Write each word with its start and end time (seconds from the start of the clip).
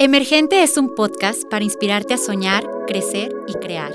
Emergente 0.00 0.62
es 0.62 0.76
un 0.76 0.94
podcast 0.94 1.42
para 1.50 1.64
inspirarte 1.64 2.14
a 2.14 2.18
soñar, 2.18 2.64
crecer 2.86 3.34
y 3.48 3.54
crear. 3.54 3.90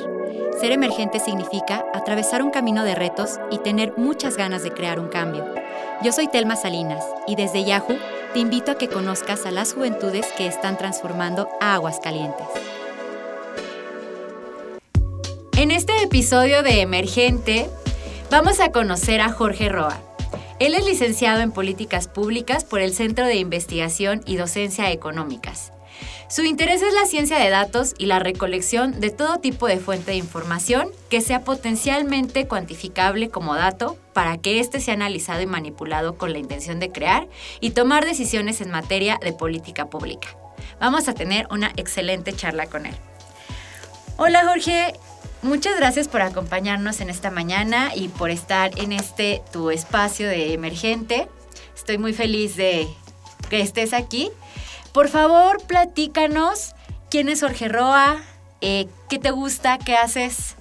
Ser 0.59 0.73
emergente 0.73 1.21
significa 1.21 1.85
atravesar 1.93 2.43
un 2.43 2.51
camino 2.51 2.83
de 2.83 2.93
retos 2.93 3.39
y 3.49 3.59
tener 3.59 3.93
muchas 3.95 4.35
ganas 4.35 4.63
de 4.63 4.71
crear 4.71 4.99
un 4.99 5.07
cambio. 5.07 5.45
Yo 6.03 6.11
soy 6.11 6.27
Telma 6.27 6.57
Salinas 6.57 7.05
y 7.25 7.37
desde 7.37 7.63
Yahoo 7.63 7.97
te 8.33 8.39
invito 8.39 8.73
a 8.73 8.77
que 8.77 8.89
conozcas 8.89 9.45
a 9.45 9.51
las 9.51 9.73
juventudes 9.73 10.27
que 10.35 10.45
están 10.45 10.77
transformando 10.77 11.47
a 11.61 11.75
Aguascalientes. 11.75 12.47
En 15.55 15.71
este 15.71 16.03
episodio 16.03 16.63
de 16.63 16.81
Emergente 16.81 17.69
vamos 18.29 18.59
a 18.59 18.73
conocer 18.73 19.21
a 19.21 19.31
Jorge 19.31 19.69
Roa. 19.69 20.01
Él 20.59 20.75
es 20.75 20.83
licenciado 20.83 21.39
en 21.39 21.53
Políticas 21.53 22.09
Públicas 22.09 22.65
por 22.65 22.81
el 22.81 22.93
Centro 22.93 23.25
de 23.25 23.35
Investigación 23.35 24.21
y 24.25 24.35
Docencia 24.35 24.91
Económicas. 24.91 25.71
Su 26.29 26.43
interés 26.43 26.81
es 26.81 26.93
la 26.93 27.05
ciencia 27.05 27.37
de 27.37 27.49
datos 27.49 27.93
y 27.97 28.07
la 28.07 28.19
recolección 28.19 28.99
de 28.99 29.09
todo 29.09 29.37
tipo 29.37 29.67
de 29.67 29.77
fuente 29.77 30.11
de 30.11 30.17
información 30.17 30.89
que 31.09 31.21
sea 31.21 31.43
potencialmente 31.43 32.47
cuantificable 32.47 33.29
como 33.29 33.55
dato 33.55 33.97
para 34.13 34.37
que 34.37 34.59
éste 34.59 34.79
sea 34.79 34.95
analizado 34.95 35.41
y 35.41 35.45
manipulado 35.45 36.17
con 36.17 36.33
la 36.33 36.39
intención 36.39 36.79
de 36.79 36.91
crear 36.91 37.27
y 37.59 37.71
tomar 37.71 38.05
decisiones 38.05 38.61
en 38.61 38.71
materia 38.71 39.19
de 39.21 39.33
política 39.33 39.89
pública. 39.89 40.35
Vamos 40.79 41.07
a 41.07 41.13
tener 41.13 41.47
una 41.51 41.71
excelente 41.77 42.33
charla 42.33 42.67
con 42.67 42.85
él. 42.85 42.95
Hola 44.17 44.45
Jorge, 44.45 44.93
muchas 45.41 45.75
gracias 45.77 46.07
por 46.07 46.21
acompañarnos 46.21 47.01
en 47.01 47.09
esta 47.09 47.31
mañana 47.31 47.91
y 47.95 48.07
por 48.07 48.29
estar 48.29 48.77
en 48.79 48.91
este 48.91 49.41
tu 49.51 49.71
espacio 49.71 50.27
de 50.27 50.53
emergente. 50.53 51.27
Estoy 51.75 51.97
muy 51.97 52.13
feliz 52.13 52.55
de 52.55 52.87
que 53.49 53.61
estés 53.61 53.93
aquí 53.93 54.29
por 54.93 55.09
favor, 55.09 55.57
platícanos 55.67 56.75
quién 57.09 57.27
es 57.27 57.41
Jorge 57.41 57.67
Roa, 57.67 58.21
eh, 58.61 58.87
qué 59.09 59.19
te 59.19 59.31
gusta, 59.31 59.79
qué 59.79 59.95
haces. 59.95 60.55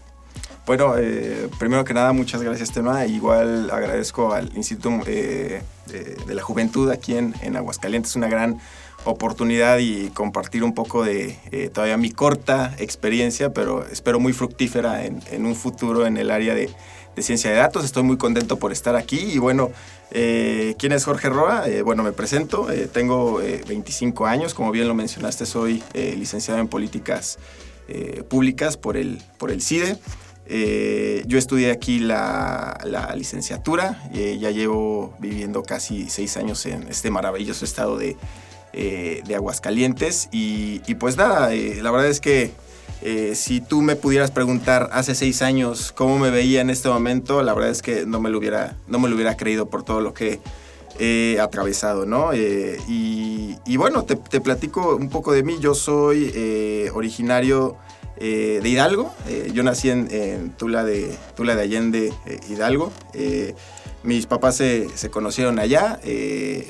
Bueno, 0.67 0.95
eh, 0.97 1.49
primero 1.59 1.85
que 1.85 1.93
nada, 1.93 2.13
muchas 2.13 2.43
gracias, 2.43 2.73
Tema. 2.73 3.05
Igual 3.07 3.71
agradezco 3.71 4.33
al 4.33 4.51
Instituto 4.57 5.01
eh, 5.07 5.63
de, 5.87 6.35
la 6.35 6.43
Juventud 6.43 6.91
aquí 6.91 7.17
en, 7.17 7.57
Aguascalientes. 7.57 8.13
Es 8.13 8.17
una 8.17 8.29
gran 8.29 8.59
oportunidad 9.05 9.79
y 9.79 10.11
compartir 10.11 10.63
un 10.63 10.75
poco 10.75 11.05
de 11.05 11.71
todavía 11.75 11.97
mi 11.97 12.11
corta 12.11 12.75
experiencia, 12.79 13.53
pero 13.53 13.85
espero 13.87 14.21
muy 14.21 14.33
fructífera 14.33 15.05
en 15.05 15.45
un 15.45 15.57
futuro 15.57 16.07
en 16.07 16.17
el 16.17 16.31
área 16.31 16.55
de, 16.55 16.71
de 17.15 17.23
Ciencia 17.23 17.51
de 17.51 17.57
Datos. 17.57 17.85
Estoy 17.85 18.03
muy 18.03 18.17
contento 18.17 18.59
por 18.59 18.73
estar 18.73 18.97
aquí 18.97 19.19
y 19.19 19.39
bueno, 19.39 19.71
eh, 20.11 20.75
¿quién 20.79 20.93
es 20.93 21.05
Jorge 21.05 21.29
Roa? 21.29 21.69
Eh, 21.69 21.83
bueno, 21.83 22.03
me 22.03 22.13
presento, 22.13 22.71
eh, 22.71 22.89
tengo 22.93 23.41
25 23.67 24.27
años, 24.27 24.55
como 24.55 24.71
bien 24.71 24.89
lo 24.89 24.95
mencionaste, 24.95 25.47
soy 25.47 25.83
licenciado 25.95 26.61
en 26.61 26.69
Políticas 26.69 27.39
Públicas 28.29 28.77
por 28.77 28.97
el, 28.97 29.23
por 29.39 29.51
el 29.51 29.61
CIDE. 29.61 29.99
yo 31.27 31.39
estudié 31.39 31.71
aquí 31.71 31.99
la, 31.99 32.79
licenciatura, 33.17 34.03
ya 34.13 34.51
llevo 34.51 35.15
viviendo 35.19 35.63
casi 35.63 36.09
seis 36.09 36.37
años 36.37 36.65
en 36.67 36.89
este 36.89 37.11
maravilloso 37.11 37.65
estado 37.65 37.99
de, 37.99 38.17
Aguascalientes 39.35 40.29
y, 40.33 40.81
y, 40.87 40.95
pues 40.95 41.17
nada, 41.17 41.51
la 41.51 41.91
verdad 41.91 42.09
es 42.09 42.21
que 42.21 42.53
eh, 43.05 43.35
si 43.35 43.61
tú 43.61 43.83
me 43.83 43.97
pudieras 43.97 44.31
preguntar 44.31 44.89
hace 44.93 45.17
seis 45.17 45.43
años 45.43 45.93
cómo 45.93 46.21
me 46.21 46.31
veía 46.31 46.61
en 46.61 46.71
este 46.71 46.89
momento, 46.89 47.43
la 47.43 47.53
verdad 47.53 47.71
es 47.71 47.83
que 47.83 48.07
no 48.07 48.21
me 48.21 48.31
lo 48.31 48.39
hubiera, 48.39 48.77
no 48.87 49.01
me 49.01 49.09
lo 49.09 49.17
hubiera 49.17 49.37
creído 49.37 49.69
por 49.69 49.83
todo 49.83 50.01
lo 50.01 50.15
que 50.15 50.39
he 51.01 51.41
atravesado, 51.41 52.07
¿no? 52.07 52.33
Eh, 52.33 52.79
y, 52.87 53.77
bueno, 53.77 54.05
te, 54.05 54.41
platico 54.41 54.95
un 54.95 55.09
poco 55.09 55.33
de 55.33 55.43
mí. 55.43 55.57
Yo 55.59 55.75
soy 55.75 56.31
eh, 56.35 56.91
originario 56.95 57.77
de 58.21 58.63
Hidalgo. 58.63 59.13
yo 59.53 59.65
nací 59.65 59.91
en, 59.91 60.51
Tula, 60.51 60.85
de, 60.85 61.13
Tula 61.35 61.57
de 61.57 61.63
Allende, 61.63 62.13
Hidalgo. 62.49 62.93
mis 64.05 64.27
papás 64.27 64.57
se, 64.57 65.11
conocieron 65.11 65.59
allá, 65.59 65.99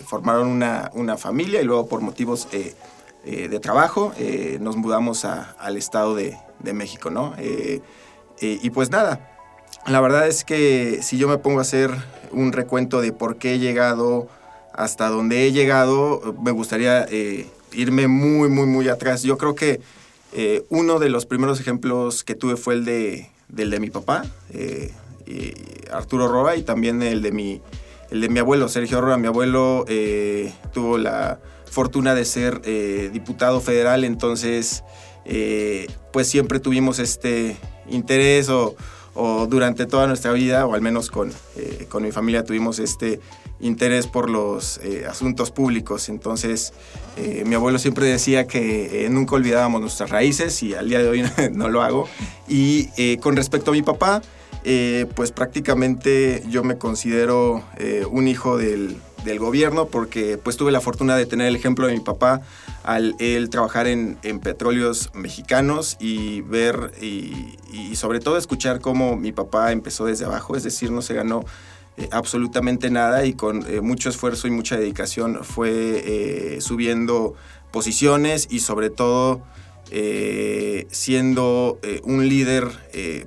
formaron 0.06 0.48
una, 0.48 0.91
una, 0.94 1.19
familia 1.19 1.60
y 1.60 1.65
luego 1.65 1.88
por 1.88 2.00
motivos 2.00 2.48
eh, 3.25 3.47
de 3.49 3.60
trabajo, 3.60 4.12
eh, 4.19 4.59
nos 4.60 4.75
mudamos 4.77 5.25
al 5.25 5.77
Estado 5.77 6.16
de, 6.16 6.37
México, 6.75 7.10
¿no? 7.10 7.34
Eh, 7.38 7.81
y 8.41 8.71
pues 8.71 8.91
nada, 8.91 9.31
la 9.87 10.00
verdad 10.00 10.27
es 10.27 10.43
que 10.43 11.00
si 11.03 11.19
yo 11.19 11.28
me 11.28 11.38
pongo 11.38 11.60
a 11.60 11.62
hacer 11.62 11.93
un 12.33 12.50
recuento 12.53 13.00
de 13.00 13.12
por 13.12 13.37
qué 13.37 13.55
he 13.55 13.59
llegado 13.60 14.27
hasta 14.72 15.09
donde 15.09 15.47
he 15.47 15.53
llegado, 15.53 16.34
me 16.43 16.50
gustaría 16.50 17.06
irme 17.72 18.09
muy, 18.09 18.49
muy, 18.49 18.66
muy 18.66 18.88
atrás. 18.88 19.22
Yo 19.22 19.39
creo 19.39 19.54
que 19.54 19.81
uno 20.69 20.99
de 20.99 21.09
los 21.09 21.25
primeros 21.25 21.60
ejemplos 21.60 22.25
que 22.25 22.34
tuve 22.34 22.56
fue 22.56 22.75
el 22.75 22.84
de, 22.84 23.31
del 23.49 23.71
de 23.71 23.78
mi 23.78 23.91
papá, 23.91 24.25
Arturo 25.93 26.27
Roa, 26.27 26.56
y 26.56 26.62
también 26.62 27.03
el 27.03 27.22
de 27.22 27.31
mi, 27.31 27.60
el 28.10 28.21
de 28.21 28.28
mi 28.28 28.41
abuelo, 28.41 28.69
Sergio 28.69 29.00
Roa. 29.00 29.16
Mi 29.16 29.28
abuelo 29.28 29.84
tuvo 30.72 30.99
la 30.99 31.39
fortuna 31.72 32.15
de 32.15 32.27
ser 32.27 32.60
eh, 32.65 33.09
diputado 33.15 33.62
federal, 33.62 34.05
entonces 34.05 34.84
eh, 35.25 35.87
pues 36.12 36.28
siempre 36.28 36.60
tuvimos 36.60 36.99
este 36.99 37.56
interés 37.88 38.50
o, 38.50 38.77
durante 39.49 39.87
toda 39.87 40.06
nuestra 40.06 40.33
vida, 40.33 40.66
o 40.66 40.75
al 40.75 40.83
menos 40.83 41.10
con, 41.10 41.33
eh, 41.56 41.87
con 41.88 42.03
mi 42.03 42.12
familia 42.12 42.44
tuvimos 42.44 42.78
este 42.78 43.21
interés 43.60 44.06
por 44.06 44.31
los 44.31 44.81
asuntos 45.09 45.50
públicos. 45.50 46.09
Entonces 46.09 46.72
mi 47.44 47.55
abuelo 47.55 47.78
siempre 47.78 48.06
decía 48.06 48.47
que 48.47 49.06
nunca 49.10 49.34
olvidábamos 49.34 49.83
nuestras 49.83 50.09
raíces 50.09 50.62
y 50.62 50.75
al 50.75 50.89
día 50.89 50.99
de 51.00 51.09
hoy 51.09 51.25
no 51.53 51.69
lo 51.69 51.83
hago. 51.83 52.09
Y 52.49 53.19
con 53.19 53.37
respecto 53.37 53.71
a 53.71 53.75
mi 53.75 53.83
papá, 53.83 54.22
pues 55.15 55.31
prácticamente 55.31 56.43
yo 56.49 56.65
me 56.65 56.78
considero 56.78 57.62
un 58.10 58.28
hijo 58.28 58.56
del 58.56 58.97
del 59.25 59.38
gobierno 59.38 59.87
porque 59.87 60.38
pues 60.38 60.56
tuve 60.56 60.72
la 60.72 60.81
fortuna 60.81 61.16
de 61.16 61.27
tener 61.27 61.47
el 61.47 61.56
ejemplo 61.56 61.87
de 61.87 61.94
mi 61.94 62.00
papá 62.00 62.43
al 62.83 63.15
él 63.19 63.50
trabajar 63.50 63.87
en, 63.87 64.16
petróleos 64.43 65.10
mexicanos 65.15 65.97
y 66.00 66.41
ver 66.43 66.93
y, 67.00 67.59
sobre 67.94 68.21
todo 68.21 68.37
escuchar 68.37 68.81
cómo 68.81 69.16
mi 69.16 69.33
papá 69.33 69.72
empezó 69.72 70.06
desde 70.06 70.25
abajo, 70.25 70.56
es 70.56 70.65
decir, 70.65 70.91
no 70.91 71.03
se 71.03 71.15
ganó 71.15 71.44
eh, 71.97 72.09
absolutamente 72.10 72.91
nada 72.91 73.25
y 73.25 73.34
con 73.34 73.65
eh, 73.69 73.81
mucho 73.81 74.09
esfuerzo 74.09 74.49
y 74.49 74.50
mucha 74.50 74.77
dedicación 74.77 75.41
fue 75.43 75.71
eh, 75.72 76.60
subiendo 76.60 77.34
posiciones 77.71 78.49
y 78.50 78.60
sobre 78.60 78.91
todo 78.91 79.43
siendo 80.91 81.78
un 82.04 82.27
líder 82.27 82.66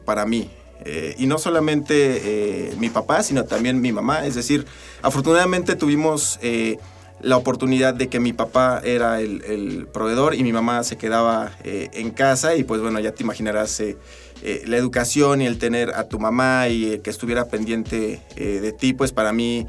para 0.04 0.26
mí. 0.26 0.50
Eh, 0.86 1.16
y 1.18 1.26
no 1.26 1.40
solamente 1.40 2.70
eh, 2.70 2.76
mi 2.78 2.90
papá, 2.90 3.24
sino 3.24 3.46
también 3.46 3.82
mi 3.82 3.92
mamá. 3.92 4.26
Es 4.26 4.36
decir, 4.36 4.66
afortunadamente 5.02 5.76
tuvimos 5.76 6.38
eh, 6.44 6.78
la 7.22 7.38
oportunidad 7.38 7.96
de 7.96 8.08
que 8.08 8.20
mi 8.20 8.34
papá 8.34 8.82
era 8.84 9.20
el, 9.20 9.88
proveedor 9.92 10.36
y 10.36 10.44
mi 10.44 10.54
mamá 10.54 10.84
se 10.84 10.96
quedaba 10.98 11.52
en 11.64 12.12
casa 12.12 12.56
y 12.56 12.64
pues 12.64 12.82
bueno, 12.82 13.00
ya 13.00 13.14
te 13.14 13.24
imaginarás 13.24 13.82
la 14.44 14.78
educación 14.78 15.42
y 15.42 15.48
el 15.48 15.58
tener 15.58 15.92
a 15.96 16.08
tu 16.08 16.20
mamá 16.20 16.68
y 16.68 17.00
que 17.00 17.10
estuviera 17.10 17.46
pendiente 17.46 18.22
de 18.36 18.72
ti, 18.74 18.94
pues 18.94 19.14
para 19.14 19.32
mí 19.32 19.66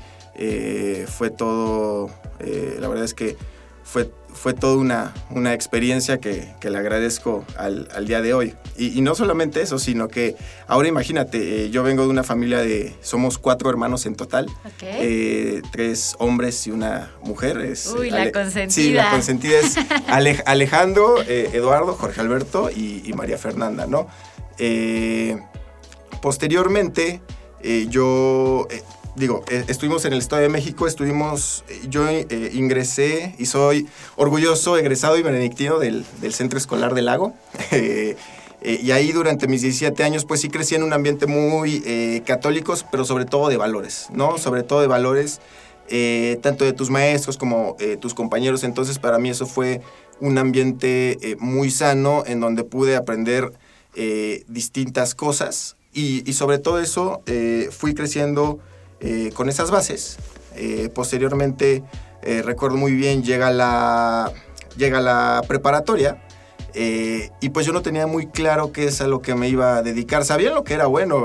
fue 1.06 1.31
todo, 1.31 2.10
la 2.41 2.88
verdad 2.88 3.05
es 3.05 3.15
que 3.15 3.37
fue 3.84 4.10
fue 4.36 4.54
toda 4.54 4.76
una, 4.76 5.14
una 5.30 5.54
experiencia 5.54 6.19
que, 6.19 6.54
le 6.62 6.78
agradezco 6.78 7.44
al, 7.56 8.06
día 8.06 8.20
de 8.20 8.34
hoy. 8.34 8.54
Y, 8.76 9.00
no 9.00 9.14
solamente 9.14 9.62
eso, 9.62 9.78
sino 9.78 10.08
que 10.08 10.36
ahora 10.66 10.88
imagínate, 10.88 11.64
eh, 11.64 11.70
yo 11.70 11.82
vengo 11.82 12.02
de 12.02 12.10
una 12.10 12.22
familia 12.22 12.58
de, 12.58 12.94
somos 13.00 13.38
cuatro 13.38 13.70
hermanos 13.70 14.06
en 14.06 14.14
total, 14.14 14.46
eh, 14.82 15.62
tres 15.72 16.14
hombres 16.19 16.66
y 16.66 16.70
una 16.70 17.10
mujer. 17.22 17.58
Es, 17.58 17.86
Uy, 17.86 18.10
la 18.10 18.30
consentida. 18.30 18.70
Sí, 18.70 18.92
la 18.92 19.10
consentida 19.10 19.58
es 19.58 19.76
Alejandro, 20.46 21.22
eh, 21.22 21.50
Eduardo, 21.52 21.94
Jorge 21.94 22.20
Alberto 22.20 22.70
y, 22.70 23.12
María 23.16 23.38
Fernanda, 23.38 23.87
¿no? 23.87 24.08
posteriormente, 26.20 27.20
yo 27.88 28.66
digo, 29.16 29.44
eh, 29.50 29.64
estuvimos 29.68 30.04
en 30.04 30.12
el 30.12 30.18
Estado 30.18 30.42
de 30.42 30.48
México, 30.48 30.86
estuvimos, 30.86 31.64
eh, 31.68 31.80
yo 31.88 32.06
eh, 32.08 32.26
ingresé 32.52 33.34
y 33.38 33.46
soy 33.46 33.88
orgulloso, 34.16 34.76
egresado 34.76 35.16
y 35.16 35.22
benedictino 35.22 35.78
del, 35.78 36.04
Centro 36.30 36.58
Escolar 36.58 36.94
del 36.94 37.06
Lago. 37.06 37.34
y 38.62 38.90
ahí 38.90 39.12
durante 39.12 39.48
mis 39.48 39.62
17 39.62 40.02
años, 40.04 40.24
pues 40.24 40.40
sí 40.40 40.48
crecí 40.48 40.74
en 40.74 40.82
un 40.82 40.92
ambiente 40.92 41.26
muy 41.26 42.22
católico, 42.26 42.74
pero 42.90 43.04
sobre 43.04 43.24
todo 43.24 43.48
de 43.48 43.56
valores, 43.56 44.08
¿no? 44.12 44.38
Sobre 44.38 44.64
todo 44.64 44.80
de 44.80 44.88
valores, 44.88 45.40
tanto 46.42 46.64
de 46.64 46.72
tus 46.72 46.90
maestros 46.90 47.36
como 47.36 47.76
tus 48.00 48.12
compañeros. 48.12 48.64
Entonces, 48.64 48.98
para 48.98 49.18
mí 49.18 49.30
eso 49.30 49.46
fue 49.46 49.82
un 50.20 50.36
ambiente 50.36 51.36
muy 51.38 51.70
sano 51.70 52.24
en 52.26 52.40
donde 52.40 52.64
pude 52.64 52.96
aprender 52.96 53.52
distintas 54.48 55.14
cosas. 55.14 55.76
Y, 55.92 56.32
sobre 56.32 56.58
todo 56.58 56.80
eso, 56.80 57.22
fui 57.70 57.94
creciendo 57.94 58.58
eh, 59.00 59.31
con 59.34 59.48
esas 59.48 59.70
bases. 59.70 60.16
Eh, 60.54 60.88
posteriormente, 60.94 61.82
eh, 62.22 62.43
recuerdo 62.43 62.76
muy 62.76 62.93
bien, 62.93 63.22
llega 63.22 63.50
la, 63.50 64.32
llega 64.76 65.00
la 65.00 65.43
preparatoria 65.46 66.22
y 66.78 67.48
pues 67.54 67.64
yo 67.64 67.72
no 67.72 67.81
tenía 67.81 68.06
muy 68.06 68.26
claro 68.26 68.70
qué 68.70 68.84
es 68.84 69.00
a 69.00 69.06
lo 69.06 69.22
que 69.22 69.34
me 69.34 69.48
iba 69.48 69.78
a 69.78 69.82
dedicar. 69.82 70.26
Sabía 70.26 70.50
lo 70.50 70.62
que 70.62 70.75
era 70.75 70.84
bueno. 70.84 71.25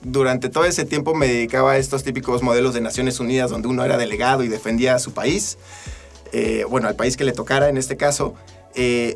Durante 0.00 0.48
todo 0.48 0.64
ese 0.64 0.86
tiempo 0.86 1.14
me 1.14 1.28
dedicaba 1.28 1.72
a 1.72 1.76
estos 1.76 2.02
típicos 2.02 2.42
modelos 2.42 2.72
de 2.72 2.80
Naciones 2.80 3.20
Unidas 3.20 3.50
donde 3.50 3.68
uno 3.68 3.84
era 3.84 3.98
delegado 3.98 4.42
y 4.42 4.48
defendía 4.48 4.94
a 4.94 4.98
su 4.98 5.12
país. 5.12 5.58
Bueno, 6.70 6.88
al 6.88 6.96
país 6.96 7.18
que 7.18 7.24
le 7.24 7.32
tocara 7.32 7.68
en 7.68 7.76
este 7.76 7.98
caso. 7.98 8.36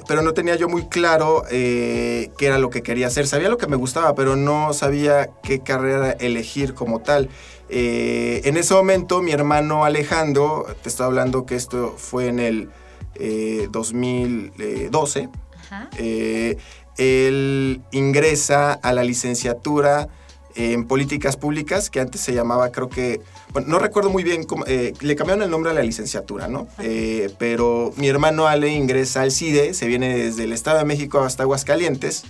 pero 0.06 0.20
no 0.20 0.34
tenía 0.34 0.54
yo 0.56 0.68
muy 0.68 0.86
claro 0.86 1.44
qué 1.48 2.28
era 2.38 2.58
lo 2.58 2.68
que 2.68 2.82
quería 2.82 3.06
hacer. 3.06 3.26
Sabía 3.26 3.48
lo 3.48 3.56
que 3.56 3.66
me 3.66 3.76
gustaba, 3.76 4.14
pero 4.14 4.36
no 4.36 4.74
sabía 4.74 5.30
qué 5.42 5.60
carrera 5.60 6.10
elegir 6.10 6.74
como 6.74 7.00
tal. 7.00 7.30
En 7.72 8.56
ese 8.56 8.74
momento 8.74 9.22
mi 9.22 9.32
hermano 9.32 9.84
Alejandro, 9.84 10.66
te 10.82 10.88
estoy 10.88 11.06
hablando 11.06 11.46
que 11.46 11.56
esto 11.56 11.94
fue 11.96 12.28
en 12.28 12.40
el 12.40 12.70
2012, 13.70 15.28
eh, 15.98 16.56
él 16.96 17.80
ingresa 17.92 18.72
a 18.72 18.92
la 18.92 19.04
licenciatura 19.04 20.08
en 20.56 20.86
políticas 20.86 21.36
públicas, 21.36 21.90
que 21.90 22.00
antes 22.00 22.20
se 22.20 22.34
llamaba, 22.34 22.72
creo 22.72 22.88
que, 22.88 23.20
bueno, 23.52 23.68
no 23.68 23.78
recuerdo 23.78 24.10
muy 24.10 24.24
bien, 24.24 24.44
cómo, 24.44 24.64
eh, 24.66 24.92
le 25.00 25.14
cambiaron 25.14 25.44
el 25.44 25.50
nombre 25.50 25.70
a 25.70 25.74
la 25.74 25.82
licenciatura, 25.82 26.48
¿no? 26.48 26.66
Eh, 26.80 27.32
pero 27.38 27.92
mi 27.96 28.08
hermano 28.08 28.48
Ale 28.48 28.68
ingresa 28.68 29.22
al 29.22 29.30
CIDE, 29.30 29.74
se 29.74 29.86
viene 29.86 30.16
desde 30.16 30.44
el 30.44 30.52
Estado 30.52 30.78
de 30.78 30.84
México 30.84 31.20
hasta 31.20 31.44
Aguascalientes, 31.44 32.24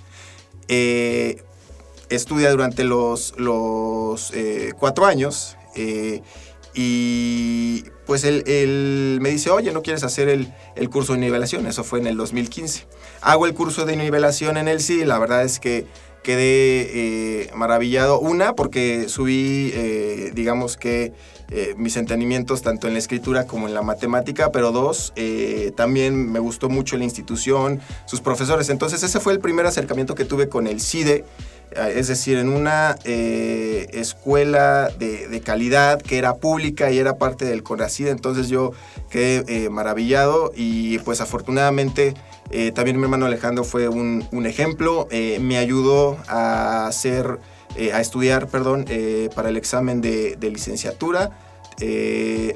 estudia 2.11 2.51
durante 2.51 2.85
los, 2.85 3.35
los 3.39 4.33
cuatro 4.79 5.07
años 5.07 5.57
y 6.75 7.85
pues 8.07 8.25
él, 8.25 9.19
me 9.21 9.31
dice, 9.31 9.51
oye, 9.51 9.73
¿no 9.73 9.83
quieres 9.83 10.03
hacer 10.05 10.29
el, 10.29 10.91
curso 10.91 11.15
de 11.15 11.19
nivelación? 11.19 11.67
Eso 11.67 11.85
fue 11.85 12.01
en 12.01 12.07
el 12.07 12.17
2015. 12.17 12.87
Hago 13.21 13.47
el 13.47 13.55
curso 13.55 13.85
de 13.85 13.97
nivelación 13.97 14.57
en 14.57 14.69
el 14.69 14.81
sí, 14.81 15.05
la 15.05 15.19
verdad 15.19 15.45
es 15.45 15.61
que 15.61 15.87
quedé 16.23 17.43
eh, 17.43 17.51
maravillado. 17.55 18.21
Una, 18.21 18.55
porque 18.55 19.09
subí, 19.09 19.73
eh, 19.75 20.33
digamos 20.35 20.77
que, 20.77 21.13
eh, 21.53 21.75
mis 21.77 21.97
entendimientos 21.97 22.63
tanto 22.63 22.87
en 22.87 22.93
la 22.93 23.01
escritura 23.01 23.47
como 23.47 23.67
en 23.67 23.75
la 23.75 23.83
matemática, 23.83 24.53
pero 24.53 24.71
dos, 24.71 25.13
también 25.75 26.31
me 26.31 26.39
gustó 26.39 26.69
mucho 26.69 26.97
la 26.97 27.05
institución, 27.05 27.81
sus 28.07 28.21
profesores. 28.21 28.69
Entonces 28.71 29.03
ese 29.03 29.19
fue 29.19 29.33
el 29.33 29.41
primer 29.41 29.67
acercamiento 29.67 30.15
que 30.15 30.25
tuve 30.25 30.49
con 30.49 30.69
el 30.69 30.81
CIDE 30.81 31.25
es 31.77 32.09
decir, 32.09 32.39
en 32.39 32.49
una 32.49 32.97
eh, 33.05 33.89
escuela 33.93 34.91
de, 34.99 35.41
calidad 35.45 36.03
que 36.03 36.19
era 36.19 36.35
pública 36.35 36.91
y 36.91 36.99
era 36.99 37.17
parte 37.17 37.45
del 37.45 37.63
CONACID, 37.63 38.09
entonces 38.09 38.49
yo 38.49 38.73
quedé 39.09 39.45
eh, 39.47 39.71
maravillado 39.71 40.53
y 40.55 40.99
pues 40.99 41.21
afortunadamente 41.21 42.15
eh, 42.51 42.73
también 42.73 42.97
mi 42.97 43.05
hermano 43.05 43.27
Alejandro 43.27 43.65
fue 43.65 43.89
un, 43.89 44.27
ejemplo, 44.47 45.09
me 45.13 45.59
ayudó 45.59 46.19
a 46.27 46.87
hacer, 46.87 47.39
a 47.93 48.01
estudiar, 48.01 48.49
perdón, 48.49 48.87
para 49.35 49.49
el 49.49 49.57
examen 49.57 50.01
de, 50.01 50.37
licenciatura. 50.41 51.31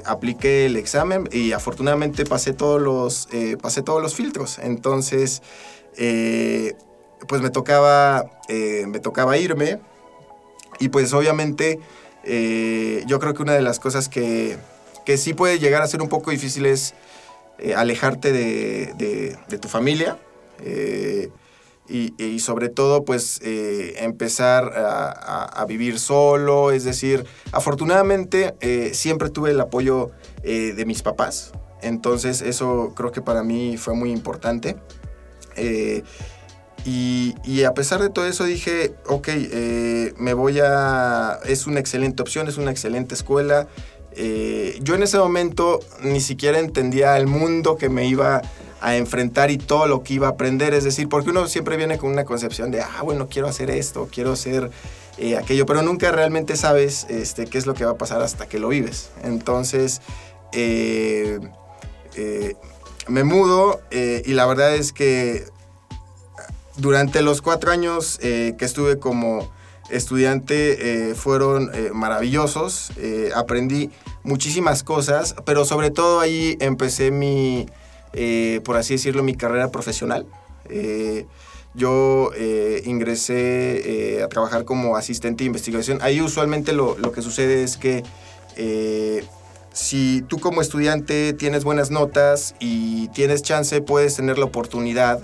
apliqué 0.03 0.65
el 0.65 0.75
examen 0.75 1.29
y 1.31 1.53
afortunadamente 1.53 2.25
pasé 2.25 2.51
todos 2.51 2.81
los, 2.81 3.29
pasé 3.61 3.81
todos 3.81 4.01
los 4.01 4.15
filtros. 4.15 4.59
Entonces, 4.59 5.41
pues 7.27 7.41
me 7.41 7.49
tocaba, 7.49 8.25
eh, 8.47 8.85
me 8.87 8.99
tocaba 8.99 9.37
irme. 9.37 9.79
Y 10.79 10.89
pues 10.89 11.13
obviamente 11.13 11.79
eh, 12.23 13.03
yo 13.07 13.19
creo 13.19 13.33
que 13.33 13.41
una 13.41 13.53
de 13.53 13.61
las 13.61 13.79
cosas 13.79 14.09
que, 14.09 14.57
que, 15.05 15.17
sí 15.17 15.33
puede 15.33 15.59
llegar 15.59 15.81
a 15.81 15.87
ser 15.87 16.01
un 16.01 16.09
poco 16.09 16.31
difícil 16.31 16.65
es 16.65 16.93
eh, 17.59 17.75
alejarte 17.75 18.33
de, 18.33 19.37
de, 19.47 19.57
tu 19.57 19.69
familia 19.69 20.17
y, 21.87 22.39
sobre 22.39 22.67
todo 22.69 23.05
pues 23.05 23.39
empezar 23.43 24.73
a, 24.75 25.65
vivir 25.65 25.97
solo, 25.97 26.71
es 26.71 26.83
decir, 26.83 27.25
afortunadamente 27.53 28.55
siempre 28.93 29.29
tuve 29.29 29.51
el 29.51 29.61
apoyo 29.61 30.11
de 30.43 30.83
mis 30.85 31.01
papás, 31.03 31.53
entonces 31.81 32.41
eso 32.41 32.93
creo 32.95 33.13
que 33.13 33.21
para 33.21 33.43
mí 33.43 33.77
fue 33.77 33.93
muy 33.93 34.11
importante. 34.11 34.75
Y, 36.85 37.63
a 37.63 37.73
pesar 37.73 37.99
de 37.99 38.09
todo 38.09 38.27
eso 38.27 38.43
dije, 38.43 38.93
ok, 39.07 39.27
eh, 39.29 40.13
me 40.17 40.35
voy 40.35 40.59
a... 40.59 41.39
Es 41.45 41.65
una 41.65 41.79
excelente 41.79 42.21
opción, 42.21 42.47
es 42.47 42.57
una 42.57 42.69
excelente 42.69 43.15
escuela. 43.15 43.67
Eh, 44.11 44.77
yo 44.81 44.93
en 44.93 45.01
ese 45.01 45.17
momento 45.17 45.79
ni 46.03 46.21
siquiera 46.21 46.59
entendía 46.59 47.17
el 47.17 47.25
mundo 47.25 47.75
que 47.75 47.89
me 47.89 48.07
iba 48.07 48.43
a 48.81 48.95
enfrentar 48.97 49.49
y 49.49 49.57
todo 49.57 49.87
lo 49.87 50.03
que 50.03 50.13
iba 50.13 50.27
a 50.27 50.31
aprender. 50.31 50.75
Es 50.75 50.83
decir, 50.83 51.09
porque 51.09 51.31
uno 51.31 51.47
siempre 51.47 51.75
viene 51.75 51.97
con 51.97 52.11
una 52.11 52.23
concepción 52.23 52.69
de, 52.69 52.81
ah, 52.81 53.01
bueno, 53.03 53.29
quiero 53.29 53.47
hacer 53.47 53.71
esto, 53.71 54.07
quiero 54.11 54.33
hacer 54.33 54.69
eh, 55.17 55.37
aquello, 55.37 55.65
pero 55.65 55.81
nunca 55.81 56.11
realmente 56.11 56.55
sabes 56.55 57.07
este, 57.09 57.47
qué 57.47 57.57
es 57.57 57.65
lo 57.65 57.73
que 57.73 57.83
va 57.83 57.91
a 57.91 57.97
pasar 57.97 58.21
hasta 58.21 58.47
que 58.47 58.59
lo 58.59 58.67
vives. 58.67 59.09
Entonces, 59.23 60.01
me 63.07 63.23
mudo 63.23 63.81
y 63.91 64.33
la 64.33 64.45
verdad 64.45 64.75
es 64.75 64.93
que 64.93 65.54
durante 66.77 67.21
los 67.21 67.41
cuatro 67.41 67.71
años 67.71 68.19
eh, 68.21 68.55
que 68.57 68.65
estuve 68.65 68.99
como 68.99 69.49
estudiante 69.89 71.09
eh, 71.11 71.15
fueron 71.15 71.69
eh, 71.73 71.91
maravillosos, 71.93 72.91
aprendí 73.35 73.91
muchísimas 74.23 74.83
cosas, 74.83 75.35
pero 75.45 75.63
sobre 75.63 75.91
todo 75.91 76.19
ahí 76.19 76.57
empecé 76.59 77.11
mi, 77.11 77.67
por 78.63 78.77
así 78.77 78.95
decirlo, 78.95 79.21
mi 79.23 79.35
carrera 79.35 79.69
profesional. 79.69 80.25
yo 81.75 82.31
ingresé 82.85 84.21
a 84.23 84.27
trabajar 84.27 84.65
como 84.65 84.95
asistente 84.95 85.43
de 85.43 85.47
investigación. 85.47 85.99
Ahí 86.01 86.21
usualmente 86.21 86.73
lo, 86.73 86.97
lo 86.97 87.11
que 87.11 87.21
sucede 87.21 87.63
es 87.63 87.77
que 87.77 88.03
si 89.71 90.23
tú 90.27 90.39
como 90.39 90.61
estudiante 90.61 91.33
tienes 91.33 91.63
buenas 91.63 91.91
notas 91.91 92.55
y 92.59 93.09
tienes 93.09 93.43
chance, 93.43 93.81
puedes 93.81 94.15
tener 94.15 94.39
la 94.39 94.45
oportunidad 94.45 95.19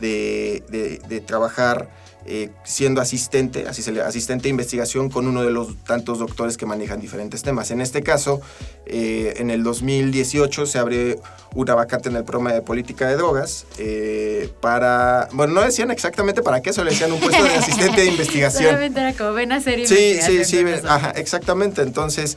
de, 0.00 1.22
trabajar 1.26 1.88
eh, 2.26 2.50
siendo 2.64 3.00
asistente, 3.00 3.66
asistente 3.66 4.42
de 4.42 4.48
investigación 4.50 5.08
con 5.08 5.26
uno 5.26 5.42
de 5.42 5.50
los 5.50 5.82
tantos 5.84 6.18
doctores 6.18 6.58
que 6.58 6.66
manejan 6.66 7.00
diferentes 7.00 7.42
temas. 7.42 7.70
En 7.70 7.80
este 7.80 8.02
caso, 8.02 8.42
eh, 8.84 9.34
en 9.38 9.50
el 9.50 9.62
2018 9.62 10.66
se 10.66 10.78
abre 10.78 11.18
una 11.54 11.74
vacante 11.74 12.10
en 12.10 12.16
el 12.16 12.24
programa 12.24 12.52
de 12.52 12.60
política 12.60 13.08
de 13.08 13.16
drogas 13.16 13.64
eh, 13.78 14.50
para, 14.60 15.30
bueno, 15.32 15.54
no 15.54 15.62
decían 15.62 15.90
exactamente 15.90 16.42
para 16.42 16.60
qué, 16.60 16.74
solo 16.74 16.90
decían 16.90 17.10
un 17.10 17.20
puesto 17.20 17.42
de 17.42 17.54
asistente 17.54 18.02
de 18.02 18.06
investigación. 18.10 18.64
Solamente 18.64 19.00
era 19.00 19.14
como 19.14 19.32
ven 19.32 19.52
a 19.52 19.56
hacer 19.56 19.88
Sí, 19.88 20.18
sí, 20.20 20.44
sí, 20.44 20.62
ajá, 20.86 21.12
exactamente. 21.12 21.80
Entonces, 21.80 22.36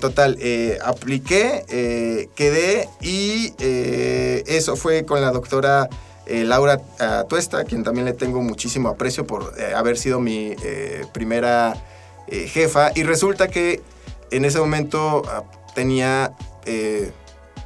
total, 0.00 0.38
apliqué, 0.84 2.28
quedé 2.36 2.88
y 3.02 3.52
eso 4.46 4.76
fue 4.76 5.04
con 5.04 5.20
la 5.20 5.32
doctora... 5.32 5.88
Eh, 6.26 6.44
Laura 6.44 6.78
uh, 6.78 7.28
Tuesta, 7.28 7.64
quien 7.64 7.84
también 7.84 8.06
le 8.06 8.14
tengo 8.14 8.40
muchísimo 8.40 8.88
aprecio 8.88 9.26
por 9.26 9.52
eh, 9.58 9.74
haber 9.74 9.98
sido 9.98 10.20
mi 10.20 10.56
eh, 10.62 11.04
primera 11.12 11.76
jefa. 12.28 12.90
Y 12.94 13.02
resulta 13.02 13.48
que 13.48 13.82
en 14.30 14.46
ese 14.46 14.58
momento 14.58 15.22
ah, 15.28 15.44
tenía 15.74 16.32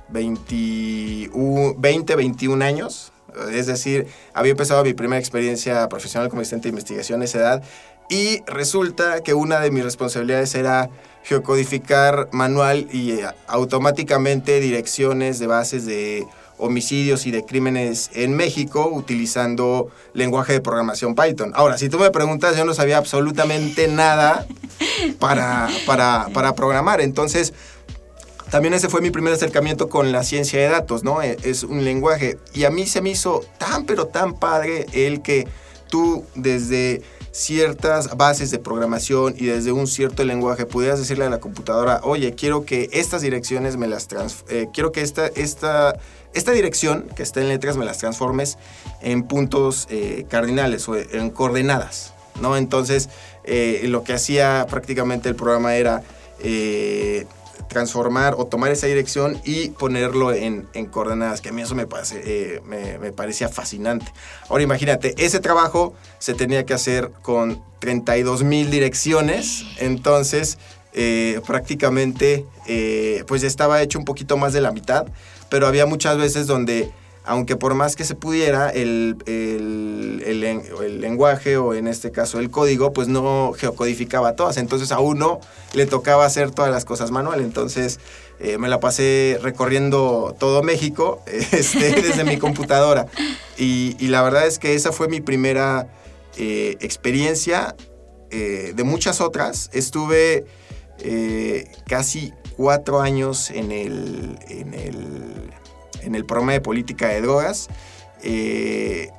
20, 0.09 2.17
21 2.17 2.65
años. 2.65 3.13
Es 3.53 3.67
decir, 3.67 4.09
había 4.35 4.51
empezado 4.51 4.83
mi 4.83 4.95
primera 4.95 5.21
experiencia 5.21 5.89
profesional 5.89 6.29
como 6.29 6.43
asistente 6.43 6.65
de 6.65 6.71
investigación 6.71 7.23
a 7.23 7.27
esa 7.27 7.39
edad. 7.39 7.63
Y 8.11 8.43
resulta 8.47 9.23
que 9.23 9.35
una 9.35 9.61
de 9.61 9.71
mis 9.71 9.85
responsabilidades 9.85 10.57
era 10.57 10.91
geocodificar 11.23 12.29
manual 12.33 12.89
y 12.93 13.21
automáticamente 13.47 14.59
direcciones 14.59 15.39
de 15.39 15.47
bases 15.47 15.87
de 15.87 16.27
homicidios 16.59 17.27
y 17.27 17.31
de 17.31 17.45
crímenes 17.45 18.11
en 18.15 18.35
México 18.35 18.91
utilizando 18.93 19.89
lenguaje 20.13 20.53
de 20.53 20.61
programación 20.61 21.15
Python. 21.15 21.53
Ahora, 21.55 21.79
si 21.79 21.89
tú 21.89 21.99
me 21.99 22.11
preguntas, 22.11 22.57
yo 22.57 22.65
no 22.65 22.75
sabía 22.75 22.99
absolutamente 22.99 23.89
nada 23.89 24.47
para, 25.19 25.69
para, 25.87 26.29
para 26.33 26.55
programar. 26.55 27.01
Entonces, 27.01 27.55
también 28.51 28.75
ese 28.75 28.89
fue 28.89 29.01
mi 29.01 29.11
primer 29.11 29.33
acercamiento 29.33 29.89
con 29.89 30.11
la 30.11 30.23
ciencia 30.23 30.59
de 30.61 30.69
datos, 30.69 31.05
¿no? 31.05 31.23
E, 31.23 31.37
es 31.43 31.63
un 31.65 31.85
lenguaje. 31.85 32.39
Y 32.55 32.65
a 32.65 32.71
mí 32.71 32.87
se 32.87 33.01
me 33.01 33.11
hizo 33.11 33.45
tan, 33.59 33.85
pero 33.85 34.07
tan 34.07 34.35
padre 34.35 34.87
el 34.93 35.23
que 35.23 35.47
tú 35.89 36.25
desde 36.35 37.03
ciertas 37.31 38.17
bases 38.17 38.51
de 38.51 38.59
programación 38.59 39.35
y 39.37 39.47
desde 39.47 39.71
un 39.71 39.87
cierto 39.87 40.25
lenguaje 40.25 40.67
pudieras 40.67 40.99
decirle 40.99 41.27
a 41.27 41.31
la 41.31 41.41
computadora, 41.41 42.01
oye, 42.03 42.35
quiero 42.35 42.65
que 42.65 42.89
estas 42.93 43.23
direcciones 43.23 43.77
me 43.77 43.87
las 43.87 44.09
trans 44.09 44.45
eh, 44.49 44.69
quiero 44.73 44.93
que 44.93 45.03
esta, 45.03 45.27
esta, 45.29 45.97
esta 46.35 46.53
dirección 46.53 47.09
que 47.15 47.23
está 47.23 47.41
en 47.41 47.49
letras 47.49 47.77
me 47.77 47.85
las 47.85 47.99
transformes 47.99 48.59
en 49.01 49.23
puntos 49.25 49.87
eh, 49.91 50.27
cardinales 50.29 50.89
o 50.89 50.97
en 50.97 51.31
coordenadas, 51.31 52.15
¿no? 52.41 52.57
Entonces, 52.57 53.09
eh, 53.45 53.83
lo 53.85 54.05
que 54.05 54.13
hacía 54.13 54.67
prácticamente 54.69 55.29
el 55.29 55.35
programa 55.35 55.75
era 55.77 56.03
transformar 57.69 58.35
o 58.37 58.47
tomar 58.47 58.73
esa 58.73 58.87
dirección 58.87 59.41
y 59.45 59.71
ponerlo 59.71 60.33
en, 60.33 60.67
coordenadas, 60.91 61.41
que 61.41 61.51
a 61.51 61.53
mí 61.53 61.63
eso 61.63 61.75
me, 61.75 61.87
eh, 62.15 62.61
me, 62.65 63.13
parecía 63.13 63.49
fascinante. 63.49 64.07
Ahora 64.49 64.63
imagínate, 64.63 65.15
ese 65.19 65.41
trabajo 65.41 65.95
se 66.19 66.35
tenía 66.35 66.65
que 66.67 66.75
hacer 66.75 67.11
con 67.23 67.63
32 67.81 68.43
mil 68.43 68.71
direcciones, 68.71 69.65
entonces 69.79 70.59
eh, 70.95 71.41
prácticamente 71.47 72.47
eh, 72.67 73.25
pues 73.27 73.43
estaba 73.43 73.83
hecho 73.83 73.99
un 73.99 74.05
poquito 74.05 74.37
más 74.37 74.53
de 74.53 74.61
la 74.61 74.73
mitad, 74.73 75.07
pero 75.51 75.67
había 75.67 75.87
muchas 75.87 76.17
veces 76.19 76.47
donde 76.47 76.91
aunque 77.29 77.57
por 77.57 77.75
más 77.75 77.95
que 77.95 78.05
se 78.05 78.15
pudiera, 78.15 78.71
el, 78.71 79.19
lenguaje 81.01 81.59
o 81.59 81.75
en 81.75 81.87
este 81.87 82.11
caso 82.11 82.41
el 82.41 82.51
código, 82.51 82.95
pues 82.95 83.07
no 83.09 83.53
geocodificaba 83.55 84.35
todas. 84.35 84.57
Entonces 84.57 84.93
a 84.93 84.99
uno 84.99 85.39
le 85.75 85.85
tocaba 85.85 86.25
hacer 86.25 86.51
todas 86.53 86.71
las 86.71 86.87
cosas 86.87 87.11
manual. 87.11 87.41
Entonces 87.41 88.01
eh, 88.41 88.57
me 88.57 88.69
la 88.69 88.81
pasé 88.81 89.39
recorriendo 89.43 90.35
todo 90.39 90.63
México 90.63 91.23
este, 91.27 92.01
desde 92.01 92.25
mi 92.25 92.39
computadora. 92.39 93.07
Y, 93.59 93.95
la 94.09 94.23
verdad 94.23 94.47
es 94.47 94.59
que 94.59 94.75
esa 94.75 94.91
fue 94.91 95.09
mi 95.09 95.21
primera 95.21 95.87
eh, 96.39 96.79
experiencia 96.81 97.77
eh, 98.31 98.73
de 98.75 98.85
muchas 98.85 99.21
otras. 99.21 99.69
Estuve 99.75 100.47
casi 101.87 102.33
cuatro 102.59 103.01
años 103.01 103.51
en 103.51 103.73
el, 103.73 104.39
en 104.49 104.75
el 104.75 105.39
en 106.03 106.15
el 106.15 106.25
programa 106.25 106.53
de 106.53 106.61
política 106.61 107.09
de 107.09 107.21
drogas. 107.21 107.69
Eh, 108.23 109.11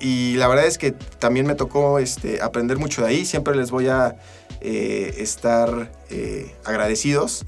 y 0.00 0.34
la 0.34 0.48
verdad 0.48 0.66
es 0.66 0.78
que 0.78 0.92
también 0.92 1.46
me 1.46 1.54
tocó 1.54 1.98
este, 1.98 2.42
aprender 2.42 2.78
mucho 2.78 3.02
de 3.02 3.08
ahí. 3.08 3.24
Siempre 3.24 3.56
les 3.56 3.70
voy 3.70 3.88
a 3.88 4.16
eh, 4.60 5.14
estar 5.18 5.92
eh, 6.10 6.54
agradecidos. 6.64 7.44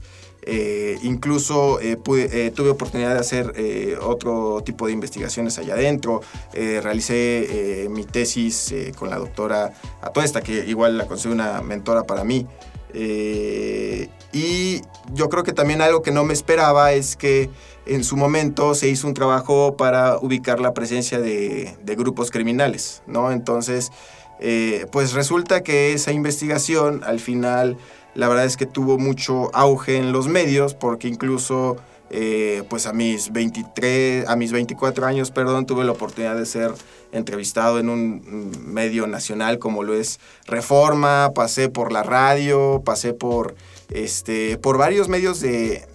incluso 1.02 1.78
tuve 2.02 2.70
oportunidad 2.70 3.14
de 3.14 3.20
hacer 3.20 3.52
otro 4.00 4.62
tipo 4.64 4.86
de 4.86 4.92
investigaciones 4.92 5.58
allá 5.58 5.74
adentro. 5.74 6.22
realicé 6.52 7.86
mi 7.90 8.04
tesis 8.04 8.74
con 8.98 9.10
la 9.10 9.18
doctora 9.18 9.72
Atuesta, 10.00 10.40
que 10.40 10.64
igual 10.66 10.98
la 10.98 11.06
considero 11.06 11.34
una 11.34 11.62
mentora 11.62 12.04
para 12.04 12.24
mí. 12.24 12.46
Y 12.94 14.80
yo 15.12 15.28
creo 15.28 15.42
que 15.42 15.52
también 15.52 15.80
algo 15.80 16.02
que 16.02 16.12
no 16.12 16.24
me 16.24 16.32
esperaba 16.32 16.92
es 16.92 17.16
que 17.16 17.50
en 17.86 18.04
su 18.04 18.16
momento 18.16 18.74
se 18.74 18.88
hizo 18.88 19.06
un 19.06 19.14
trabajo 19.14 19.76
para 19.76 20.18
ubicar 20.18 20.60
la 20.60 20.74
presencia 20.74 21.20
de, 21.20 21.76
grupos 21.96 22.30
criminales, 22.30 23.02
¿no? 23.06 23.32
Entonces, 23.32 23.90
eh, 24.38 24.86
pues 24.92 25.12
resulta 25.12 25.62
que 25.62 25.92
esa 25.92 26.12
investigación 26.12 27.02
al 27.04 27.18
final, 27.18 27.76
la 28.14 28.28
verdad 28.28 28.44
es 28.44 28.56
que 28.56 28.66
tuvo 28.66 28.96
mucho 28.96 29.54
auge 29.54 29.96
en 29.96 30.12
los 30.12 30.28
medios, 30.28 30.74
porque 30.74 31.08
incluso, 31.08 31.76
eh, 32.12 32.64
pues 32.68 32.86
a 32.86 32.92
mis 32.92 33.32
23, 33.32 34.28
a 34.28 34.34
mis 34.34 34.50
24 34.50 35.06
años, 35.06 35.30
perdón, 35.30 35.64
tuve 35.64 35.84
la 35.84 35.92
oportunidad 35.92 36.34
de 36.34 36.44
ser 36.44 36.72
entrevistado 37.12 37.78
en 37.78 37.88
un 37.88 38.52
medio 38.64 39.06
nacional 39.06 39.60
como 39.60 39.84
lo 39.84 39.94
es 39.94 40.18
Reforma, 40.46 41.30
pasé 41.36 41.68
por 41.68 41.92
la 41.92 42.02
radio, 42.02 42.82
pasé 42.84 43.12
por 43.12 43.54
este, 43.90 44.56
por 44.56 44.76
varios 44.78 45.08
medios 45.08 45.40
de, 45.40 45.86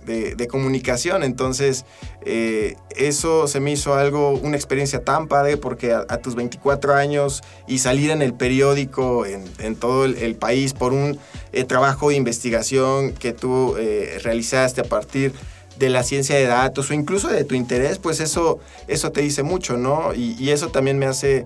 comunicación. 0.50 1.24
Entonces, 1.24 1.86
eh, 2.25 2.75
eso 2.95 3.48
se 3.48 3.60
me 3.60 3.72
hizo 3.72 3.95
algo, 3.95 4.31
una 4.31 4.55
experiencia 4.55 5.03
tan 5.03 5.27
padre 5.27 5.57
porque 5.57 5.93
a, 5.93 6.17
tus 6.19 6.36
24 6.36 6.93
años 6.93 7.41
y 7.67 7.79
salir 7.79 8.12
en 8.12 8.22
el 8.22 8.34
periódico 8.34 9.25
en, 9.25 9.75
todo 9.75 10.05
el, 10.05 10.36
país 10.36 10.74
por 10.74 10.93
un 10.93 11.19
eh, 11.51 11.63
trabajo 11.65 12.10
de 12.10 12.15
investigación 12.15 13.12
que 13.13 13.34
tú 13.34 13.75
realizaste 14.24 14.81
a 14.81 14.86
partir 14.86 15.34
de 15.34 15.55
la 15.79 16.03
ciencia 16.03 16.36
de 16.36 16.46
datos 16.46 16.89
o 16.89 16.94
incluso 16.94 17.27
de 17.27 17.44
tu 17.44 17.55
interés, 17.55 18.00
pues 18.00 18.20
eso, 18.20 18.60
eso 18.88 19.12
te 19.12 19.22
dice 19.22 19.44
mucho, 19.44 19.77
¿no? 19.77 20.13
Y, 20.13 20.50
eso 20.50 20.70
también 20.70 20.98
me 20.98 21.05
hace 21.05 21.46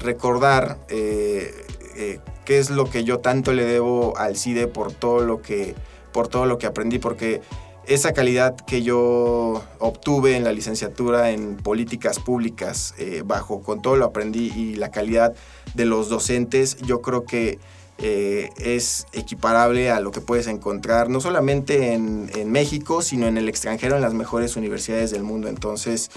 recordar 0.00 0.78
eh, 0.88 2.20
qué 2.44 2.58
es 2.58 2.70
lo 2.70 2.88
que 2.88 3.04
yo 3.04 3.18
tanto 3.18 3.52
le 3.52 3.64
debo 3.64 4.16
al 4.16 4.36
CIDE 4.36 4.68
por 4.68 4.92
todo 4.92 5.20
lo 5.20 5.42
que, 5.42 5.74
por 6.12 6.28
todo 6.28 6.46
lo 6.46 6.56
que 6.56 6.66
aprendí, 6.66 6.98
porque 6.98 7.42
esa 7.88 8.12
calidad 8.12 8.54
que 8.54 8.82
yo 8.82 9.62
obtuve 9.78 10.36
en 10.36 10.44
la 10.44 10.52
licenciatura 10.52 11.30
en 11.30 11.56
políticas 11.56 12.18
públicas, 12.18 12.94
eh, 12.98 13.22
bajo 13.24 13.62
con 13.62 13.82
todo 13.82 13.96
lo 13.96 14.04
aprendí 14.04 14.52
y 14.54 14.76
la 14.76 14.90
calidad 14.90 15.34
de 15.74 15.84
los 15.86 16.08
docentes, 16.08 16.76
yo 16.78 17.00
creo 17.00 17.24
que 17.24 17.58
eh, 17.98 18.50
es 18.58 19.06
equiparable 19.12 19.90
a 19.90 20.00
lo 20.00 20.10
que 20.10 20.20
puedes 20.20 20.46
encontrar 20.46 21.08
no 21.08 21.20
solamente 21.20 21.92
en, 21.94 22.50
México, 22.50 23.02
sino 23.02 23.26
en 23.26 23.36
el 23.36 23.48
extranjero, 23.48 23.96
en 23.96 24.02
las 24.02 24.14
mejores 24.14 24.56
universidades 24.56 25.10
del 25.10 25.22
mundo. 25.22 25.48
Entonces, 25.48 26.10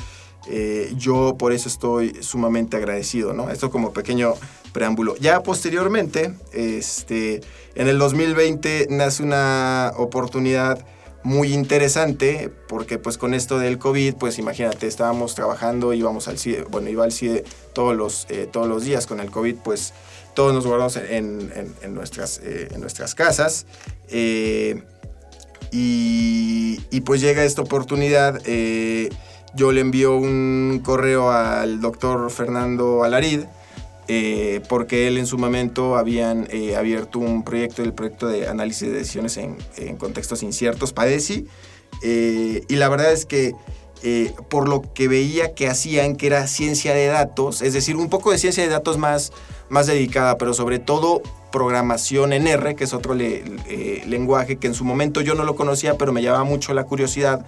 yo 0.96 1.36
por 1.38 1.54
eso 1.54 1.70
estoy 1.70 2.16
sumamente 2.22 2.78
agradecido, 2.78 3.34
¿no? 3.34 3.50
Esto 3.50 3.70
como 3.70 3.94
pequeño 3.94 4.34
preámbulo. 4.72 5.16
Ya 5.18 5.44
posteriormente, 5.44 6.34
este, 6.54 7.42
en 7.76 7.88
el 7.88 7.98
2020 8.00 8.88
nace 8.90 9.24
una 9.24 9.94
oportunidad 9.98 10.86
muy 11.24 11.54
interesante 11.54 12.52
porque 12.68 12.98
pues 12.98 13.18
con 13.18 13.34
esto 13.34 13.60
del 13.60 13.78
COVID, 13.78 14.16
pues 14.16 14.40
imagínate, 14.40 14.88
estábamos 14.88 15.36
trabajando, 15.36 15.94
íbamos 15.94 16.28
al 16.28 16.40
CIDE, 16.40 16.64
bueno, 16.64 16.90
iba 16.90 17.04
al 17.04 17.12
CIDE 17.12 17.44
todos 17.74 17.96
los, 17.96 18.26
eh, 18.30 18.48
todos 18.52 18.68
los 18.68 18.84
días 18.84 19.06
con 19.06 19.20
el 19.20 19.30
COVID, 19.30 19.56
pues 19.64 19.94
todos 20.34 20.54
nos 20.54 20.66
guardamos 20.66 20.98
en, 20.98 21.52
nuestras, 21.94 22.40
eh, 22.44 22.70
en 22.72 22.82
nuestras 22.82 23.16
casas. 23.16 23.66
Eh, 24.10 24.82
y, 25.72 26.82
y, 26.90 27.02
pues 27.02 27.22
llega 27.22 27.46
esta 27.46 27.62
oportunidad, 27.62 28.42
yo 29.54 29.72
le 29.72 29.80
envío 29.80 30.18
un 30.18 30.82
correo 30.84 31.32
al 31.32 31.80
doctor 31.80 32.30
Fernando 32.30 33.06
Alarid, 33.06 33.44
eh, 34.14 34.60
porque 34.68 35.08
él 35.08 35.18
en 35.18 35.26
su 35.26 35.38
momento 35.38 35.96
habían 35.96 36.46
eh, 36.52 36.76
abierto 36.76 37.18
un 37.18 37.46
proyecto, 37.46 37.82
el 37.82 37.94
proyecto 37.94 38.28
de 38.28 38.46
análisis 38.46 38.90
de 38.90 38.94
decisiones 38.94 39.38
en, 39.38 39.56
contextos 39.96 40.44
inciertos, 40.44 40.92
PADESI, 40.92 41.48
eh, 42.04 42.62
y 42.68 42.76
la 42.76 42.90
verdad 42.90 43.14
es 43.14 43.26
que 43.26 43.54
por 44.50 44.68
lo 44.68 44.82
que 44.94 45.08
veía 45.08 45.54
que 45.54 45.70
hacían, 45.70 46.18
que 46.18 46.28
era 46.28 46.46
ciencia 46.48 46.94
de 46.94 47.06
datos, 47.06 47.62
es 47.62 47.72
decir, 47.72 47.96
un 47.96 48.10
poco 48.10 48.32
de 48.32 48.38
ciencia 48.38 48.64
de 48.64 48.68
datos 48.68 48.98
más, 48.98 49.32
más 49.70 49.88
dedicada, 49.88 50.38
pero 50.38 50.54
sobre 50.54 50.80
todo 50.80 51.22
programación 51.50 52.34
en 52.34 52.48
R, 52.48 52.76
que 52.76 52.84
es 52.84 52.94
otro 52.94 53.14
lenguaje 53.14 54.58
que 54.58 54.68
en 54.68 54.74
su 54.74 54.84
momento 54.84 55.22
yo 55.22 55.36
no 55.36 55.46
lo 55.46 55.56
conocía, 55.56 55.98
pero 55.98 56.12
me 56.12 56.22
llamaba 56.22 56.44
mucho 56.44 56.74
la 56.74 56.84
curiosidad 56.84 57.46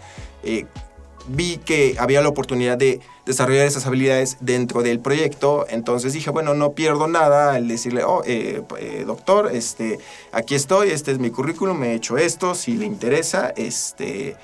vi 1.28 1.58
que 1.58 1.96
había 2.00 2.22
la 2.22 2.30
oportunidad 2.30 2.78
de 2.78 3.00
desarrollar 3.26 3.66
esas 3.66 3.86
habilidades 3.86 4.38
dentro 4.42 4.84
del 4.84 5.00
proyecto, 5.00 5.66
entonces 5.70 6.14
dije, 6.14 6.30
bueno, 6.30 6.54
no 6.54 6.74
pierdo 6.74 7.08
nada 7.08 7.54
al 7.54 7.68
decirle, 7.68 8.04
oh, 8.04 8.22
eh, 8.26 8.62
eh, 8.80 9.04
doctor, 9.06 9.52
este, 9.54 10.00
aquí 10.32 10.56
estoy, 10.56 10.90
este 10.90 11.12
es 11.12 11.20
mi 11.20 11.30
currículum, 11.30 11.82
he 11.84 11.94
hecho 11.94 12.18
esto, 12.18 12.56
si 12.56 12.74
le 12.74 12.86
interesa, 12.86 13.54
este, 13.56 14.36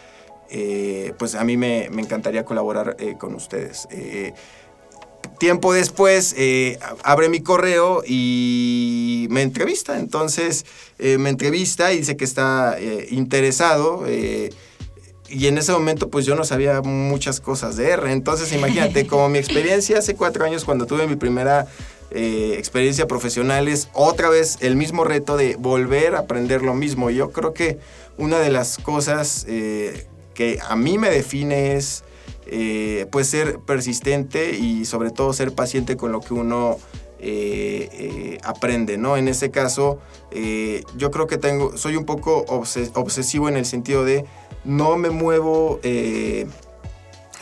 eh, 0.50 1.14
pues 1.20 1.36
a 1.36 1.44
mí 1.44 1.58
me, 1.58 1.86
encantaría 1.86 2.46
colaborar 2.46 2.96
con 3.18 3.36
ustedes. 3.36 3.88
tiempo 5.38 5.74
después 5.74 6.36
abre 7.04 7.28
mi 7.30 7.42
correo 7.42 8.02
y 8.08 9.28
me 9.30 9.42
entrevista, 9.42 10.00
entonces 10.00 10.66
me 10.98 11.30
entrevista 11.30 11.92
y 11.92 11.98
dice 11.98 12.16
que 12.16 12.26
está 12.26 12.78
interesado 13.10 14.06
y 15.30 15.48
en 15.48 15.58
ese 15.58 15.72
momento 15.72 16.10
pues 16.10 16.26
yo 16.26 16.36
no 16.36 16.44
sabía 16.44 16.82
muchas 16.82 17.40
cosas 17.40 17.76
de 17.78 17.90
R. 17.90 18.12
Entonces 18.12 18.52
imagínate, 18.52 19.08
como 19.08 19.30
mi 19.30 19.38
experiencia 19.38 20.00
hace 20.00 20.16
cuatro 20.16 20.46
años 20.46 20.66
cuando 20.66 20.86
tuve 20.86 21.08
mi 21.08 21.16
primera 21.16 21.68
eh, 22.12 22.56
experiencia 22.58 23.08
profesional 23.08 23.68
es 23.68 23.90
otra 23.94 24.30
vez 24.30 24.58
el 24.62 24.76
mismo 24.76 25.04
reto 25.04 25.38
de 25.38 25.56
volver 25.58 26.16
a 26.16 26.20
aprender 26.20 26.64
lo 26.64 26.74
mismo. 26.74 27.10
Yo 27.12 27.32
creo 27.32 27.54
que 27.54 27.78
una 28.18 28.40
de 28.40 28.50
las 28.50 28.78
cosas 28.78 29.46
eh, 29.48 30.08
que 30.34 30.60
a 30.68 30.76
mí 30.76 30.98
me 30.98 31.10
define 31.10 31.76
es 31.76 32.04
eh, 32.48 33.06
pues 33.12 33.28
ser 33.28 33.60
persistente 33.60 34.58
y 34.58 34.86
sobre 34.86 35.12
todo 35.12 35.34
ser 35.34 35.54
paciente 35.54 35.98
con 35.98 36.12
lo 36.12 36.22
que 36.22 36.34
uno 36.34 36.78
aprende, 38.44 38.98
¿no? 38.98 39.18
En 39.18 39.28
ese 39.28 39.52
caso, 39.52 40.00
yo 40.96 41.12
creo 41.12 41.28
que 41.28 41.38
tengo, 41.38 41.78
soy 41.78 41.98
un 41.98 42.06
poco 42.06 42.46
obsesivo 42.48 43.50
en 43.50 43.58
el 43.58 43.66
sentido 43.66 44.06
de 44.06 44.26
no 44.70 44.98
me 44.98 45.10
muevo 45.10 45.80
eh, 45.82 46.46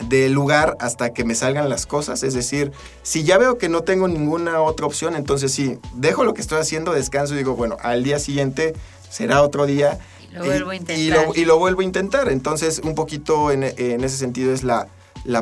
del 0.00 0.32
lugar 0.32 0.76
hasta 0.80 1.12
que 1.12 1.24
me 1.24 1.34
salgan 1.34 1.68
las 1.68 1.84
cosas. 1.86 2.22
Es 2.22 2.32
decir, 2.32 2.72
si 3.02 3.22
ya 3.22 3.36
veo 3.36 3.58
que 3.58 3.68
no 3.68 3.82
tengo 3.82 4.08
ninguna 4.08 4.62
otra 4.62 4.86
opción, 4.86 5.14
entonces 5.14 5.52
sí, 5.52 5.78
dejo 5.94 6.24
lo 6.24 6.32
que 6.32 6.40
estoy 6.40 6.58
haciendo, 6.58 6.92
descanso 6.92 7.34
y 7.34 7.38
digo, 7.38 7.54
bueno, 7.54 7.76
al 7.82 8.02
día 8.02 8.18
siguiente 8.18 8.74
será 9.10 9.42
otro 9.42 9.66
día. 9.66 9.98
Y 10.30 10.34
lo 10.36 10.44
vuelvo 10.44 10.70
a 10.70 10.76
intentar. 10.76 11.36
Y 11.36 11.44
lo, 11.44 11.58
vuelvo 11.58 11.80
a 11.82 11.84
intentar. 11.84 12.28
Entonces, 12.30 12.80
un 12.82 12.94
poquito 12.94 13.50
en, 13.50 13.62
ese 13.62 14.16
sentido 14.16 14.54
es 14.54 14.64
la, 14.64 14.88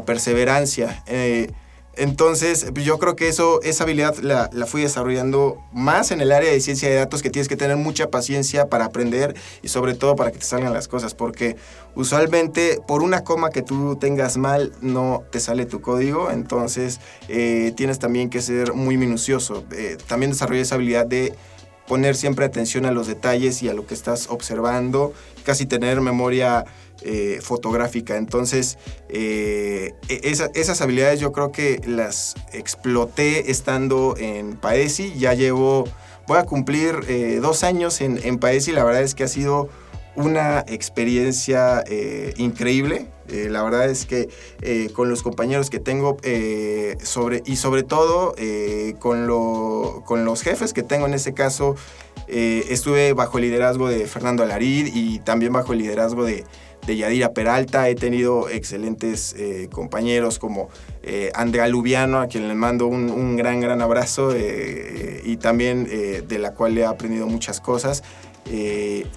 perseverancia. 0.05 1.05
Eh, 1.07 1.53
entonces, 1.97 2.73
yo 2.75 2.99
creo 2.99 3.17
que 3.17 3.29
eso, 3.29 3.63
esa 3.63 3.85
habilidad 3.85 4.17
la, 4.19 4.51
fui 4.67 4.83
desarrollando 4.83 5.63
más 5.73 6.11
en 6.11 6.21
el 6.21 6.31
área 6.31 6.51
de 6.51 6.61
ciencia 6.61 6.91
de 6.91 6.97
datos, 6.97 7.23
que 7.23 7.31
tienes 7.31 7.49
que 7.49 7.57
tener 7.57 7.79
mucha 7.79 8.11
paciencia 8.11 8.69
para 8.69 8.85
aprender 8.85 9.35
y 9.63 9.69
sobre 9.69 9.95
todo 9.95 10.15
para 10.15 10.31
que 10.31 10.39
te 10.39 10.45
salgan 10.45 10.75
las 10.75 10.89
cosas, 10.89 11.15
porque 11.15 11.57
usualmente 11.95 12.81
por 12.87 13.03
una 13.03 13.25
coma 13.25 13.49
que 13.51 13.63
tú 13.63 13.97
tengas 13.97 14.37
mal 14.37 14.73
no 14.83 15.25
te 15.31 15.41
sale 15.41 15.65
tu 15.65 15.81
código, 15.81 16.31
entonces 16.31 17.01
eh, 17.29 17.73
tienes 17.77 17.99
también 17.99 18.29
que 18.29 18.43
ser 18.43 18.75
muy 18.75 18.99
minucioso. 18.99 19.65
Eh, 19.73 19.97
también 20.07 20.33
desarrollé 20.33 20.61
esa 20.61 20.75
habilidad 20.75 21.07
de 21.07 21.35
poner 21.87 22.15
siempre 22.17 22.45
atención 22.45 22.85
a 22.85 22.91
los 22.91 23.07
detalles 23.07 23.63
y 23.63 23.69
a 23.69 23.75
lo 23.75 23.87
que 23.87 23.95
estás 23.95 24.29
observando, 24.29 25.15
casi 25.45 25.65
tener 25.67 26.01
memoria 26.01 26.65
eh, 27.03 27.41
fotográfica. 27.43 28.17
Entonces, 28.17 28.79
eh, 29.11 29.93
e-, 30.09 30.51
esas 30.55 30.81
habilidades 30.81 31.21
yo 31.21 31.31
creo 31.31 31.53
que 31.53 31.79
las 31.87 32.35
exploté 32.53 33.51
estando 33.51 34.17
en 34.19 34.57
Paesi. 34.57 35.13
Ya 35.19 35.35
llevo, 35.35 35.87
voy 36.27 36.39
a 36.39 36.45
cumplir 36.45 37.01
eh, 37.07 37.39
dos 37.43 37.65
años 37.65 38.01
en, 38.01 38.39
Paesi. 38.39 38.73
La 38.73 38.83
verdad 38.83 39.03
es 39.03 39.15
que 39.15 39.25
ha 39.25 39.29
sido 39.29 39.69
una 40.15 40.65
experiencia 40.67 41.85
increíble. 42.39 43.09
la 43.29 43.63
verdad 43.63 43.91
es 43.91 44.07
que 44.07 44.31
con 44.95 45.11
los 45.11 45.23
compañeros 45.23 45.69
que 45.69 45.79
tengo 45.79 46.17
sobre, 47.03 47.43
y 47.45 47.57
sobre 47.57 47.83
todo 47.83 48.35
con, 48.99 49.27
lo, 49.27 50.03
con 50.07 50.25
los 50.25 50.41
jefes 50.41 50.73
que 50.73 50.83
tengo 50.83 51.05
en 51.05 51.13
ese 51.13 51.35
caso, 51.35 51.77
estuve 52.29 53.13
bajo 53.13 53.37
el 53.37 53.45
liderazgo 53.45 53.91
de 53.91 54.07
Fernando 54.07 54.43
Alarid 54.43 54.89
y 54.95 55.19
también 55.19 55.53
bajo 55.53 55.75
el 55.75 55.81
liderazgo 55.81 56.25
de, 56.25 56.47
de 56.87 56.97
Yadira 56.97 57.33
Peralta. 57.33 57.89
He 57.89 57.95
tenido 57.95 58.49
excelentes 58.49 59.35
eh, 59.37 59.69
compañeros 59.71 60.39
como 60.39 60.69
eh, 61.03 61.31
Andrea 61.35 61.69
Lubiano, 61.69 62.21
a 62.21 62.29
quien 62.29 62.49
le 62.49 62.55
mando 62.55 62.87
un, 62.87 63.37
gran, 63.37 63.61
gran 63.61 63.83
abrazo 63.83 64.33
eh, 64.35 65.21
y 65.25 65.37
también 65.37 65.85
de 65.85 66.39
la 66.39 66.53
cual 66.55 66.79
he 66.79 66.85
aprendido 66.85 67.27
muchas 67.27 67.61
cosas. 67.61 68.03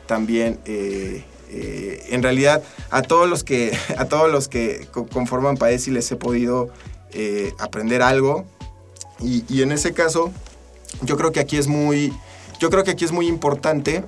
también, 0.08 0.60
en 0.66 2.24
realidad, 2.24 2.64
a 2.90 3.02
todos 3.02 3.30
los 3.30 3.44
que, 3.44 3.78
a 3.98 4.06
todos 4.06 4.32
los 4.32 4.48
que 4.48 4.88
conforman 5.12 5.58
Paesi 5.58 5.92
les 5.92 6.12
he 6.12 6.16
podido 6.16 6.70
aprender 7.60 8.02
algo. 8.02 8.46
Y, 9.22 9.44
y, 9.50 9.64
en 9.64 9.74
ese 9.74 9.94
caso, 9.94 10.32
yo 11.02 11.18
creo 11.18 11.34
que 11.34 11.42
aquí 11.42 11.58
es 11.58 11.68
muy, 11.68 12.14
yo 12.60 12.70
creo 12.70 12.86
que 12.86 12.92
aquí 12.92 13.04
es 13.04 13.12
muy 13.12 13.28
importante 13.28 14.04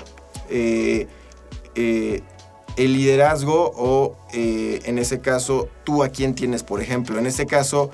el 2.78 2.94
liderazgo 2.94 3.72
o 3.75 4.16
eh, 4.34 4.82
en 4.86 5.00
ese 5.00 5.20
caso 5.20 5.68
tú 5.84 6.04
a 6.04 6.10
quién 6.10 6.36
tienes, 6.36 6.63
por 6.63 6.82
ejemplo. 6.82 7.20
En 7.20 7.25
este 7.25 7.46
caso, 7.46 7.92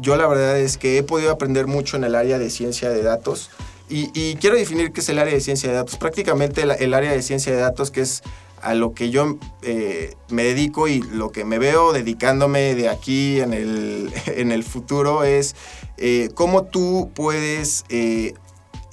yo 0.00 0.16
la 0.16 0.26
verdad 0.26 0.58
es 0.58 0.76
que 0.76 0.98
he 0.98 1.02
podido 1.02 1.30
aprender 1.30 1.66
mucho 1.66 1.96
en 1.96 2.04
el 2.04 2.14
área 2.14 2.38
de 2.38 2.50
ciencia 2.50 2.90
de 2.90 3.02
datos 3.02 3.50
y, 3.92 4.36
quiero 4.36 4.56
definir 4.56 4.92
qué 4.92 5.00
es 5.00 5.08
el 5.08 5.18
área 5.18 5.34
de 5.34 5.40
ciencia 5.40 5.68
de 5.68 5.74
datos. 5.74 5.96
Prácticamente 5.96 6.62
el, 6.62 6.94
área 6.94 7.10
de 7.10 7.22
ciencia 7.22 7.52
de 7.52 7.58
datos 7.58 7.90
que 7.90 8.02
es 8.02 8.22
a 8.62 8.74
lo 8.74 8.94
que 8.94 9.10
yo 9.10 9.38
eh, 9.62 10.14
me 10.28 10.44
dedico 10.44 10.86
y 10.86 11.00
lo 11.00 11.32
que 11.32 11.44
me 11.44 11.58
veo 11.58 11.92
dedicándome 11.92 12.76
de 12.76 12.88
aquí 12.88 13.40
en 13.40 13.52
el, 13.52 14.12
en 14.26 14.52
el 14.52 14.62
futuro 14.62 15.24
es 15.24 15.56
eh, 15.96 16.28
cómo 16.34 16.64
tú 16.64 17.10
puedes 17.14 17.84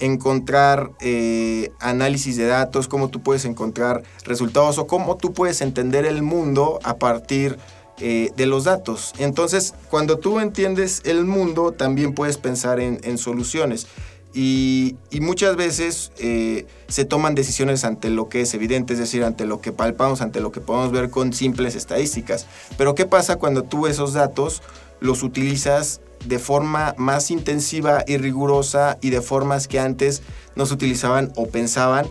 encontrar 0.00 0.90
eh, 1.00 1.70
análisis 1.80 2.36
de 2.36 2.46
datos, 2.46 2.88
cómo 2.88 3.08
tú 3.08 3.22
puedes 3.22 3.44
encontrar 3.44 4.02
resultados 4.24 4.78
o 4.78 4.86
cómo 4.86 5.16
tú 5.16 5.32
puedes 5.32 5.60
entender 5.60 6.06
el 6.06 6.22
mundo 6.22 6.78
a 6.82 6.96
partir 6.96 7.58
eh, 8.00 8.30
de 8.36 8.46
los 8.46 8.64
datos. 8.64 9.12
Entonces, 9.18 9.74
cuando 9.90 10.18
tú 10.18 10.38
entiendes 10.38 11.02
el 11.04 11.24
mundo, 11.24 11.72
también 11.72 12.14
puedes 12.14 12.38
pensar 12.38 12.78
en, 12.78 13.18
soluciones. 13.18 13.88
Y, 14.32 14.94
muchas 15.20 15.56
veces 15.56 16.12
eh, 16.18 16.66
se 16.86 17.04
toman 17.04 17.34
decisiones 17.34 17.84
ante 17.84 18.08
lo 18.08 18.28
que 18.28 18.42
es 18.42 18.54
evidente, 18.54 18.92
es 18.92 19.00
decir, 19.00 19.24
ante 19.24 19.46
lo 19.46 19.60
que 19.60 19.72
palpamos, 19.72 20.20
ante 20.20 20.40
lo 20.40 20.52
que 20.52 20.60
podemos 20.60 20.92
ver 20.92 21.10
con 21.10 21.32
simples 21.32 21.74
estadísticas. 21.74 22.46
Pero 22.76 22.94
¿qué 22.94 23.04
pasa 23.04 23.34
cuando 23.36 23.64
tú 23.64 23.88
esos 23.88 24.12
datos 24.12 24.62
los 25.00 25.22
utilizas 25.22 26.00
de 26.24 26.38
forma 26.38 26.94
más 26.98 27.30
intensiva 27.30 28.04
y 28.06 28.16
rigurosa 28.16 28.98
y 29.00 29.10
de 29.10 29.22
formas 29.22 29.68
que 29.68 29.78
antes 29.78 30.22
no 30.56 30.66
se 30.66 30.74
utilizaban 30.74 31.32
o 31.36 31.46
pensaban 31.46 32.06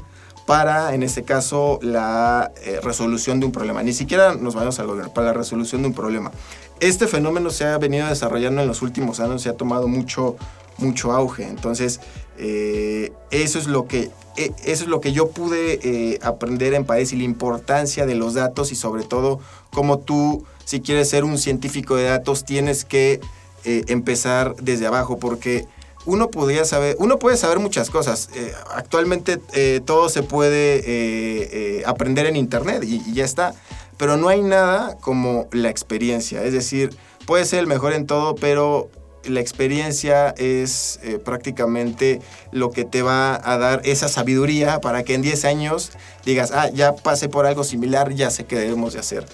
para, 0.48 0.96
en 0.96 1.04
este 1.04 1.24
caso, 1.24 1.78
la 1.82 2.54
eh, 2.64 2.80
resolución 2.82 3.42
de 3.42 3.48
un 3.48 3.52
problema. 3.52 3.84
Ni 3.84 3.92
siquiera 3.92 4.34
nos 4.34 4.56
vamos 4.56 4.80
al 4.80 4.88
gobierno, 4.88 5.14
para 5.14 5.28
la 5.28 5.34
resolución 5.34 5.82
de 5.82 5.90
un 5.90 5.94
problema. 5.94 6.32
Este 6.80 7.06
fenómeno 7.06 7.50
se 7.50 7.66
ha 7.66 7.78
venido 7.78 8.08
desarrollando 8.08 8.62
en 8.62 8.68
los 8.68 8.82
últimos 8.82 9.20
años, 9.20 9.42
se 9.42 9.50
ha 9.50 9.58
tomado 9.58 9.90
mucho, 9.90 10.38
mucho 10.78 11.12
auge. 11.12 11.46
Entonces, 11.46 12.00
eh, 12.38 13.12
eso, 13.30 13.60
es 13.60 13.68
lo 13.68 13.88
que, 13.88 14.10
e, 14.38 14.54
eso 14.64 14.86
es 14.86 14.88
lo 14.88 15.02
que 15.02 15.12
yo 15.12 15.32
pude 15.32 15.80
eh, 15.84 16.20
aprender 16.24 16.76
en 16.76 16.86
País 16.86 17.12
y 17.12 17.18
la 17.18 17.24
importancia 17.24 18.06
de 18.06 18.16
los 18.16 18.36
datos 18.36 18.72
y 18.72 18.76
sobre 18.76 19.04
todo 19.04 19.42
cómo 19.74 20.00
tú, 20.00 20.46
si 20.68 20.82
quieres 20.82 21.10
ser 21.10 21.24
un 21.24 21.38
científico 21.38 21.96
de 21.96 22.04
datos, 22.04 22.44
tienes 22.44 22.84
que 22.84 23.22
eh, 23.64 23.86
empezar 23.88 24.54
desde 24.58 24.86
abajo, 24.86 25.18
porque 25.18 25.66
uno 26.06 26.30
podría 26.30 26.66
saber, 26.66 26.98
uno 27.00 27.20
puede 27.20 27.38
saber 27.38 27.60
muchas 27.60 27.90
cosas. 27.90 28.30
Eh, 28.36 28.52
actualmente 28.76 29.40
eh, 29.54 29.80
todo 29.86 30.10
se 30.10 30.24
puede 30.24 31.84
aprender 31.86 32.26
en 32.26 32.36
internet 32.36 32.84
y, 32.84 33.14
ya 33.14 33.24
está. 33.24 33.54
Pero 33.96 34.18
no 34.18 34.28
hay 34.28 34.42
nada 34.42 34.98
como 34.98 35.48
la 35.54 35.70
experiencia. 35.70 36.44
Es 36.44 36.52
decir, 36.52 36.94
puede 37.26 37.46
ser 37.46 37.60
el 37.60 37.68
mejor 37.68 37.94
en 37.94 38.06
todo, 38.06 38.36
pero 38.36 38.90
la 39.24 39.40
experiencia 39.40 40.36
es 40.38 41.00
prácticamente 41.24 42.22
lo 42.52 42.72
que 42.72 42.84
te 42.84 43.04
va 43.04 43.40
a 43.42 43.58
dar 43.58 43.82
esa 43.86 44.10
sabiduría 44.10 44.82
para 44.82 45.04
que 45.04 45.14
en 45.14 45.22
10 45.22 45.46
años 45.46 45.92
digas, 46.26 46.52
ah, 46.54 46.70
ya 46.74 46.94
pasé 46.94 47.30
por 47.30 47.46
algo 47.46 47.64
similar, 47.64 48.14
ya 48.14 48.30
sé 48.32 48.44
qué 48.46 48.58
debemos 48.58 48.92
de 48.94 49.00
hacer. 49.00 49.26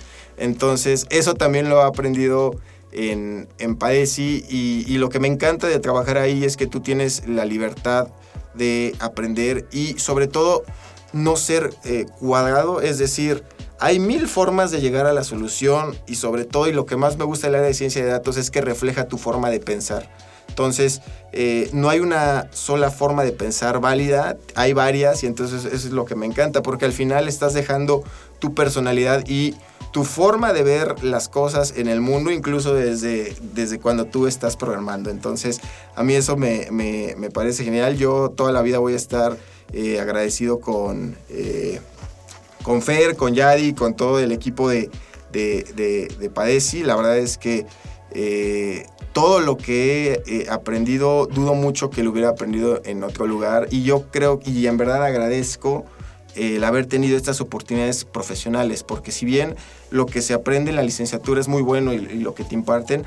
Entonces, 0.44 1.08
eso 1.10 1.36
también 1.36 1.70
lo 1.70 1.80
he 1.80 1.84
aprendido 1.86 2.60
en, 2.92 3.48
en 3.60 3.78
Paesi 3.78 4.44
y, 4.50 4.98
lo 4.98 5.08
que 5.08 5.22
me 5.22 5.30
encanta 5.30 5.68
de 5.68 5.80
trabajar 5.80 6.18
ahí 6.18 6.44
es 6.44 6.58
que 6.58 6.68
tú 6.68 6.82
tienes 6.82 7.26
la 7.30 7.46
libertad 7.46 8.10
de 8.54 8.94
aprender 9.00 9.66
y 9.72 9.98
sobre 10.00 10.28
todo 10.28 10.66
no 11.14 11.38
ser 11.38 11.74
eh, 11.86 12.08
cuadrado, 12.20 12.82
es 12.82 12.98
decir, 12.98 13.46
hay 13.80 14.00
mil 14.00 14.28
formas 14.28 14.70
de 14.70 14.82
llegar 14.82 15.06
a 15.06 15.14
la 15.14 15.24
solución 15.24 15.96
y 16.08 16.16
sobre 16.16 16.44
todo, 16.44 16.68
y 16.68 16.74
lo 16.74 16.86
que 16.86 16.98
más 16.98 17.18
me 17.18 17.24
gusta 17.24 17.48
del 17.48 17.56
área 17.56 17.68
de 17.68 17.74
ciencia 17.74 18.04
de 18.04 18.12
datos 18.12 18.36
es 18.36 18.52
que 18.52 18.60
refleja 18.60 19.08
tu 19.08 19.18
forma 19.18 19.50
de 19.50 19.62
pensar. 19.62 20.10
Entonces, 20.50 21.02
eh, 21.32 21.70
no 21.74 21.90
hay 21.90 22.00
una 22.00 22.48
sola 22.52 22.92
forma 22.92 23.24
de 23.24 23.32
pensar 23.32 23.80
válida, 23.80 24.38
hay 24.56 24.74
varias 24.74 25.24
y 25.24 25.26
entonces 25.26 25.66
eso 25.66 25.88
es 25.88 25.94
lo 25.94 26.06
que 26.06 26.16
me 26.16 26.26
encanta, 26.26 26.62
porque 26.62 26.86
al 26.86 26.94
final 26.94 27.28
estás 27.28 27.54
dejando 27.54 28.04
tu 28.44 28.54
personalidad 28.54 29.24
y 29.26 29.56
tu 29.94 30.04
forma 30.04 30.52
de 30.52 30.64
ver 30.64 31.02
las 31.02 31.30
cosas 31.30 31.76
en 31.78 31.88
el 31.88 32.02
mundo, 32.02 32.30
incluso 32.30 32.74
desde, 32.74 33.34
desde 33.54 33.80
cuando 33.80 34.04
tú 34.04 34.28
estás 34.28 34.58
programando. 34.58 35.10
Entonces, 35.10 35.62
a 35.96 36.04
mí 36.04 36.14
eso 36.14 36.36
me, 36.36 37.16
parece 37.34 37.64
genial. 37.64 37.96
Yo 37.96 38.34
toda 38.36 38.52
la 38.52 38.62
vida 38.62 38.80
voy 38.80 38.94
a 38.94 38.96
estar 38.98 39.38
eh, 39.72 40.02
agradecido 40.02 40.60
con, 40.60 41.16
eh, 41.30 41.80
con 42.64 42.82
Fer, 42.82 43.16
con 43.16 43.34
Yadi, 43.34 43.72
con 43.72 43.96
todo 43.96 44.20
el 44.20 44.34
equipo 44.34 44.68
de, 44.68 44.90
de, 45.32 46.32
Padesi. 46.34 46.84
La 46.84 46.98
verdad 46.98 47.18
es 47.18 47.38
que 47.38 47.66
eh, 48.12 48.86
todo 49.14 49.40
lo 49.40 49.56
que 49.56 50.22
he 50.26 50.50
aprendido, 50.50 51.28
dudo 51.28 51.54
mucho 51.54 51.90
que 51.90 52.04
lo 52.04 52.12
hubiera 52.12 52.28
aprendido 52.28 52.82
en 52.84 53.06
otro 53.06 53.26
lugar. 53.26 53.70
Y 53.72 53.84
yo 53.84 54.08
creo, 54.12 54.42
y 54.44 54.68
en 54.68 54.76
verdad 54.76 55.02
agradezco 55.02 55.86
el 56.36 56.64
haber 56.64 56.86
tenido 56.86 57.18
estas 57.18 57.42
oportunidades 57.42 58.06
profesionales, 58.06 58.84
porque 58.84 59.12
si 59.12 59.26
bien 59.26 59.56
lo 59.92 60.06
que 60.06 60.22
se 60.22 60.34
aprende 60.34 60.72
en 60.72 60.76
la 60.76 60.84
licenciatura 60.84 61.40
es 61.40 61.48
muy 61.48 61.62
bueno 61.62 61.94
y, 61.94 62.00
lo 62.00 62.34
que 62.34 62.44
te 62.44 62.56
imparten, 62.56 63.04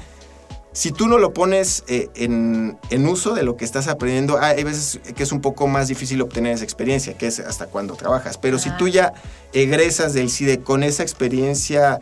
si 0.73 0.93
tú 0.93 1.09
no 1.09 1.19
lo 1.19 1.33
pones 1.33 1.85
eh, 1.89 2.09
en, 2.15 2.77
uso 3.07 3.35
de 3.35 3.43
lo 3.43 3.57
que 3.57 3.65
estás 3.65 3.89
aprendiendo, 3.89 4.39
hay 4.39 4.62
veces 4.62 5.01
que 5.17 5.23
es 5.23 5.33
un 5.33 5.41
poco 5.41 5.67
más 5.67 5.89
difícil 5.89 6.21
obtener 6.21 6.53
esa 6.53 6.65
experiencia, 6.65 7.17
que 7.17 7.27
es 7.27 7.41
hasta 7.41 7.67
cuando 7.67 7.95
trabajas. 7.95 8.37
Pero 8.37 8.59
si 8.59 8.71
tú 8.77 8.87
ya 8.87 9.15
egresas 9.55 10.12
del 10.12 10.29
CIDE 10.29 10.61
con 10.61 10.83
esa 10.83 11.03
experiencia 11.03 12.01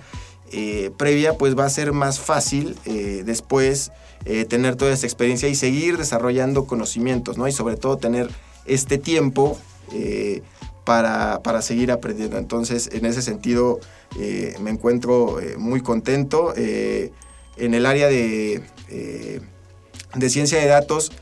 eh, 0.51 0.91
previa, 0.97 1.35
pues 1.39 1.57
va 1.57 1.67
a 1.67 1.71
ser 1.71 1.93
más 1.93 2.19
fácil 2.19 2.77
eh, 2.85 3.23
después 3.25 3.93
tener 4.49 4.77
toda 4.77 4.91
esa 4.91 5.05
experiencia 5.07 5.51
y 5.51 5.55
seguir 5.55 5.99
desarrollando 5.99 6.65
conocimientos, 6.65 7.37
¿no? 7.37 7.47
Y 7.47 7.53
sobre 7.53 7.77
todo 7.77 7.99
tener 7.99 8.31
este 8.65 8.97
tiempo 8.97 9.59
para, 10.85 11.63
seguir 11.63 11.91
aprendiendo. 11.91 12.39
Entonces, 12.39 12.91
en 12.93 13.07
ese 13.07 13.23
sentido, 13.23 13.81
eh, 14.19 14.55
me 14.61 14.71
encuentro 14.71 15.41
eh, 15.41 15.57
muy 15.57 15.81
contento. 15.81 16.53
Eh, 16.57 17.11
en 17.57 17.75
el 17.75 17.87
área 17.87 18.09
de, 18.09 18.63
de 20.15 20.31
ciencia 20.31 20.59
de 20.59 20.67
datos, 20.67 21.13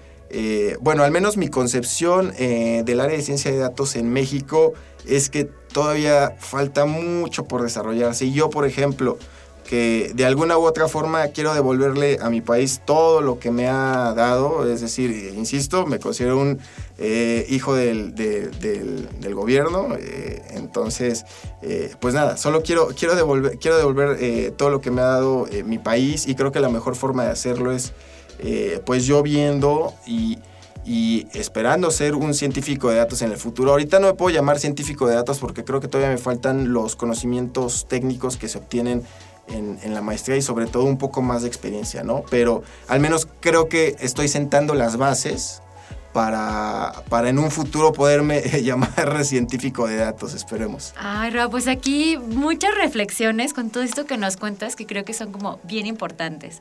bueno, 0.81 1.05
al 1.05 1.11
menos 1.11 1.37
mi 1.37 1.49
concepción 1.49 2.33
del 2.39 3.01
área 3.01 3.15
de 3.15 3.23
ciencia 3.23 3.51
de 3.51 3.59
datos 3.59 3.97
en 3.97 4.11
México 4.11 4.73
es 5.07 5.29
que 5.29 5.45
todavía 5.45 6.35
falta 6.39 6.87
mucho 6.87 7.45
por 7.45 7.63
desarrollarse. 7.63 8.25
Y 8.25 8.33
yo, 8.33 8.49
por 8.49 8.65
ejemplo, 8.65 9.19
que 9.65 10.13
de 10.15 10.25
alguna 10.25 10.59
u 10.59 10.65
otra 10.65 10.89
forma 10.89 11.29
quiero 11.29 11.55
devolverle 11.55 12.19
a 12.21 12.31
mi 12.31 12.41
país 12.41 12.81
todo 12.85 13.21
lo 13.21 13.39
que 13.39 13.51
me 13.51 13.69
ha 13.69 14.13
dado. 14.15 14.71
Es 14.71 14.81
decir, 14.81 15.33
insisto, 15.37 15.87
me 15.87 15.99
considero 15.99 16.39
un 16.39 16.59
eh, 16.99 17.47
hijo 17.49 17.75
del, 17.75 18.15
del, 18.15 19.35
gobierno. 19.35 19.89
Eh, 19.99 20.43
entonces, 20.51 21.25
eh, 21.63 21.95
pues 22.01 22.15
nada, 22.15 22.37
solo 22.37 22.63
quiero, 22.63 22.89
quiero 22.89 23.15
devolver, 23.15 23.59
quiero 23.59 23.77
devolver 23.79 24.53
todo 24.53 24.71
lo 24.71 24.81
que 24.81 24.91
me 24.91 25.01
ha 25.01 25.07
dado 25.07 25.47
mi 25.65 25.79
país 25.79 26.27
y 26.27 26.35
creo 26.35 26.53
que 26.53 26.61
la 26.61 26.69
mejor 26.69 26.97
forma 26.97 27.25
de 27.25 27.31
hacerlo 27.31 27.73
es 27.73 27.93
pues 28.85 29.07
yo 29.07 29.23
viendo 29.23 29.95
y 30.05 30.39
y 30.85 31.27
esperando 31.33 31.91
ser 31.91 32.15
un 32.15 32.35
científico 32.35 32.91
de 32.91 32.97
datos 32.97 33.23
en 33.23 33.31
el 33.31 33.37
futuro. 33.37 33.71
Ahorita 33.71 34.01
no 34.01 34.09
me 34.09 34.15
puedo 34.15 34.35
llamar 34.35 34.59
científico 34.59 35.07
de 35.07 35.15
datos 35.15 35.39
porque 35.39 35.65
creo 35.65 35.81
que 35.81 35.89
todavía 35.89 36.11
me 36.11 36.19
faltan 36.19 36.73
los 36.73 36.97
conocimientos 36.97 37.87
técnicos 37.89 38.37
que 38.37 38.49
se 38.49 38.59
obtienen 38.59 39.03
en, 39.49 39.95
la 39.95 40.01
maestría 40.01 40.37
y 40.37 40.43
sobre 40.43 40.67
todo 40.67 40.85
un 40.85 40.99
poco 40.99 41.23
más 41.23 41.43
de 41.43 41.49
experiencia, 41.49 42.03
¿no? 42.03 42.25
Pero 42.31 42.63
al 42.89 43.01
menos 43.01 43.29
creo 43.41 43.69
que 43.69 43.97
estoy 44.01 44.29
sentando 44.29 44.75
las 44.75 44.97
bases 44.97 45.63
para, 46.13 46.93
para 47.09 47.29
en 47.29 47.39
un 47.39 47.51
futuro 47.51 47.93
poderme 47.93 48.41
llamar 48.63 49.25
científico 49.25 49.87
de 49.87 49.97
datos, 49.97 50.35
esperemos. 50.35 50.95
Ay, 50.97 51.31
Ra, 51.31 51.49
pues 51.49 51.69
aquí 51.69 52.19
muchas 52.19 52.75
reflexiones 52.75 53.55
con 53.55 53.71
todo 53.71 53.83
esto 53.83 54.07
que 54.07 54.17
nos 54.17 54.37
cuentas 54.37 54.77
que 54.77 54.87
creo 54.87 55.05
que 55.05 55.15
son 55.15 55.33
como 55.33 55.59
bien 55.65 55.87
importantes. 55.87 56.61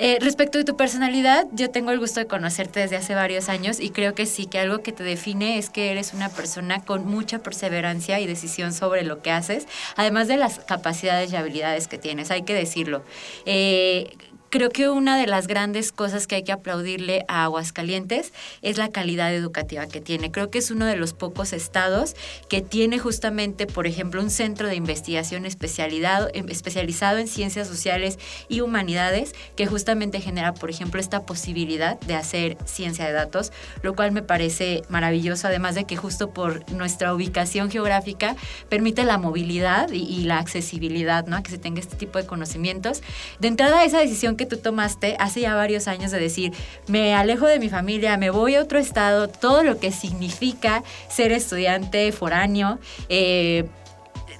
Eh, 0.00 0.18
respecto 0.20 0.58
de 0.58 0.64
tu 0.64 0.76
personalidad, 0.76 1.48
yo 1.50 1.70
tengo 1.70 1.90
el 1.90 1.98
gusto 1.98 2.20
de 2.20 2.26
conocerte 2.26 2.78
desde 2.78 2.94
hace 2.94 3.16
varios 3.16 3.48
años 3.48 3.80
y 3.80 3.90
creo 3.90 4.14
que 4.14 4.26
sí, 4.26 4.46
que 4.46 4.60
algo 4.60 4.80
que 4.80 4.92
te 4.92 5.02
define 5.02 5.58
es 5.58 5.70
que 5.70 5.90
eres 5.90 6.14
una 6.14 6.28
persona 6.28 6.84
con 6.84 7.04
mucha 7.04 7.40
perseverancia 7.40 8.20
y 8.20 8.26
decisión 8.28 8.72
sobre 8.72 9.02
lo 9.02 9.22
que 9.22 9.32
haces, 9.32 9.66
además 9.96 10.28
de 10.28 10.36
las 10.36 10.60
capacidades 10.60 11.32
y 11.32 11.36
habilidades 11.36 11.88
que 11.88 11.98
tienes, 11.98 12.30
hay 12.30 12.42
que 12.42 12.54
decirlo. 12.54 13.02
Eh, 13.44 14.16
creo 14.50 14.70
que 14.70 14.88
una 14.88 15.18
de 15.18 15.26
las 15.26 15.46
grandes 15.46 15.92
cosas 15.92 16.26
que 16.26 16.36
hay 16.36 16.42
que 16.42 16.52
aplaudirle 16.52 17.24
a 17.28 17.44
Aguascalientes 17.44 18.32
es 18.62 18.78
la 18.78 18.88
calidad 18.88 19.34
educativa 19.34 19.86
que 19.86 20.00
tiene. 20.00 20.30
Creo 20.30 20.50
que 20.50 20.58
es 20.58 20.70
uno 20.70 20.86
de 20.86 20.96
los 20.96 21.12
pocos 21.12 21.52
estados 21.52 22.14
que 22.48 22.60
tiene 22.60 22.98
justamente, 22.98 23.66
por 23.66 23.86
ejemplo, 23.86 24.22
un 24.22 24.30
centro 24.30 24.68
de 24.68 24.76
investigación 24.76 25.44
especializado, 25.46 26.28
especializado 26.32 27.18
en 27.18 27.28
ciencias 27.28 27.68
sociales 27.68 28.18
y 28.48 28.60
humanidades 28.60 29.34
que 29.56 29.66
justamente 29.66 30.20
genera, 30.20 30.54
por 30.54 30.70
ejemplo, 30.70 31.00
esta 31.00 31.26
posibilidad 31.26 31.98
de 32.00 32.14
hacer 32.14 32.56
ciencia 32.64 33.06
de 33.06 33.12
datos, 33.12 33.52
lo 33.82 33.94
cual 33.94 34.12
me 34.12 34.22
parece 34.22 34.82
maravilloso, 34.88 35.48
además 35.48 35.74
de 35.74 35.84
que 35.84 35.96
justo 35.96 36.30
por 36.30 36.70
nuestra 36.72 37.14
ubicación 37.14 37.70
geográfica 37.70 38.36
permite 38.68 39.04
la 39.04 39.18
movilidad 39.18 39.90
y, 39.90 40.18
la 40.28 40.38
accesibilidad, 40.38 41.26
¿no? 41.26 41.42
Que 41.42 41.50
se 41.50 41.58
tenga 41.58 41.80
este 41.80 41.96
tipo 41.96 42.18
de 42.18 42.26
conocimientos. 42.26 43.02
De 43.38 43.48
entrada, 43.48 43.84
esa 43.84 43.98
decisión 43.98 44.36
que 44.38 44.46
tú 44.46 44.56
tomaste 44.56 45.16
hace 45.18 45.42
ya 45.42 45.54
varios 45.54 45.86
años 45.86 46.10
de 46.10 46.18
decir, 46.18 46.54
me 46.86 47.14
alejo 47.14 47.46
de 47.46 47.58
mi 47.58 47.68
familia, 47.68 48.16
me 48.16 48.30
voy 48.30 48.54
a 48.54 48.62
otro 48.62 48.78
estado, 48.78 49.28
todo 49.28 49.62
lo 49.62 49.78
que 49.78 49.92
significa 49.92 50.82
ser 51.10 51.32
estudiante 51.32 52.10
foráneo. 52.12 52.78
Eh, 53.10 53.68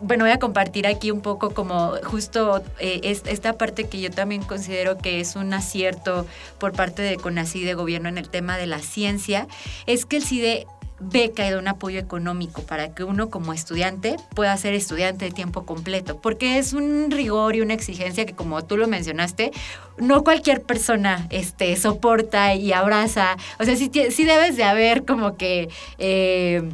bueno, 0.01 0.25
voy 0.25 0.33
a 0.33 0.39
compartir 0.39 0.87
aquí 0.87 1.11
un 1.11 1.21
poco 1.21 1.51
como 1.51 1.95
justo 2.05 2.63
eh, 2.79 3.01
esta 3.03 3.59
parte 3.59 3.85
que 3.89 4.01
yo 4.01 4.11
también 4.11 4.43
considero 4.43 4.97
que 4.97 5.21
es 5.21 5.35
un 5.35 5.53
acierto 5.53 6.27
por 6.59 6.73
parte 6.73 7.03
de 7.03 7.17
CONACYT 7.17 7.65
de 7.65 7.75
gobierno 7.75 8.09
en 8.09 8.17
el 8.17 8.29
tema 8.29 8.57
de 8.57 8.67
la 8.67 8.79
ciencia, 8.79 9.49
es 9.87 10.07
que 10.07 10.17
el 10.17 10.25
CIDE 10.25 10.67
beca 11.01 11.47
y 11.47 11.51
da 11.51 11.59
un 11.59 11.69
apoyo 11.69 11.99
económico 11.99 12.63
para 12.63 12.95
que 12.95 13.05
uno 13.05 13.31
como 13.31 13.53
estudiante 13.53 14.17
pueda 14.35 14.57
ser 14.57 14.75
estudiante 14.75 15.27
de 15.27 15.31
tiempo 15.31 15.65
completo, 15.65 16.19
porque 16.21 16.59
es 16.59 16.73
un 16.73 17.11
rigor 17.11 17.57
y 17.57 17.61
una 17.61 17.75
exigencia 17.75 18.27
que 18.27 18.35
como 18.35 18.65
tú 18.65 18.77
lo 18.77 18.89
mencionaste, 18.89 19.53
no 19.99 20.25
cualquier 20.25 20.63
persona 20.63 21.27
este, 21.31 21.77
soporta 21.77 22.55
y 22.55 22.73
abraza, 22.73 23.37
o 23.59 23.65
sea, 23.65 23.77
sí, 23.77 23.91
sí 24.11 24.25
debes 24.25 24.57
de 24.57 24.65
haber 24.65 25.05
como 25.05 25.37
que... 25.37 25.69
Eh, 25.99 26.69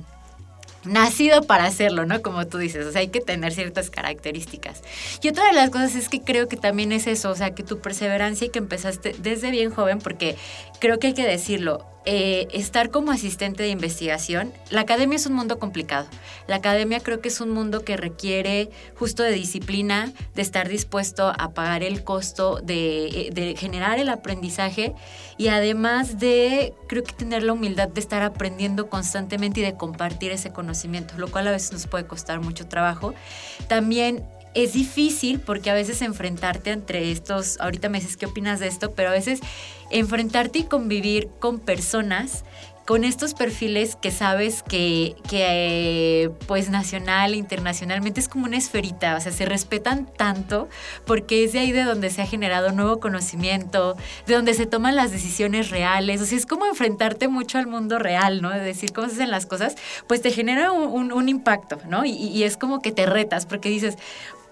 nacido 0.84 1.42
para 1.42 1.64
hacerlo, 1.64 2.06
¿no? 2.06 2.22
Como 2.22 2.46
tú 2.46 2.58
dices, 2.58 2.86
o 2.86 2.92
sea, 2.92 3.00
hay 3.00 3.08
que 3.08 3.20
tener 3.20 3.52
ciertas 3.52 3.90
características. 3.90 4.82
Y 5.22 5.28
otra 5.28 5.46
de 5.46 5.52
las 5.52 5.70
cosas 5.70 5.94
es 5.94 6.08
que 6.08 6.20
creo 6.20 6.48
que 6.48 6.56
también 6.56 6.92
es 6.92 7.06
eso, 7.06 7.30
o 7.30 7.34
sea, 7.34 7.54
que 7.54 7.62
tu 7.62 7.80
perseverancia 7.80 8.46
y 8.46 8.50
que 8.50 8.58
empezaste 8.58 9.14
desde 9.18 9.50
bien 9.50 9.70
joven, 9.70 9.98
porque 9.98 10.36
creo 10.84 10.98
que 10.98 11.06
hay 11.06 11.14
que 11.14 11.26
decirlo, 11.26 11.86
eh, 12.04 12.46
estar 12.52 12.90
como 12.90 13.10
asistente 13.10 13.62
de 13.62 13.70
investigación, 13.70 14.52
la 14.68 14.82
academia 14.82 15.16
es 15.16 15.24
un 15.24 15.32
mundo 15.32 15.58
complicado. 15.58 16.06
La 16.46 16.56
academia 16.56 17.00
creo 17.00 17.22
que 17.22 17.28
es 17.28 17.40
un 17.40 17.52
mundo 17.52 17.86
que 17.86 17.96
requiere 17.96 18.68
justo 18.94 19.22
de 19.22 19.32
disciplina, 19.32 20.12
de 20.34 20.42
estar 20.42 20.68
dispuesto 20.68 21.32
a 21.38 21.54
pagar 21.54 21.82
el 21.82 22.04
costo 22.04 22.60
de, 22.62 23.06
eh, 23.06 23.30
de 23.32 23.56
generar 23.56 23.98
el 23.98 24.10
aprendizaje 24.10 24.94
y 25.38 25.48
además 25.48 26.18
de, 26.18 26.74
creo 26.86 27.02
que 27.02 27.14
tener 27.14 27.44
la 27.44 27.54
humildad 27.54 27.88
de 27.88 28.00
estar 28.02 28.20
aprendiendo 28.22 28.90
constantemente 28.90 29.60
y 29.60 29.62
de 29.62 29.76
compartir 29.76 30.32
ese 30.32 30.52
conocimiento, 30.52 31.14
lo 31.16 31.28
cual 31.28 31.48
a 31.48 31.52
veces 31.52 31.72
nos 31.72 31.86
puede 31.86 32.06
costar 32.06 32.40
mucho 32.40 32.68
trabajo. 32.68 33.14
También 33.68 34.22
es 34.54 34.72
difícil 34.72 35.40
porque 35.40 35.70
a 35.70 35.74
veces 35.74 36.02
enfrentarte 36.02 36.70
entre 36.70 37.10
estos, 37.10 37.60
ahorita 37.60 37.88
me 37.88 38.00
dices 38.00 38.16
qué 38.16 38.26
opinas 38.26 38.60
de 38.60 38.68
esto, 38.68 38.92
pero 38.92 39.10
a 39.10 39.12
veces 39.12 39.40
enfrentarte 39.90 40.60
y 40.60 40.64
convivir 40.64 41.28
con 41.40 41.60
personas 41.60 42.44
con 42.84 43.02
estos 43.04 43.32
perfiles 43.32 43.96
que 43.96 44.10
sabes 44.10 44.62
que, 44.62 45.16
que 45.28 46.30
pues 46.46 46.68
nacional 46.68 47.34
internacionalmente 47.34 48.20
es 48.20 48.28
como 48.28 48.44
una 48.44 48.58
esferita, 48.58 49.16
o 49.16 49.20
sea, 49.20 49.32
se 49.32 49.46
respetan 49.46 50.06
tanto 50.06 50.68
porque 51.06 51.44
es 51.44 51.54
de 51.54 51.60
ahí 51.60 51.72
de 51.72 51.84
donde 51.84 52.10
se 52.10 52.20
ha 52.20 52.26
generado 52.26 52.72
nuevo 52.72 53.00
conocimiento, 53.00 53.96
de 54.26 54.34
donde 54.34 54.52
se 54.52 54.66
toman 54.66 54.96
las 54.96 55.12
decisiones 55.12 55.70
reales, 55.70 56.20
o 56.20 56.26
sea, 56.26 56.36
es 56.36 56.44
como 56.44 56.66
enfrentarte 56.66 57.28
mucho 57.28 57.56
al 57.56 57.66
mundo 57.66 57.98
real, 57.98 58.42
¿no? 58.42 58.50
De 58.50 58.60
decir 58.60 58.92
cómo 58.92 59.08
se 59.08 59.14
hacen 59.14 59.30
las 59.30 59.46
cosas, 59.46 59.76
pues 60.06 60.20
te 60.20 60.30
genera 60.30 60.70
un, 60.72 61.28
impacto, 61.28 61.78
¿no? 61.88 62.04
Y 62.04 62.42
es 62.42 62.58
como 62.58 62.82
que 62.82 62.92
te 62.92 63.06
retas 63.06 63.46
porque 63.46 63.70
dices, 63.70 63.96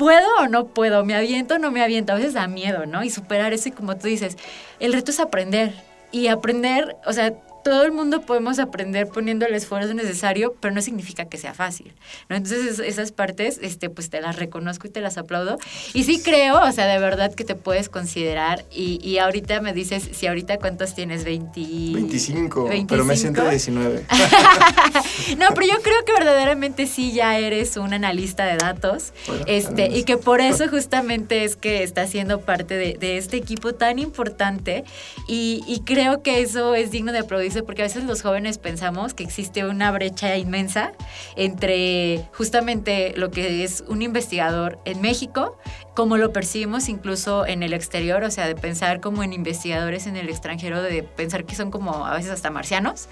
¿puedo 0.03 0.27
o 0.41 0.49
no 0.49 0.67
puedo? 0.67 1.05
¿Me 1.05 1.15
aviento 1.15 1.55
o 1.55 1.59
no 1.59 1.71
me 1.71 1.81
aviento? 1.81 2.12
A 2.12 2.17
veces 2.17 2.35
da 2.35 2.49
miedo, 2.49 2.87
¿no? 2.87 3.05
Y 3.05 3.11
superar 3.11 3.53
eso 3.53 3.69
y 3.69 3.73
como 3.73 3.97
tú 3.97 4.09
dices, 4.09 4.37
el 4.81 4.93
reto 4.93 5.12
es 5.12 5.21
aprender. 5.21 5.75
Y 6.11 6.27
aprender, 6.27 6.97
o 7.07 7.12
sea, 7.12 7.33
todo 7.62 7.85
el 7.85 7.92
mundo 7.92 8.22
podemos 8.22 8.59
aprender 8.59 9.09
poniendo 9.09 9.46
el 9.46 9.55
esfuerzo 9.55 9.94
necesario, 9.94 10.55
pero 10.61 10.75
no 10.75 10.83
significa 10.83 11.27
que 11.27 11.38
sea 11.38 11.55
fácil, 11.55 11.92
¿no? 12.29 12.37
Entonces 12.37 12.79
esas 12.79 13.12
partes, 13.12 13.59
este, 13.62 13.90
pues 13.90 14.11
te 14.11 14.20
las 14.20 14.37
reconozco 14.37 14.87
y 14.88 14.90
te 14.90 15.01
las 15.01 15.18
aplaudo. 15.18 15.59
Y 15.94 16.05
sí 16.05 16.20
creo, 16.22 16.61
o 16.61 16.72
sea, 16.72 16.87
de 16.87 16.98
verdad 16.98 17.35
que 17.35 17.44
te 17.44 17.55
puedes 17.55 17.88
considerar 17.88 18.64
y, 18.70 19.01
y 19.07 19.18
ahorita 19.18 19.61
me 19.61 19.72
dices, 19.72 20.09
si 20.12 20.27
ahorita 20.27 20.59
cuántos 20.59 20.94
tienes, 20.94 21.25
20... 21.25 21.61
25, 21.61 22.68
pero 22.88 23.05
me 23.05 23.16
siento 23.16 23.48
19. 23.48 24.07
no, 25.38 25.46
pero 25.55 25.66
yo 25.66 25.83
creo 25.83 26.05
que 26.05 26.12
verdaderamente 26.12 26.87
sí 26.87 27.12
ya 27.12 27.38
eres 27.38 27.77
un 27.77 27.94
analista 27.94 28.44
de 28.46 28.57
datos, 28.57 29.12
este, 29.46 29.87
y 29.87 30.05
que 30.05 30.16
por 30.16 30.40
eso 30.40 30.68
justamente 30.68 31.44
es 31.44 31.57
que 31.57 31.83
estás 31.83 32.11
siendo 32.11 32.40
parte 32.40 32.77
de, 32.77 32.94
de 32.98 33.18
este 33.18 33.37
equipo 33.37 33.75
tan 33.75 33.98
importante 33.98 34.85
y, 35.29 35.62
y 35.66 35.81
creo 35.81 36.22
que 36.22 36.40
eso 36.40 36.75
es 36.75 36.90
digno 36.90 37.12
de 37.12 37.20
aplaudir 37.20 37.52
porque 37.61 37.83
a 37.83 37.85
veces 37.85 38.05
los 38.05 38.23
jóvenes 38.23 38.57
pensamos 38.57 39.12
que 39.12 39.23
existe 39.23 39.67
una 39.67 39.91
brecha 39.91 40.37
inmensa 40.38 40.93
entre 41.37 42.27
justamente 42.33 43.12
lo 43.17 43.31
que 43.31 43.65
es 43.65 43.85
un 43.87 44.01
investigador 44.01 44.79
en 44.87 45.03
México, 45.03 45.59
como 45.95 46.17
lo 46.17 46.33
percibimos 46.33 46.88
incluso 46.88 47.47
en 47.47 47.62
el 47.62 47.75
exterior, 47.75 48.25
o 48.25 48.31
sea, 48.31 48.47
de 48.47 48.55
pensar 48.55 49.01
como 49.01 49.23
en 49.23 49.35
investigadores 49.35 50.07
en 50.07 50.17
el 50.17 50.31
extranjero, 50.31 50.81
de 50.83 51.03
pensar 51.03 51.45
que 51.45 51.55
son 51.55 51.71
como 51.71 52.07
a 52.07 52.15
veces 52.15 52.31
hasta 52.31 52.51
marcianos, 52.51 53.09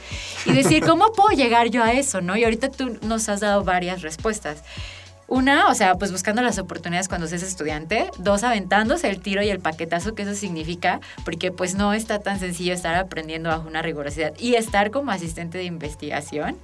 y 0.46 0.52
decir, 0.52 0.82
¿cómo 0.86 1.12
puedo 1.12 1.36
llegar 1.36 1.68
yo 1.68 1.84
a 1.84 1.92
eso? 1.92 2.22
¿no? 2.22 2.36
Y 2.36 2.44
ahorita 2.44 2.70
tú 2.70 2.98
nos 3.02 3.28
has 3.28 3.40
dado 3.40 3.64
varias 3.64 4.02
respuestas. 4.02 4.62
Una, 5.30 5.68
o 5.68 5.74
sea, 5.74 5.94
pues 5.94 6.10
buscando 6.10 6.42
las 6.42 6.58
oportunidades 6.58 7.06
cuando 7.06 7.28
seas 7.28 7.44
estudiante. 7.44 8.10
Dos, 8.18 8.42
aventándose 8.42 9.08
el 9.08 9.20
tiro 9.20 9.44
y 9.44 9.48
el 9.48 9.60
paquetazo 9.60 10.16
que 10.16 10.22
eso 10.22 10.34
significa, 10.34 10.98
porque 11.24 11.52
pues 11.52 11.76
no 11.76 11.94
está 11.94 12.18
tan 12.18 12.40
sencillo 12.40 12.74
estar 12.74 12.96
aprendiendo 12.96 13.48
bajo 13.48 13.68
una 13.68 13.80
rigurosidad 13.80 14.32
y 14.40 14.56
estar 14.56 14.90
como 14.90 15.12
asistente 15.12 15.56
de 15.56 15.64
investigación. 15.64 16.58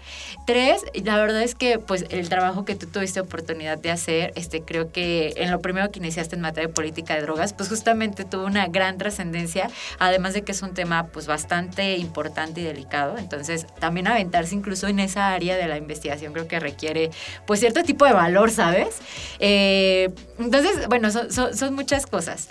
Tres, 0.48 0.84
la 1.04 1.16
verdad 1.16 1.42
es 1.42 1.54
que 1.54 1.78
pues 1.78 2.06
el 2.10 2.28
trabajo 2.28 2.64
que 2.64 2.74
tú 2.74 2.88
tuviste 2.88 3.20
oportunidad 3.20 3.78
de 3.78 3.92
hacer, 3.92 4.32
este, 4.34 4.62
creo 4.62 4.90
que 4.90 5.34
en 5.36 5.52
lo 5.52 5.60
primero 5.60 5.92
que 5.92 6.00
iniciaste 6.00 6.34
en 6.34 6.42
materia 6.42 6.66
de 6.66 6.74
política 6.74 7.14
de 7.14 7.22
drogas, 7.22 7.52
pues 7.52 7.68
justamente 7.68 8.24
tuvo 8.24 8.46
una 8.46 8.66
gran 8.66 8.98
trascendencia, 8.98 9.70
además 10.00 10.34
de 10.34 10.42
que 10.42 10.50
es 10.50 10.62
un 10.62 10.74
tema 10.74 11.06
pues 11.06 11.28
bastante 11.28 11.98
importante 11.98 12.62
y 12.62 12.64
delicado. 12.64 13.16
Entonces, 13.16 13.64
también 13.78 14.08
aventarse 14.08 14.56
incluso 14.56 14.88
en 14.88 14.98
esa 14.98 15.32
área 15.32 15.56
de 15.56 15.68
la 15.68 15.78
investigación 15.78 16.32
creo 16.32 16.48
que 16.48 16.58
requiere 16.58 17.10
pues 17.46 17.60
cierto 17.60 17.84
tipo 17.84 18.04
de 18.04 18.12
valor 18.12 18.55
¿sabes? 18.56 18.96
Eh, 19.38 20.10
entonces, 20.38 20.88
bueno, 20.88 21.08
son, 21.10 21.74
muchas 21.74 22.06
cosas. 22.06 22.48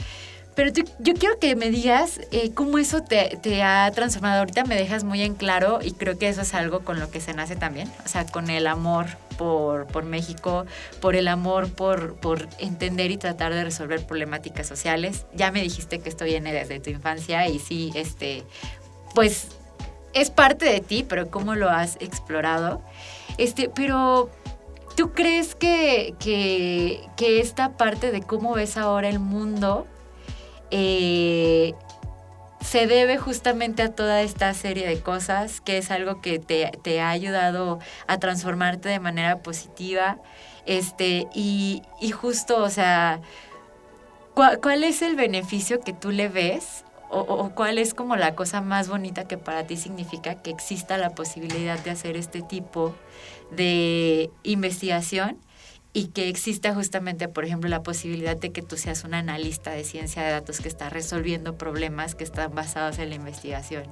Pero 0.56 0.72
yo 1.00 1.14
quiero 1.16 1.38
que 1.38 1.54
me 1.58 1.70
digas 1.70 2.22
eh, 2.32 2.52
cómo 2.54 2.78
eso 2.78 3.02
te, 3.02 3.38
te, 3.42 3.62
ha 3.62 3.92
transformado. 3.94 4.40
Ahorita 4.40 4.64
me 4.64 4.76
dejas 4.76 5.04
muy 5.04 5.22
en 5.22 5.36
claro 5.36 5.80
y 5.84 5.92
creo 5.92 6.18
que 6.18 6.30
eso 6.30 6.42
es 6.42 6.54
algo 6.54 6.80
con 6.80 7.02
lo 7.02 7.12
que 7.12 7.20
se 7.20 7.34
nace 7.34 7.58
también, 7.58 7.92
o 8.06 8.08
sea, 8.08 8.26
con 8.26 8.50
el 8.50 8.66
amor 8.68 9.08
por, 9.38 9.86
por 9.88 10.06
México, 10.06 10.66
por 11.02 11.18
el 11.18 11.28
amor, 11.28 11.70
por, 11.70 12.16
por 12.16 12.48
entender 12.60 13.12
y 13.12 13.18
tratar 13.18 13.54
de 13.54 13.66
resolver 13.66 14.06
problemáticas 14.06 14.66
sociales. 14.66 15.26
Ya 15.34 15.52
me 15.52 15.62
dijiste 15.62 16.00
que 16.00 16.08
esto 16.08 16.24
viene 16.24 16.54
desde 16.54 16.80
tu 16.80 16.90
infancia 16.90 17.50
y 17.50 17.60
sí, 17.60 17.92
este, 17.96 18.44
pues 19.14 19.48
es 20.14 20.30
parte 20.30 20.66
de 20.66 20.80
ti, 20.80 21.06
pero 21.08 21.30
cómo 21.30 21.56
lo 21.56 21.70
has 21.70 21.98
explorado. 22.00 22.82
Este, 23.38 23.70
pero 23.70 24.30
¿tú 24.96 25.12
crees 25.12 25.56
que, 25.56 26.16
que, 26.20 27.40
esta 27.40 27.78
parte 27.78 28.12
de 28.12 28.22
cómo 28.22 28.54
ves 28.54 28.78
ahora 28.78 29.10
el 29.10 29.20
mundo 29.20 29.86
eh, 30.72 31.74
se 32.62 32.88
debe 32.88 33.18
justamente 33.18 33.84
a 33.84 33.94
toda 33.94 34.22
esta 34.22 34.54
serie 34.54 34.88
de 34.88 35.00
cosas, 35.00 35.62
que 35.62 35.78
es 35.78 35.92
algo 35.92 36.22
que 36.22 36.40
te, 36.40 37.02
ha 37.02 37.10
ayudado 37.10 37.80
a 38.08 38.18
transformarte 38.20 38.90
de 38.90 39.00
manera 39.00 39.40
positiva. 39.40 40.18
Este, 40.66 41.28
y, 41.34 41.84
justo, 42.12 42.64
o 42.64 42.70
sea, 42.70 43.20
¿cuál, 44.34 44.84
es 44.84 45.02
el 45.02 45.16
beneficio 45.16 45.80
que 45.80 45.94
tú 45.94 46.12
le 46.12 46.28
ves? 46.28 46.84
O, 47.12 47.52
cuál 47.52 47.78
es 47.78 47.94
como 47.94 48.16
la 48.16 48.34
cosa 48.34 48.62
más 48.62 48.90
bonita 48.90 49.26
que 49.26 49.38
para 49.38 49.68
ti 49.68 49.78
significa 49.78 50.36
que 50.42 50.50
exista 50.50 50.98
la 50.98 51.12
posibilidad 51.12 51.78
de 51.80 51.92
hacer 51.92 52.18
este 52.18 52.42
tipo 52.42 52.96
de 53.52 54.30
investigación 54.44 55.38
y 55.94 56.08
que 56.08 56.28
exista 56.28 56.76
justamente, 56.76 57.28
por 57.30 57.46
ejemplo, 57.46 57.70
la 57.70 57.82
posibilidad 57.82 58.36
de 58.36 58.52
que 58.52 58.62
tú 58.62 58.76
seas 58.76 59.06
un 59.06 59.14
analista 59.14 59.72
de 59.72 59.84
ciencia 59.84 60.24
de 60.24 60.32
datos 60.32 60.60
que 60.60 60.68
está 60.68 60.90
resolviendo 60.90 61.58
problemas 61.58 62.16
que 62.16 62.26
están 62.26 62.54
basados 62.54 63.00
en 63.00 63.10
la 63.10 63.16
investigación. 63.16 63.86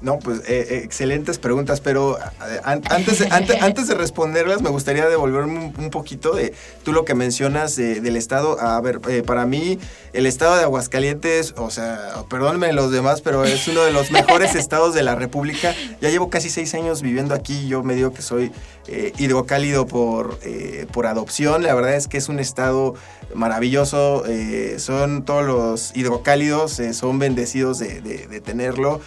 No, 0.00 0.18
pues 0.18 0.38
eh, 0.40 0.66
eh, 0.70 0.80
excelentes 0.82 1.38
preguntas, 1.38 1.80
pero 1.80 2.18
eh, 2.18 2.60
antes, 2.64 3.20
antes, 3.30 3.86
de 3.86 3.94
responderlas 3.94 4.62
me 4.62 4.70
gustaría 4.70 5.06
devolverme 5.08 5.74
un, 5.76 5.90
poquito 5.90 6.32
de 6.32 6.54
tú 6.84 6.92
lo 6.92 7.04
que 7.04 7.14
mencionas 7.14 7.76
del 7.76 8.16
estado. 8.16 8.58
A 8.60 8.80
ver, 8.80 9.00
para 9.24 9.44
mí 9.44 9.78
el 10.12 10.26
estado 10.26 10.56
de 10.56 10.62
Aguascalientes, 10.62 11.54
o 11.56 11.70
sea, 11.70 12.24
perdónenme 12.30 12.72
los 12.72 12.90
demás, 12.90 13.20
pero 13.20 13.44
es 13.44 13.68
uno 13.68 13.82
de 13.82 13.92
los 13.92 14.10
mejores 14.12 14.54
estados 14.54 14.94
de 14.94 15.02
la 15.02 15.14
República. 15.16 15.74
Ya 16.00 16.08
llevo 16.08 16.30
casi 16.30 16.48
seis 16.48 16.74
años 16.74 17.02
viviendo 17.02 17.34
aquí, 17.34 17.68
yo 17.68 17.82
me 17.82 17.94
digo 17.94 18.12
que 18.14 18.22
soy 18.22 18.52
hidrocálido 19.18 19.86
por, 19.86 20.38
por 20.92 21.06
adopción. 21.06 21.62
La 21.62 21.74
verdad 21.74 21.94
es 21.94 22.08
que 22.08 22.16
es 22.16 22.28
un 22.28 22.40
estado 22.40 22.94
maravilloso, 23.34 24.24
son 24.78 25.24
todos 25.24 25.44
los 25.44 25.96
hidrocálidos, 25.96 26.80
son 26.92 27.18
bendecidos 27.18 27.78
de, 27.78 28.00
de 28.00 28.40
tenerlo 28.40 29.00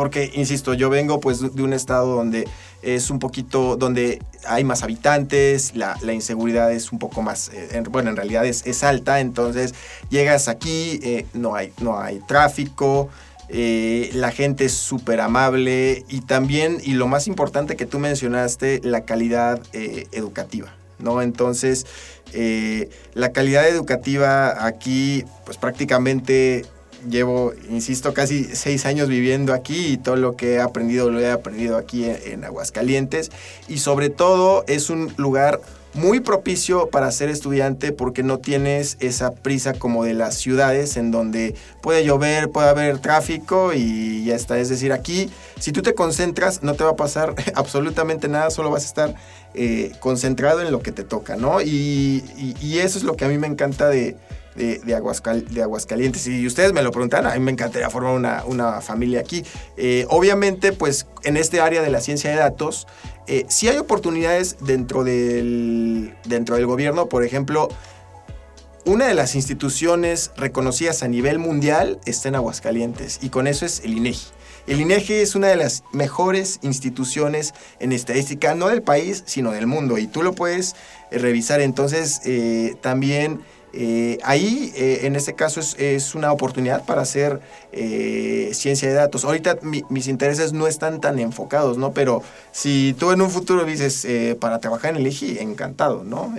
porque, 0.00 0.30
insisto, 0.32 0.72
yo 0.72 0.88
vengo 0.88 1.20
pues 1.20 1.54
de 1.54 1.62
un 1.62 1.74
estado 1.74 2.16
donde 2.16 2.48
es 2.80 3.10
un 3.10 3.18
poquito, 3.18 3.76
donde 3.76 4.18
hay 4.46 4.64
más 4.64 4.82
habitantes, 4.82 5.76
la, 5.76 5.94
inseguridad 6.10 6.72
es 6.72 6.90
un 6.90 6.98
poco 6.98 7.20
más, 7.20 7.50
eh, 7.52 7.82
bueno, 7.90 8.08
en 8.08 8.16
realidad 8.16 8.46
es, 8.46 8.82
alta, 8.82 9.20
entonces 9.20 9.74
llegas 10.08 10.48
aquí, 10.48 11.00
eh, 11.02 11.26
no, 11.34 11.54
hay, 11.54 11.74
no 11.82 12.00
hay 12.00 12.20
tráfico, 12.20 13.10
eh, 13.50 14.08
la 14.14 14.30
gente 14.30 14.64
es 14.64 14.72
súper 14.72 15.20
amable 15.20 16.06
y 16.08 16.22
también, 16.22 16.78
y 16.82 16.94
lo 16.94 17.06
más 17.06 17.26
importante 17.26 17.76
que 17.76 17.84
tú 17.84 17.98
mencionaste, 17.98 18.80
la 18.82 19.04
calidad 19.04 19.60
educativa, 19.74 20.72
¿no? 20.98 21.20
Entonces, 21.20 21.84
la 23.12 23.32
calidad 23.32 23.68
educativa 23.68 24.64
aquí, 24.64 25.26
pues 25.44 25.58
prácticamente 25.58 26.64
llevo, 27.08 27.52
insisto, 27.68 28.14
casi 28.14 28.44
seis 28.44 28.86
años 28.86 29.08
viviendo 29.08 29.52
aquí 29.52 29.92
y 29.92 29.96
todo 29.96 30.16
lo 30.16 30.36
que 30.36 30.54
he 30.54 30.60
aprendido 30.60 31.10
lo 31.10 31.20
he 31.20 31.30
aprendido 31.30 31.76
aquí 31.76 32.04
en, 32.04 32.44
Aguascalientes. 32.44 33.30
Y 33.68 33.78
sobre 33.78 34.10
todo 34.10 34.64
es 34.66 34.90
un 34.90 35.12
lugar 35.16 35.60
muy 35.92 36.20
propicio 36.20 36.88
para 36.88 37.10
ser 37.10 37.30
estudiante 37.30 37.90
porque 37.90 38.22
no 38.22 38.38
tienes 38.38 38.96
esa 39.00 39.32
prisa 39.32 39.72
como 39.74 40.04
de 40.04 40.14
las 40.14 40.36
ciudades 40.36 40.96
en 40.96 41.10
donde 41.10 41.56
puede 41.82 42.04
llover, 42.04 42.50
puede 42.50 42.68
haber 42.68 42.98
tráfico 42.98 43.72
y 43.74 44.24
ya 44.24 44.36
está. 44.36 44.58
Es 44.58 44.68
decir, 44.68 44.92
aquí 44.92 45.30
si 45.58 45.72
tú 45.72 45.82
te 45.82 45.94
concentras 45.94 46.62
no 46.62 46.74
te 46.74 46.84
va 46.84 46.90
a 46.90 46.96
pasar 46.96 47.34
absolutamente 47.54 48.28
nada, 48.28 48.50
solo 48.50 48.70
vas 48.70 48.84
a 48.84 48.86
estar 48.86 49.14
eh, 49.54 49.92
concentrado 49.98 50.62
en 50.62 50.70
lo 50.70 50.80
que 50.80 50.92
te 50.92 51.02
toca, 51.02 51.34
¿no? 51.36 51.60
y, 51.60 52.22
eso 52.80 52.96
es 52.96 53.04
lo 53.04 53.14
que 53.14 53.24
a 53.24 53.28
mí 53.28 53.36
me 53.36 53.46
encanta 53.46 53.88
de, 53.88 54.16
de, 54.54 54.78
de, 54.78 54.94
Aguascalientes. 54.94 56.26
Y 56.26 56.46
ustedes 56.46 56.72
me 56.72 56.82
lo 56.82 56.90
preguntan, 56.90 57.26
a 57.26 57.34
mí 57.34 57.40
me 57.40 57.52
encantaría 57.52 57.88
formar 57.90 58.44
una, 58.46 58.80
familia 58.80 59.20
aquí. 59.20 59.44
Eh, 59.76 60.06
obviamente, 60.08 60.72
pues 60.72 61.06
en 61.22 61.36
este 61.36 61.60
área 61.60 61.82
de 61.82 61.90
la 61.90 62.00
ciencia 62.00 62.30
de 62.30 62.36
datos, 62.36 62.86
eh, 63.26 63.44
sí 63.48 63.68
hay 63.68 63.78
oportunidades 63.78 64.56
dentro 64.60 65.04
del, 65.04 66.14
dentro 66.24 66.56
del 66.56 66.66
gobierno. 66.66 67.08
Por 67.08 67.24
ejemplo, 67.24 67.68
una 68.84 69.06
de 69.06 69.14
las 69.14 69.34
instituciones 69.34 70.32
reconocidas 70.36 71.02
a 71.02 71.08
nivel 71.08 71.38
mundial 71.38 72.00
está 72.06 72.28
en 72.28 72.36
Aguascalientes 72.36 73.18
y 73.22 73.28
con 73.28 73.46
eso 73.46 73.66
es 73.66 73.82
el 73.84 73.92
INEGI. 73.92 74.26
El 74.66 74.80
INEGI 74.80 75.14
es 75.14 75.34
una 75.34 75.48
de 75.48 75.56
las 75.56 75.84
mejores 75.92 76.60
instituciones 76.62 77.54
en 77.80 77.92
estadística, 77.92 78.54
no 78.54 78.68
del 78.68 78.82
país, 78.82 79.22
sino 79.26 79.52
del 79.52 79.66
mundo. 79.66 79.98
Y 79.98 80.06
tú 80.06 80.22
lo 80.22 80.34
puedes 80.34 80.76
eh, 81.10 81.18
revisar. 81.18 81.60
Entonces, 81.60 82.20
también 82.80 83.40
eh, 83.72 84.18
ahí, 84.24 84.72
eh, 84.76 85.00
en 85.02 85.16
este 85.16 85.34
caso, 85.34 85.60
es, 85.60 86.14
una 86.14 86.32
oportunidad 86.32 86.84
para 86.84 87.02
hacer 87.02 87.40
eh, 87.72 88.50
ciencia 88.52 88.88
de 88.88 88.94
datos. 88.94 89.24
Ahorita 89.24 89.58
mis 89.62 90.08
intereses 90.08 90.52
no 90.52 90.66
están 90.66 91.00
tan 91.00 91.18
enfocados, 91.18 91.78
¿no? 91.78 91.92
Pero 91.92 92.22
si 92.52 92.94
tú 92.98 93.12
en 93.12 93.22
un 93.22 93.30
futuro 93.30 93.64
dices, 93.64 94.06
para 94.40 94.58
trabajar 94.58 94.90
en 94.90 94.96
el 94.96 95.06
IGI, 95.06 95.38
encantado, 95.38 96.04
¿no? 96.04 96.34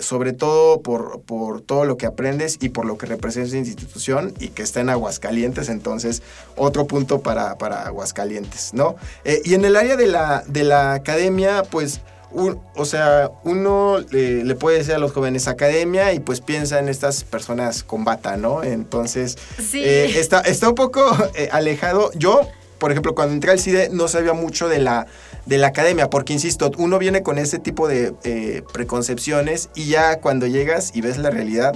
sobre 0.00 0.32
todo 0.32 0.80
por, 0.80 1.20
por, 1.20 1.60
todo 1.60 1.84
lo 1.84 1.96
que 1.96 2.06
aprendes 2.06 2.58
y 2.60 2.70
por 2.70 2.84
lo 2.84 2.98
que 2.98 3.06
representa 3.06 3.48
esa 3.48 3.56
institución 3.56 4.34
y 4.40 4.48
que 4.48 4.62
está 4.62 4.80
en 4.80 4.88
Aguascalientes, 4.88 5.68
entonces 5.68 6.22
otro 6.56 6.88
punto 6.88 7.20
para, 7.20 7.56
para 7.56 7.86
Aguascalientes, 7.86 8.74
¿no? 8.74 8.96
y 9.44 9.54
en 9.54 9.64
el 9.64 9.76
área 9.76 9.96
de 9.96 10.08
la, 10.08 10.42
de 10.48 10.64
la 10.64 10.94
academia, 10.94 11.62
pues 11.62 12.00
o 12.32 12.84
sea, 12.84 13.30
uno 13.44 13.98
le 14.10 14.54
puede 14.54 14.78
decir 14.78 14.94
a 14.94 14.98
los 14.98 15.12
jóvenes 15.12 15.48
academia 15.48 16.12
y 16.12 16.20
pues 16.20 16.40
piensa 16.40 16.78
en 16.78 16.88
estas 16.88 17.24
personas 17.24 17.82
con 17.82 18.04
bata, 18.04 18.36
¿no? 18.36 18.62
Entonces, 18.62 19.36
eh, 19.74 20.12
está, 20.16 20.40
está 20.40 20.68
un 20.68 20.74
poco 20.74 21.02
eh, 21.34 21.48
alejado. 21.50 22.10
Yo, 22.14 22.48
por 22.78 22.92
ejemplo, 22.92 23.14
cuando 23.14 23.34
entré 23.34 23.50
al 23.50 23.58
CIDE 23.58 23.88
no 23.90 24.06
sabía 24.06 24.32
mucho 24.32 24.68
de 24.68 24.78
la, 24.78 25.06
de 25.46 25.58
la 25.58 25.68
academia, 25.68 26.08
porque, 26.08 26.32
insisto, 26.32 26.70
uno 26.78 26.98
viene 26.98 27.22
con 27.22 27.38
ese 27.38 27.58
tipo 27.58 27.88
de 27.88 28.14
eh, 28.24 28.62
preconcepciones 28.72 29.68
y 29.74 29.86
ya 29.86 30.20
cuando 30.20 30.46
llegas 30.46 30.92
y 30.94 31.00
ves 31.00 31.18
la 31.18 31.30
realidad, 31.30 31.74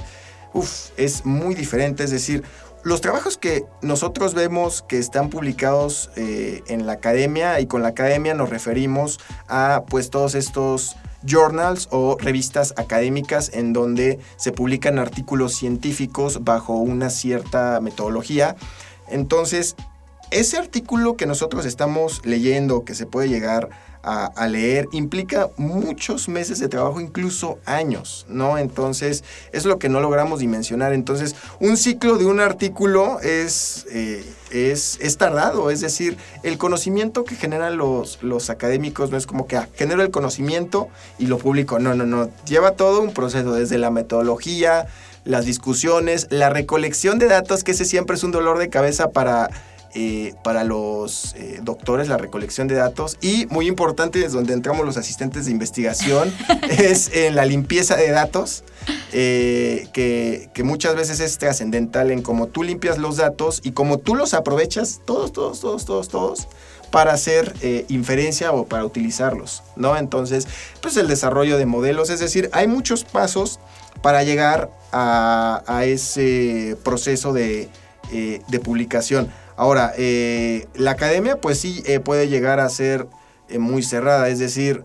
uff, 0.53 0.90
es 0.97 1.25
muy 1.25 1.55
diferente. 1.55 2.05
Es 2.05 2.11
decir, 2.12 2.45
los 2.85 3.01
trabajos 3.01 3.38
que 3.38 3.64
nosotros 3.83 4.35
vemos 4.35 4.83
que 4.83 4.99
están 4.99 5.31
publicados 5.31 6.11
eh, 6.16 6.62
en 6.68 6.87
la 6.87 6.92
academia, 6.92 7.59
y 7.61 7.66
con 7.66 7.83
la 7.83 7.88
academia 7.88 8.35
nos 8.35 8.51
referimos 8.51 9.18
a 9.49 9.85
pues 9.88 10.11
todos 10.11 10.35
estos 10.35 10.94
journals 11.27 11.88
o 11.90 12.18
revistas 12.20 12.75
académicas 12.77 13.51
en 13.55 13.73
donde 13.73 14.20
se 14.37 14.53
publican 14.53 14.99
artículos 14.99 15.55
científicos 15.55 16.44
bajo 16.44 16.75
una 16.75 17.09
cierta 17.09 17.81
metodología. 17.81 18.57
Entonces, 19.09 19.77
ese 20.31 20.59
artículo 20.59 21.16
que 21.16 21.27
nosotros 21.27 21.64
estamos 21.64 22.20
leyendo, 22.25 22.85
que 22.85 22.94
se 22.94 23.07
puede 23.07 23.29
llegar 23.29 23.70
a, 24.05 24.47
leer 24.47 24.88
implica 24.93 25.49
muchos 25.57 26.29
meses 26.29 26.59
de 26.59 26.69
trabajo, 26.69 27.01
incluso 27.01 27.59
años, 27.64 28.27
¿no? 28.29 28.59
Entonces, 28.59 29.25
es 29.53 29.64
lo 29.64 29.79
que 29.79 29.88
no 29.88 30.01
logramos 30.01 30.40
dimensionar. 30.40 30.93
Entonces, 30.93 31.35
un 31.61 31.77
ciclo 31.77 32.19
de 32.19 32.27
un 32.27 32.40
artículo 32.40 33.19
es, 33.21 33.87
eh, 33.90 34.25
es, 34.51 34.99
es, 35.01 35.17
tardado, 35.17 35.71
es 35.71 35.81
decir, 35.81 36.19
el 36.43 36.59
conocimiento 36.59 37.25
que 37.25 37.35
generan 37.35 37.79
los, 37.79 38.23
los 38.23 38.51
académicos 38.51 39.11
no 39.11 39.17
es 39.17 39.27
como 39.27 39.47
que 39.47 39.57
ah, 39.57 39.69
genero 39.75 40.03
el 40.03 40.11
conocimiento 40.11 40.88
y 41.19 41.27
lo 41.27 41.38
publico. 41.38 41.79
No, 41.79 41.95
no, 41.95 42.05
no. 42.05 42.29
Lleva 42.47 42.73
todo 42.73 43.01
un 43.01 43.12
proceso, 43.12 43.55
desde 43.55 43.79
la 43.79 43.90
metodología, 43.90 44.87
las 45.25 45.47
discusiones, 45.47 46.27
la 46.31 46.51
recolección 46.51 47.19
de 47.19 47.27
datos, 47.29 47.64
que 47.64 47.73
ese 47.73 47.87
siempre 47.87 48.17
es 48.17 48.25
un 48.25 48.33
dolor 48.33 48.59
de 48.59 48.69
cabeza 48.69 49.11
para 49.11 49.49
eh, 49.96 50.35
para 50.42 50.64
los 50.64 51.37
eh, 51.37 51.61
doctores 51.62 52.09
la 52.09 52.16
recolección 52.16 52.66
de 52.66 52.74
datos 52.74 53.16
y 53.20 53.46
muy 53.46 53.68
importante 53.68 54.24
es 54.24 54.33
donde 54.33 54.52
entramos 54.52 54.85
los 54.85 54.96
asistentes 54.96 55.44
de 55.44 55.52
investigación 55.52 56.35
es 56.68 57.14
en 57.14 57.37
la 57.37 57.44
limpieza 57.44 57.94
de 57.94 58.11
datos 58.11 58.64
eh, 59.12 59.87
que, 59.92 60.50
muchas 60.64 60.96
veces 60.96 61.20
es 61.20 61.38
trascendental 61.38 62.11
en 62.11 62.22
cómo 62.22 62.48
tú 62.48 62.64
limpias 62.64 62.98
los 62.98 63.18
datos 63.18 63.61
y 63.62 63.70
cómo 63.70 63.98
tú 63.98 64.16
los 64.16 64.35
aprovechas 64.35 65.00
todos, 65.04 65.33
todos, 65.33 65.61
todos, 65.61 65.85
todos, 65.85 66.09
todos 66.09 66.48
para 66.90 67.12
hacer 67.12 67.54
inferencia 67.88 68.50
o 68.50 68.66
para 68.66 68.85
utilizarlos, 68.85 69.62
¿no? 69.76 69.96
Entonces, 69.96 70.48
pues 70.80 70.96
el 70.96 71.07
desarrollo 71.07 71.57
de 71.57 71.66
modelos, 71.66 72.11
es 72.11 72.18
decir, 72.18 72.50
hay 72.52 72.66
muchos 72.66 73.04
pasos 73.04 73.61
para 74.02 74.24
llegar 74.24 74.70
a, 74.92 75.83
ese 75.85 76.76
proceso 76.83 77.33
de, 77.33 77.68
de 78.12 78.61
publicación. 78.61 79.28
Ahora, 79.57 79.93
eh, 79.97 80.67
la 80.75 80.93
academia 80.93 81.40
pues 81.40 81.61
sí 81.61 81.83
eh, 81.87 82.01
puede 82.01 82.29
llegar 82.29 82.61
a 82.61 82.69
ser 82.69 83.07
eh, 83.49 83.59
muy 83.59 83.83
cerrada, 83.83 84.29
es 84.29 84.38
decir, 84.38 84.85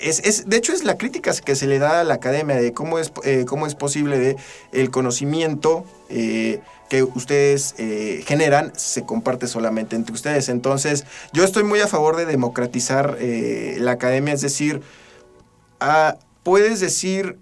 es, 0.00 0.48
de 0.48 0.56
hecho, 0.56 0.72
es 0.72 0.84
la 0.84 0.96
crítica 0.96 1.32
que 1.44 1.54
se 1.54 1.66
le 1.66 1.78
da 1.78 2.00
a 2.00 2.04
la 2.04 2.14
academia 2.14 2.56
de 2.56 2.72
cómo 2.72 2.98
es, 2.98 3.12
eh, 3.24 3.44
cómo 3.46 3.66
es 3.66 3.74
posible 3.74 4.18
de 4.18 4.36
el 4.72 4.90
conocimiento 4.90 5.84
eh, 6.08 6.60
que 6.88 7.02
ustedes 7.02 7.74
generan 8.26 8.72
se 8.76 9.04
comparte 9.04 9.46
solamente 9.46 9.94
entre 9.94 10.12
ustedes. 10.12 10.48
Entonces, 10.48 11.04
yo 11.32 11.44
estoy 11.44 11.62
muy 11.62 11.80
a 11.80 11.86
favor 11.86 12.16
de 12.16 12.26
democratizar 12.26 13.16
la 13.20 13.92
academia, 13.92 14.34
es 14.34 14.40
decir, 14.40 14.82
ah, 15.78 16.16
puedes 16.42 16.80
decir 16.80 17.38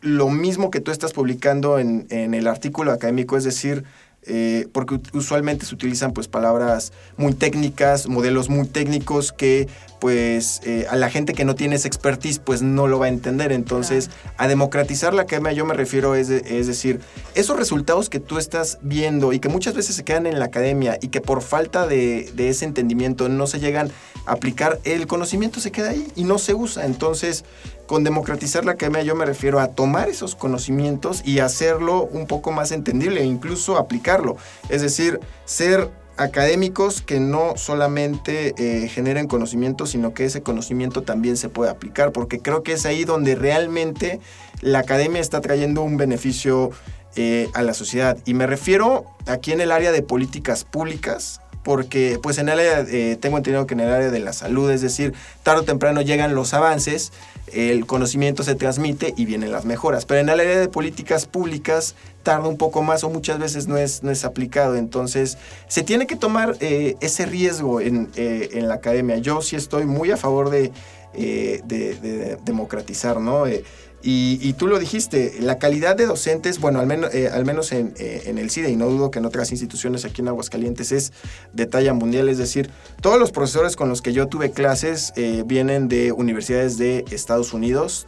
lo 0.00 0.28
mismo 0.28 0.70
que 0.70 0.80
tú 0.80 0.90
estás 0.90 1.12
publicando 1.12 1.78
en, 1.78 2.08
en 2.10 2.34
el 2.34 2.48
artículo 2.48 2.90
académico, 2.90 3.36
es 3.36 3.44
decir, 3.44 3.84
eh, 4.22 4.68
porque 4.72 5.00
usualmente 5.12 5.64
se 5.64 5.74
utilizan 5.74 6.12
pues 6.12 6.28
palabras 6.28 6.92
muy 7.16 7.32
técnicas, 7.34 8.06
modelos 8.06 8.48
muy 8.48 8.66
técnicos 8.66 9.32
que 9.32 9.68
pues 10.00 10.60
eh, 10.64 10.86
a 10.90 10.96
la 10.96 11.10
gente 11.10 11.34
que 11.34 11.44
no 11.44 11.54
tiene 11.54 11.76
esa 11.76 11.86
expertise 11.86 12.38
pues 12.38 12.62
no 12.62 12.88
lo 12.88 12.98
va 12.98 13.06
a 13.06 13.08
entender. 13.08 13.52
Entonces, 13.52 14.10
a 14.36 14.48
democratizar 14.48 15.14
la 15.14 15.22
academia 15.22 15.52
yo 15.52 15.64
me 15.64 15.74
refiero 15.74 16.14
es, 16.14 16.30
es 16.30 16.66
decir, 16.66 17.00
esos 17.34 17.56
resultados 17.56 18.08
que 18.08 18.18
tú 18.18 18.38
estás 18.38 18.78
viendo 18.82 19.32
y 19.32 19.38
que 19.38 19.48
muchas 19.48 19.74
veces 19.74 19.96
se 19.96 20.04
quedan 20.04 20.26
en 20.26 20.38
la 20.38 20.46
academia 20.46 20.98
y 21.00 21.08
que 21.08 21.20
por 21.20 21.42
falta 21.42 21.86
de, 21.86 22.30
de 22.34 22.48
ese 22.48 22.64
entendimiento 22.64 23.28
no 23.28 23.46
se 23.46 23.60
llegan 23.60 23.90
a 24.26 24.32
aplicar, 24.32 24.80
el 24.84 25.06
conocimiento 25.06 25.60
se 25.60 25.70
queda 25.70 25.90
ahí 25.90 26.08
y 26.16 26.24
no 26.24 26.38
se 26.38 26.54
usa. 26.54 26.86
Entonces, 26.86 27.44
con 27.90 28.04
democratizar 28.04 28.64
la 28.64 28.72
academia 28.72 29.02
yo 29.02 29.16
me 29.16 29.26
refiero 29.26 29.58
a 29.58 29.66
tomar 29.66 30.08
esos 30.08 30.36
conocimientos 30.36 31.22
y 31.24 31.40
hacerlo 31.40 32.04
un 32.04 32.28
poco 32.28 32.52
más 32.52 32.70
entendible 32.70 33.20
e 33.20 33.24
incluso 33.24 33.76
aplicarlo. 33.78 34.36
Es 34.68 34.80
decir, 34.80 35.18
ser 35.44 35.90
académicos 36.20 37.00
que 37.00 37.18
no 37.18 37.56
solamente 37.56 38.54
eh, 38.58 38.88
generen 38.88 39.26
conocimiento, 39.26 39.86
sino 39.86 40.12
que 40.12 40.26
ese 40.26 40.42
conocimiento 40.42 41.02
también 41.02 41.38
se 41.38 41.48
puede 41.48 41.70
aplicar, 41.70 42.12
porque 42.12 42.40
creo 42.40 42.62
que 42.62 42.72
es 42.72 42.84
ahí 42.84 43.04
donde 43.04 43.34
realmente 43.34 44.20
la 44.60 44.80
academia 44.80 45.22
está 45.22 45.40
trayendo 45.40 45.82
un 45.82 45.96
beneficio 45.96 46.72
eh, 47.16 47.48
a 47.54 47.62
la 47.62 47.72
sociedad. 47.72 48.18
Y 48.26 48.34
me 48.34 48.46
refiero 48.46 49.06
aquí 49.26 49.52
en 49.52 49.62
el 49.62 49.72
área 49.72 49.92
de 49.92 50.02
políticas 50.02 50.64
públicas, 50.64 51.40
porque 51.62 52.18
pues 52.22 52.38
en 52.38 52.48
el 52.48 52.58
área, 52.58 52.80
eh, 52.88 53.16
tengo 53.20 53.36
entendido 53.36 53.66
que 53.66 53.74
en 53.74 53.80
el 53.80 53.90
área 53.90 54.10
de 54.10 54.18
la 54.18 54.32
salud, 54.32 54.70
es 54.70 54.80
decir, 54.80 55.12
tarde 55.42 55.60
o 55.60 55.64
temprano 55.64 56.00
llegan 56.00 56.34
los 56.34 56.54
avances, 56.54 57.12
el 57.52 57.86
conocimiento 57.86 58.42
se 58.44 58.54
transmite 58.54 59.12
y 59.16 59.24
vienen 59.24 59.52
las 59.52 59.64
mejoras, 59.64 60.06
pero 60.06 60.20
en 60.20 60.28
el 60.28 60.40
área 60.40 60.58
de 60.58 60.68
políticas 60.68 61.26
públicas 61.26 61.94
tarda 62.22 62.48
un 62.48 62.56
poco 62.56 62.82
más 62.82 63.02
o 63.04 63.10
muchas 63.10 63.38
veces 63.38 63.66
no 63.66 63.76
es, 63.76 64.02
no 64.02 64.10
es 64.10 64.24
aplicado, 64.24 64.76
entonces 64.76 65.36
se 65.68 65.82
tiene 65.82 66.06
que 66.06 66.16
tomar 66.16 66.56
eh, 66.60 66.96
ese 67.00 67.26
riesgo 67.26 67.80
en, 67.80 68.08
eh, 68.16 68.50
en, 68.52 68.68
la 68.68 68.74
academia. 68.74 69.18
Yo 69.18 69.42
sí 69.42 69.56
estoy 69.56 69.84
muy 69.84 70.10
a 70.10 70.16
favor 70.16 70.50
de, 70.50 70.72
de 71.12 72.38
democratizar, 72.44 73.20
¿no? 73.20 73.44
Y, 74.02 74.54
tú 74.54 74.66
lo 74.66 74.78
dijiste, 74.78 75.36
la 75.40 75.58
calidad 75.58 75.94
de 75.94 76.06
docentes, 76.06 76.58
bueno, 76.58 76.80
al 76.80 76.86
menos, 76.86 77.14
eh, 77.14 77.28
al 77.28 77.44
menos 77.44 77.70
en, 77.72 77.92
eh, 77.98 78.22
en, 78.26 78.38
el 78.38 78.50
CIDE, 78.50 78.70
y 78.70 78.76
no 78.76 78.86
dudo 78.86 79.10
que 79.10 79.18
en 79.18 79.26
otras 79.26 79.50
instituciones 79.50 80.06
aquí 80.06 80.22
en 80.22 80.28
Aguascalientes 80.28 80.90
es 80.90 81.12
de 81.52 81.66
talla 81.66 81.92
mundial, 81.92 82.28
es 82.30 82.38
decir, 82.38 82.70
todos 83.02 83.18
los 83.18 83.30
profesores 83.30 83.76
con 83.76 83.90
los 83.90 84.00
que 84.00 84.12
yo 84.14 84.26
tuve 84.28 84.52
clases 84.52 85.12
eh, 85.16 85.42
vienen 85.44 85.88
de 85.88 86.12
universidades 86.12 86.78
de 86.78 87.04
Estados 87.10 87.52
Unidos 87.52 88.06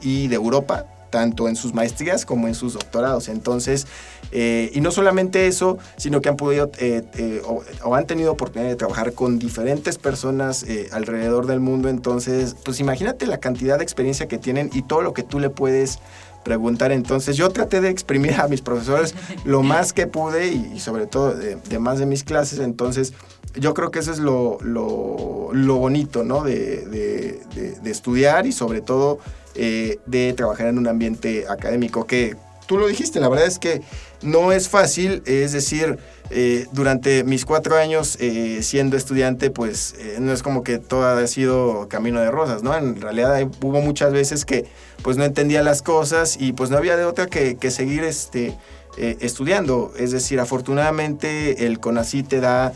y 0.00 0.28
de 0.28 0.34
Europa, 0.34 0.86
tanto 1.14 1.46
en 1.46 1.54
sus 1.54 1.74
maestrías 1.74 2.26
como 2.26 2.48
en 2.48 2.56
sus 2.56 2.72
doctorados. 2.72 3.28
Entonces, 3.28 3.86
eh, 4.32 4.72
y 4.74 4.80
no 4.80 4.90
solamente 4.90 5.46
eso, 5.46 5.78
sino 5.96 6.20
que 6.20 6.28
han 6.28 6.36
podido 6.36 6.72
eh, 6.80 7.04
eh, 7.14 7.40
o, 7.84 7.94
han 7.94 8.08
tenido 8.08 8.32
oportunidad 8.32 8.68
de 8.68 8.74
trabajar 8.74 9.12
con 9.12 9.38
diferentes 9.38 9.96
personas 9.96 10.66
alrededor 10.90 11.46
del 11.46 11.60
mundo. 11.60 11.88
Entonces, 11.88 12.56
pues 12.64 12.80
imagínate 12.80 13.28
la 13.28 13.38
cantidad 13.38 13.78
de 13.78 13.84
experiencia 13.84 14.26
que 14.26 14.38
tienen 14.38 14.70
y 14.72 14.82
todo 14.82 15.02
lo 15.02 15.12
que 15.12 15.22
tú 15.22 15.38
le 15.38 15.50
puedes 15.50 16.00
preguntar. 16.42 16.90
Entonces 16.90 17.36
yo 17.36 17.48
traté 17.50 17.80
de 17.80 17.90
exprimir 17.90 18.34
a 18.34 18.48
mis 18.48 18.60
profesores 18.60 19.14
lo 19.44 19.62
más 19.72 19.92
que 19.92 20.08
pude 20.08 20.48
y, 20.48 20.80
sobre 20.80 21.06
todo 21.06 21.32
de, 21.32 21.78
más 21.78 22.00
de 22.00 22.06
mis 22.06 22.24
clases. 22.24 22.58
Entonces 22.58 23.12
yo 23.54 23.72
creo 23.72 23.92
que 23.92 24.00
eso 24.00 24.10
es 24.10 24.18
lo, 24.18 24.58
lo, 24.62 25.76
bonito, 25.76 26.24
¿no? 26.24 26.42
De, 26.42 27.38
de, 27.84 27.90
estudiar 27.90 28.46
y 28.46 28.52
sobre 28.52 28.80
todo 28.80 29.20
eh, 29.56 29.98
de 30.06 30.32
trabajar 30.32 30.66
en 30.66 30.78
un 30.78 30.88
ambiente 30.88 31.46
académico 31.48 32.06
que 32.06 32.36
tú 32.66 32.76
lo 32.76 32.88
dijiste, 32.88 33.20
la 33.20 33.28
verdad 33.28 33.46
es 33.46 33.60
que 33.60 33.82
no 34.20 34.50
es 34.50 34.68
fácil, 34.68 35.22
es 35.26 35.52
decir, 35.52 35.98
eh, 36.30 36.66
durante 36.72 37.22
mis 37.22 37.44
cuatro 37.44 37.76
años 37.76 38.16
eh, 38.20 38.60
siendo 38.62 38.96
estudiante, 38.96 39.50
pues 39.50 39.94
no 40.18 40.32
es 40.32 40.42
como 40.42 40.64
que 40.64 40.78
todo 40.78 41.06
ha 41.06 41.26
sido 41.26 41.88
camino 41.88 42.20
de 42.20 42.30
rosas, 42.30 42.62
¿no? 42.62 42.76
En 42.76 43.00
realidad 43.00 43.46
hubo 43.62 43.80
muchas 43.80 44.12
veces 44.12 44.44
que 44.44 44.64
pues 45.02 45.16
no 45.16 45.24
entendía 45.24 45.62
las 45.62 45.82
cosas 45.82 46.36
y 46.40 46.52
pues 46.52 46.70
no 46.70 46.78
había 46.78 46.96
de 46.96 47.04
otra 47.04 47.26
que, 47.26 47.70
seguir 47.70 48.02
este, 48.02 48.56
estudiando. 48.96 49.92
Es 49.98 50.10
decir, 50.10 50.40
afortunadamente 50.40 51.66
el 51.66 51.78
CONACYT 51.78 52.28
te 52.28 52.40
da 52.40 52.72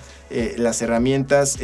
las 0.57 0.81
herramientas. 0.83 1.59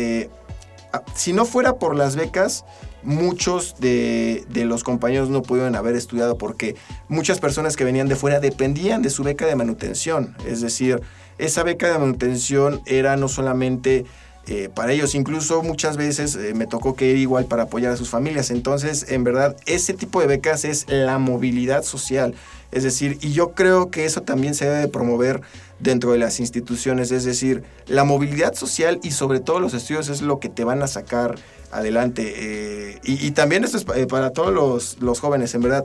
si 1.15 1.33
no 1.35 1.45
fuera 1.45 1.75
por 1.75 1.95
las 1.95 2.17
becas, 2.17 2.65
muchos 3.05 3.77
de, 3.79 4.45
los 4.55 4.85
compañeros 4.85 5.29
no 5.29 5.43
pudieron 5.43 5.77
haber 5.77 5.95
estudiado 5.95 6.39
porque 6.39 6.77
muchas 7.09 7.41
personas 7.41 7.77
que 7.77 7.85
venían 7.85 8.09
de 8.09 8.17
fuera 8.17 8.41
dependían 8.41 9.03
de 9.03 9.11
su 9.11 9.23
beca 9.23 9.47
de 9.47 9.57
manutención. 9.57 10.37
Es 10.47 10.61
decir, 10.61 11.01
esa 11.39 11.63
beca 11.63 11.93
de 11.93 11.99
manutención 11.99 12.81
era 12.87 13.17
no 13.17 13.29
solamente 13.29 14.05
eh, 14.47 14.69
para 14.75 14.93
ellos, 14.93 15.15
incluso 15.15 15.63
muchas 15.63 15.97
veces 15.97 16.37
eh, 16.37 16.53
me 16.55 16.67
tocó 16.67 16.95
que 16.97 17.11
ir 17.11 17.17
igual 17.17 17.47
para 17.47 17.63
apoyar 17.65 17.93
a 17.93 17.97
sus 17.97 18.11
familias. 18.11 18.51
Entonces, 18.51 19.07
en 19.09 19.25
verdad, 19.25 19.57
ese 19.65 19.95
tipo 19.95 20.21
de 20.21 20.27
becas 20.27 20.65
es 20.65 20.85
la 20.89 21.19
movilidad 21.19 21.83
social. 21.83 22.35
Es 22.71 22.83
decir, 22.83 23.19
y 23.23 23.33
yo 23.33 23.53
creo 23.53 23.91
que 23.91 24.05
eso 24.05 24.23
también 24.23 24.55
se 24.55 24.69
debe 24.69 24.89
promover 24.89 25.41
dentro 25.79 26.13
de 26.13 26.19
las 26.19 26.41
instituciones. 26.41 27.11
Es 27.11 27.25
decir, 27.25 27.63
la 27.87 28.05
movilidad 28.05 28.55
social 28.55 29.01
y 29.03 29.13
sobre 29.13 29.41
todo 29.41 29.61
los 29.61 29.75
estudios 29.75 30.09
es 30.09 30.21
lo 30.21 30.41
que 30.41 30.49
te 30.51 30.65
van 30.65 30.83
a 30.83 30.89
sacar 30.89 31.37
adelante. 31.75 32.33
Eh, 32.37 33.01
y, 33.03 33.31
también 33.33 33.65
esto 33.65 33.77
es 33.77 33.87
eh, 33.95 34.07
para 34.07 34.31
todos 34.31 34.53
los, 34.53 34.99
los, 35.01 35.21
jóvenes, 35.21 35.55
en 35.55 35.63
verdad. 35.63 35.85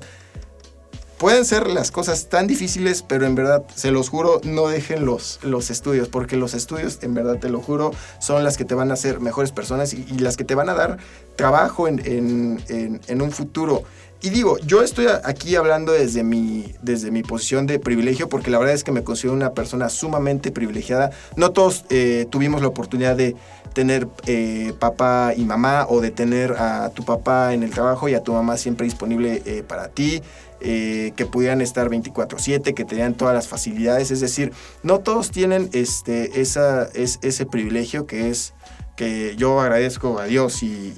Pueden 1.17 1.43
ser 1.43 1.67
las 1.67 1.91
cosas 1.91 2.29
tan 2.29 2.47
difíciles, 2.47 3.03
pero 3.03 3.25
en 3.25 3.35
verdad, 3.35 3.65
se 3.75 3.91
los 3.91 4.07
juro, 4.07 4.39
no 4.45 4.69
dejen 4.69 5.05
los, 5.05 5.39
los 5.43 5.69
estudios, 5.69 6.07
porque 6.07 6.37
los 6.37 6.53
estudios, 6.53 6.99
en 7.01 7.13
verdad, 7.13 7.39
te 7.39 7.49
lo 7.49 7.59
juro, 7.59 7.91
son 8.19 8.45
las 8.45 8.55
que 8.55 8.63
te 8.63 8.73
van 8.73 8.89
a 8.89 8.93
hacer 8.93 9.19
mejores 9.19 9.51
personas 9.51 9.93
y, 9.93 10.05
las 10.19 10.37
que 10.37 10.45
te 10.45 10.55
van 10.55 10.69
a 10.69 10.75
dar 10.75 10.97
trabajo 11.35 11.89
en, 11.89 11.99
en, 12.05 13.01
en, 13.05 13.21
un 13.21 13.31
futuro. 13.31 13.83
Y 14.21 14.31
digo, 14.31 14.57
yo 14.59 14.81
estoy 14.83 15.07
aquí 15.23 15.55
hablando 15.55 15.93
desde 15.93 16.23
mi, 16.23 16.73
desde 16.81 17.09
mi 17.09 17.23
posición 17.23 17.67
de 17.67 17.79
privilegio, 17.79 18.27
porque 18.27 18.51
la 18.51 18.59
verdad 18.59 18.75
es 18.75 18.83
que 18.83 18.91
me 18.91 19.01
considero 19.01 19.33
una 19.33 19.53
persona 19.53 19.87
sumamente 19.87 20.51
privilegiada. 20.51 21.11
No 21.37 21.51
todos 21.51 21.85
eh, 21.89 22.27
tuvimos 22.29 22.61
la 22.61 22.67
oportunidad 22.67 23.15
de 23.15 23.37
tener 23.73 24.09
eh, 24.25 24.73
papá 24.77 25.33
y 25.37 25.45
mamá 25.45 25.85
o 25.87 26.01
de 26.01 26.11
tener 26.11 26.51
a 26.53 26.89
tu 26.89 27.05
papá 27.05 27.53
en 27.53 27.63
el 27.63 27.69
trabajo 27.69 28.09
y 28.09 28.13
a 28.13 28.21
tu 28.21 28.33
mamá 28.33 28.57
siempre 28.57 28.83
disponible 28.83 29.41
eh, 29.45 29.63
para 29.63 29.87
ti, 29.87 30.21
que 30.59 31.25
pudieran 31.31 31.61
estar 31.61 31.87
24/7, 31.87 32.73
que 32.73 32.83
tenían 32.83 33.13
todas 33.13 33.33
las 33.33 33.47
facilidades, 33.47 34.11
es 34.11 34.19
decir, 34.19 34.51
no 34.83 34.99
todos 34.99 35.31
tienen 35.31 35.69
este, 35.71 36.41
esa, 36.41 36.89
es, 36.93 37.17
ese 37.21 37.45
privilegio 37.45 38.05
que 38.05 38.29
es 38.29 38.53
que 38.99 39.37
yo 39.37 39.61
agradezco 39.61 40.19
a 40.19 40.25
Dios 40.25 40.61
y, 40.61 40.93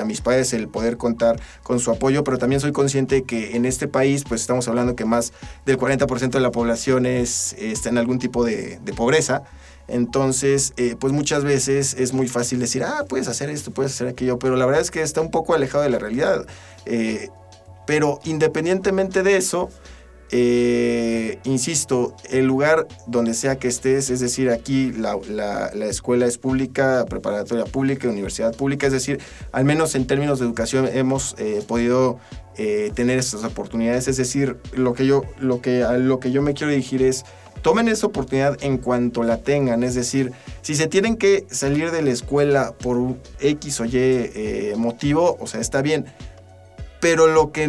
a, 0.00 0.04
mis 0.06 0.22
padres 0.22 0.54
el 0.54 0.68
poder 0.68 0.96
contar 0.96 1.38
con 1.62 1.80
su 1.80 1.90
apoyo, 1.90 2.24
pero 2.24 2.38
también 2.38 2.62
soy 2.62 2.72
consciente 2.72 3.24
que 3.24 3.56
en 3.56 3.66
este 3.66 3.88
país, 3.88 4.24
pues 4.26 4.40
estamos 4.40 4.68
hablando 4.68 4.96
que 4.96 5.04
más 5.04 5.34
del 5.66 5.76
40% 5.76 6.30
de 6.30 6.40
la 6.40 6.50
población 6.50 7.04
es, 7.04 7.54
está 7.58 7.90
en 7.90 7.98
algún 7.98 8.18
tipo 8.18 8.42
de, 8.42 8.78
de 8.82 8.92
pobreza. 8.94 9.42
Entonces, 9.86 10.72
eh, 10.78 10.96
pues 10.98 11.12
muchas 11.12 11.44
veces 11.44 11.92
es 11.92 12.14
muy 12.14 12.26
fácil 12.26 12.58
decir, 12.58 12.82
ah, 12.84 13.04
puedes 13.06 13.28
hacer 13.28 13.50
esto, 13.50 13.70
puedes 13.70 13.92
hacer 13.92 14.08
aquello, 14.08 14.38
pero 14.38 14.56
la 14.56 14.64
verdad 14.64 14.80
es 14.80 14.90
que 14.90 15.02
está 15.02 15.20
un 15.20 15.30
poco 15.30 15.52
alejado 15.52 15.84
de 15.84 15.90
la 15.90 15.98
realidad. 15.98 16.46
Eh, 16.86 17.28
pero 17.86 18.18
independientemente 18.24 19.22
de 19.22 19.36
eso, 19.36 19.68
eh, 20.30 21.38
insisto, 21.44 22.14
el 22.30 22.46
lugar 22.46 22.86
donde 23.06 23.34
sea 23.34 23.58
que 23.58 23.68
estés, 23.68 24.10
es 24.10 24.20
decir, 24.20 24.50
aquí 24.50 24.92
la, 24.92 25.16
escuela 25.86 26.26
es 26.26 26.38
pública, 26.38 27.04
preparatoria 27.08 27.64
pública, 27.64 28.08
universidad 28.08 28.54
pública, 28.54 28.86
es 28.86 28.92
decir, 28.92 29.20
al 29.52 29.64
menos 29.64 29.94
en 29.94 30.06
términos 30.06 30.38
de 30.38 30.46
educación 30.46 30.88
hemos 30.92 31.34
podido 31.66 32.18
tener 32.94 33.18
estas 33.18 33.44
oportunidades, 33.44 34.08
es 34.08 34.16
decir, 34.16 34.56
lo 34.72 34.92
que 34.92 35.06
yo, 35.06 35.22
lo 35.38 35.60
que, 35.60 35.86
lo 35.98 36.18
que 36.18 36.32
yo 36.32 36.42
me 36.42 36.54
quiero 36.54 36.72
dirigir 36.72 37.02
es 37.02 37.24
tomen 37.62 37.88
esa 37.88 38.06
oportunidad 38.06 38.56
en 38.62 38.78
cuanto 38.78 39.22
la 39.22 39.38
tengan. 39.38 39.82
Es 39.82 39.94
decir, 39.94 40.32
si 40.62 40.74
se 40.74 40.86
tienen 40.86 41.16
que 41.16 41.46
salir 41.50 41.90
de 41.90 42.02
la 42.02 42.10
escuela 42.10 42.74
por 42.78 43.16
X 43.40 43.80
o 43.80 43.84
Y 43.84 43.90
eh, 43.94 44.74
motivo, 44.76 45.36
o 45.40 45.46
sea, 45.46 45.60
está 45.60 45.82
bien. 45.82 46.06
Pero 47.00 47.28
lo 47.28 47.52
que, 47.52 47.68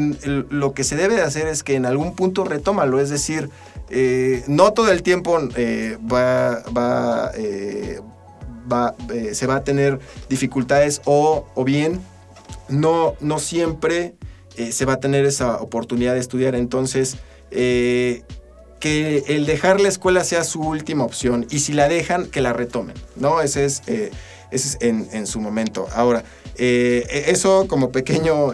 lo 0.49 0.73
que 0.73 0.83
se 0.83 0.95
debe 0.95 1.15
de 1.15 1.21
hacer 1.21 1.47
es 1.47 1.63
que 1.63 1.75
en 1.75 1.85
algún 1.85 2.15
punto 2.15 2.43
retómalo. 2.43 2.99
Es 2.99 3.09
decir, 3.09 3.49
eh, 3.89 4.43
no 4.47 4.73
todo 4.73 4.91
el 4.91 5.03
tiempo 5.03 5.39
eh, 5.55 5.97
va, 6.11 6.63
va, 6.75 7.31
va 8.71 8.95
se 9.33 9.47
va 9.47 9.57
a 9.57 9.63
tener 9.63 9.99
dificultades 10.29 11.01
o, 11.05 11.47
o 11.55 11.63
bien 11.63 12.01
no, 12.69 13.15
no 13.19 13.39
siempre 13.39 14.15
eh, 14.57 14.71
se 14.71 14.85
va 14.85 14.93
a 14.93 14.99
tener 14.99 15.25
esa 15.25 15.57
oportunidad 15.57 16.13
de 16.13 16.19
estudiar. 16.19 16.55
Entonces, 16.55 17.17
eh, 17.51 18.23
que 18.79 19.23
el 19.27 19.45
dejar 19.45 19.81
la 19.81 19.89
escuela 19.89 20.23
sea 20.23 20.43
su 20.43 20.61
última 20.61 21.03
opción 21.03 21.45
y 21.49 21.59
si 21.59 21.73
la 21.73 21.89
dejan, 21.89 22.27
que 22.27 22.41
la 22.41 22.53
retomen, 22.53 22.95
¿no? 23.15 23.41
Ese 23.41 23.65
es, 23.65 23.81
ese 23.87 24.13
es 24.51 24.77
en, 24.81 25.27
su 25.27 25.41
momento. 25.41 25.87
Ahora, 25.93 26.23
eso 26.59 27.67
como 27.67 27.91
pequeño 27.91 28.53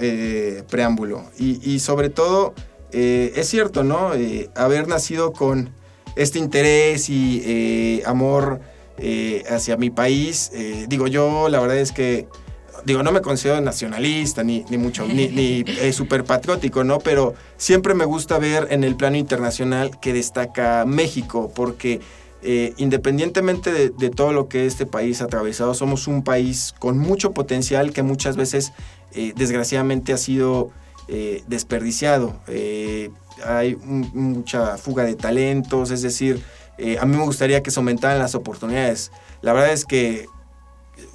preámbulo. 0.69 1.23
Y, 1.37 1.79
sobre 1.79 2.09
todo, 2.09 2.53
es 2.91 3.47
cierto, 3.47 3.83
¿no? 3.83 4.11
haber 4.55 4.87
nacido 4.87 5.33
con 5.33 5.71
este 6.15 6.39
interés 6.39 7.09
y 7.09 8.01
amor 8.05 8.61
eh, 8.97 9.43
hacia 9.49 9.75
mi 9.75 9.89
país. 9.89 10.51
Eh, 10.53 10.85
digo, 10.87 11.07
yo 11.07 11.49
la 11.49 11.59
verdad 11.59 11.77
es 11.77 11.91
que, 11.91 12.29
digo, 12.85 13.03
no 13.03 13.11
me 13.11 13.19
considero 13.21 13.59
nacionalista 13.59 14.41
ni, 14.41 14.63
ni 14.69 14.77
mucho, 14.77 15.05
ni, 15.05 15.27
ni 15.27 15.65
eh, 15.67 15.91
súper 15.91 16.23
patriótico, 16.23 16.85
¿no? 16.85 16.99
Pero 16.99 17.33
siempre 17.57 17.93
me 17.93 18.05
gusta 18.05 18.39
ver 18.39 18.67
en 18.71 18.85
el 18.85 18.95
plano 18.95 19.17
internacional 19.17 19.99
que 19.99 20.13
destaca 20.13 20.85
México, 20.85 21.51
porque 21.53 21.99
independientemente 22.77 23.89
de, 23.89 24.09
todo 24.09 24.31
lo 24.31 24.47
que 24.47 24.65
este 24.65 24.85
país 24.85 25.21
ha 25.21 25.25
atravesado, 25.25 25.73
somos 25.73 26.07
un 26.07 26.23
país 26.23 26.75
con 26.77 26.97
mucho 26.97 27.31
potencial 27.31 27.91
que 27.91 28.03
muchas 28.03 28.35
veces, 28.35 28.71
desgraciadamente, 29.35 30.13
ha 30.13 30.17
sido 30.17 30.71
desperdiciado. 31.47 32.39
hay 33.43 33.75
mucha 33.75 34.77
fuga 34.77 35.03
de 35.03 35.15
talentos, 35.15 35.91
es 35.91 36.01
decir, 36.01 36.43
eh, 36.77 36.97
a 36.99 37.05
mí 37.05 37.15
me 37.15 37.23
gustaría 37.23 37.63
que 37.63 37.71
se 37.71 37.79
aumentaran 37.79 38.19
las 38.19 38.35
oportunidades. 38.35 39.11
La 39.41 39.53
verdad 39.53 39.71
es 39.71 39.85
que 39.85 40.27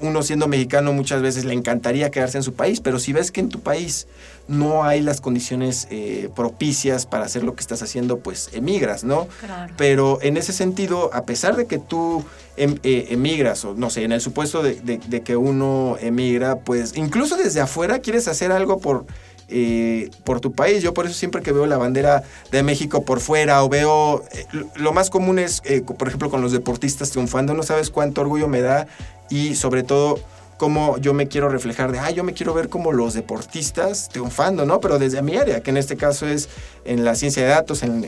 uno 0.00 0.22
siendo 0.22 0.48
mexicano 0.48 0.92
muchas 0.92 1.22
veces 1.22 1.44
le 1.44 1.54
encantaría 1.54 2.10
quedarse 2.10 2.38
en 2.38 2.42
su 2.42 2.54
país, 2.54 2.80
pero 2.80 2.98
si 2.98 3.12
ves 3.12 3.30
que 3.30 3.40
en 3.40 3.48
tu 3.48 3.60
país 3.60 4.06
no 4.48 4.84
hay 4.84 5.00
las 5.00 5.20
condiciones 5.20 5.86
eh, 5.90 6.28
propicias 6.34 7.06
para 7.06 7.24
hacer 7.24 7.44
lo 7.44 7.54
que 7.54 7.60
estás 7.60 7.82
haciendo, 7.82 8.18
pues 8.18 8.50
emigras, 8.52 9.04
¿no? 9.04 9.28
Claro. 9.38 9.72
Pero 9.76 10.18
en 10.22 10.36
ese 10.36 10.52
sentido, 10.52 11.10
a 11.12 11.24
pesar 11.24 11.56
de 11.56 11.66
que 11.66 11.78
tú 11.78 12.24
em, 12.56 12.76
eh, 12.82 13.08
emigras, 13.10 13.64
o 13.64 13.74
no 13.74 13.90
sé, 13.90 14.02
en 14.02 14.12
el 14.12 14.20
supuesto 14.20 14.62
de, 14.62 14.74
de 14.74 15.22
que 15.22 15.36
uno 15.36 15.96
emigra, 16.00 16.60
pues 16.60 16.96
incluso 16.96 17.36
desde 17.36 17.60
afuera 17.60 18.00
quieres 18.00 18.26
hacer 18.26 18.50
algo 18.50 18.80
por 18.80 19.04
eh, 19.51 20.11
por 20.24 20.40
tu 20.40 20.53
país. 20.53 20.82
Yo 20.82 20.94
por 20.94 21.07
eso 21.07 21.14
siempre 21.14 21.42
que 21.42 21.53
veo 21.53 21.66
la 21.66 21.76
bandera 21.76 22.22
de 22.53 22.62
México 22.62 23.05
por 23.05 23.20
fuera 23.20 23.64
o 23.64 23.68
veo, 23.68 24.24
eh, 24.32 24.46
lo 24.76 24.92
más 24.92 25.11
común 25.11 25.38
es, 25.38 25.61
eh, 25.64 25.82
por 25.82 26.07
ejemplo, 26.09 26.30
con 26.30 26.40
los 26.40 26.53
deportistas 26.53 27.11
triunfando, 27.11 27.53
no 27.55 27.62
sabes 27.62 27.90
cuánto 27.90 28.20
orgullo 28.20 28.48
me 28.48 28.61
da 28.61 28.86
y 29.28 29.57
sobre 29.57 29.82
todo 29.82 30.20
cómo 30.57 30.98
yo 30.98 31.14
me 31.14 31.26
quiero 31.26 31.48
reflejar 31.48 31.90
de, 31.90 31.98
ah, 31.98 32.11
yo 32.11 32.22
me 32.22 32.32
quiero 32.32 32.55
ver 32.55 32.68
como 32.68 32.92
los 32.92 33.14
deportistas 33.14 34.09
triunfando, 34.09 34.66
¿no? 34.66 34.80
Pero 34.80 34.98
desde 34.98 35.22
mi 35.22 35.36
área, 35.36 35.62
que 35.62 35.70
en 35.70 35.78
este 35.78 35.96
caso 35.96 36.28
es 36.28 36.48
en 36.84 37.05
la 37.05 37.14
ciencia 37.14 37.42
de 37.42 37.48
datos, 37.48 37.82
en, 37.82 38.05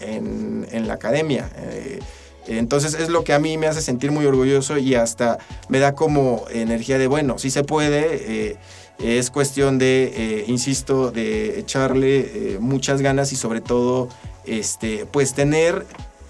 en 0.00 0.86
la 0.88 0.94
academia. 0.94 1.50
Entonces 2.46 2.94
es 2.94 3.08
lo 3.08 3.24
que 3.24 3.32
a 3.32 3.38
mí 3.38 3.58
me 3.58 3.66
hace 3.66 3.80
sentir 3.80 4.12
muy 4.12 4.26
orgulloso 4.26 4.78
y 4.78 4.94
hasta 4.94 5.38
me 5.68 5.78
da 5.78 5.94
como 5.94 6.44
energía 6.50 6.98
de, 6.98 7.06
bueno, 7.06 7.38
si 7.38 7.50
se 7.50 7.64
puede, 7.64 8.56
es 8.98 9.30
cuestión 9.30 9.78
de, 9.78 10.12
eh, 10.14 10.44
insisto, 10.48 11.10
de 11.10 11.58
echarle 11.58 12.18
eh, 12.18 12.58
muchas 12.60 13.02
ganas 13.02 13.32
y 13.32 13.36
sobre 13.36 13.60
todo, 13.60 14.08
este, 14.44 15.06
pues 15.06 15.34
tener, 15.34 15.86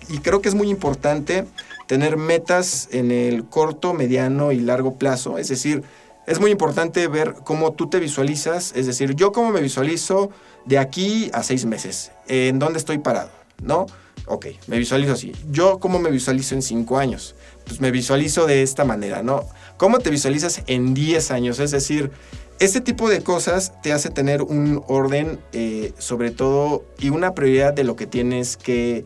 y 0.09 0.19
creo 0.19 0.41
que 0.41 0.49
es 0.49 0.55
muy 0.55 0.69
importante, 0.69 1.47
tener 1.87 2.17
metas 2.17 2.89
en 2.91 3.11
el 3.11 3.45
corto, 3.45 3.95
mediano 3.95 4.53
y 4.53 4.61
largo 4.61 4.95
plazo. 4.95 5.39
Es 5.39 5.49
decir, 5.49 5.85
es 6.27 6.41
muy 6.41 6.51
importante 6.51 7.07
ver 7.07 7.35
cómo 7.45 7.73
tú 7.73 7.89
te 7.89 8.01
visualizas, 8.01 8.73
es 8.75 8.87
decir, 8.87 9.14
yo 9.14 9.31
cómo 9.31 9.53
me 9.53 9.61
visualizo 9.61 10.31
de 10.64 10.79
aquí 10.79 11.31
a 11.33 11.45
seis 11.45 11.64
meses, 11.64 12.11
en 12.27 12.59
dónde 12.59 12.79
estoy 12.79 12.99
parado, 12.99 13.31
¿no? 13.62 13.87
Ok, 14.29 14.47
me 14.67 14.79
visualizo 14.79 15.12
así. 15.12 15.33
Yo 15.51 15.79
cómo 15.79 16.01
me 16.01 16.11
visualizo 16.11 16.57
en 16.57 16.62
cinco 16.62 16.99
años. 16.99 17.37
Pues 17.64 17.81
me 17.81 17.93
visualizo 17.93 18.47
de 18.47 18.62
esta 18.62 18.85
manera, 18.85 19.23
¿no? 19.23 19.45
¿Cómo 19.77 20.01
te 20.01 20.11
visualizas 20.11 20.62
en 20.67 20.95
diez 20.95 21.31
años? 21.31 21.61
Es 21.61 21.71
decir, 21.71 22.11
este 22.59 22.81
tipo 22.81 23.09
de 23.09 23.23
cosas 23.23 23.73
te 23.83 23.93
hace 23.93 24.11
tener 24.11 24.43
un 24.43 24.83
orden, 24.87 25.39
eh, 25.53 25.93
sobre 25.99 26.31
todo, 26.31 26.85
y 26.99 27.11
una 27.11 27.35
prioridad 27.35 27.75
de 27.75 27.85
lo 27.85 27.97
que 27.97 28.07
tienes 28.07 28.57
que, 28.57 29.05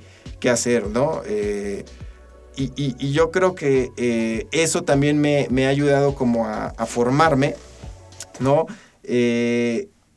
hacer, 0.51 0.87
¿no? 0.87 1.21
Eh, 1.27 1.85
y, 2.57 3.13
yo 3.13 3.31
creo 3.31 3.55
que 3.55 3.91
eh, 3.97 4.47
eso 4.53 4.83
también 4.83 5.21
me, 5.21 5.67
ha 5.67 5.69
ayudado 5.69 6.15
como 6.15 6.47
a, 6.47 6.87
formarme, 6.87 7.57
¿no? 8.39 8.67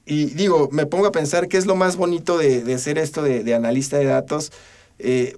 y 0.06 0.26
digo, 0.26 0.70
me 0.72 0.86
pongo 0.86 1.08
a 1.08 1.12
pensar 1.12 1.48
qué 1.48 1.58
es 1.58 1.66
lo 1.66 1.76
más 1.76 1.96
bonito 1.96 2.38
de, 2.38 2.74
hacer 2.74 2.98
esto 2.98 3.24
de, 3.24 3.54
analista 3.54 3.98
de 3.98 4.06
datos. 4.06 4.52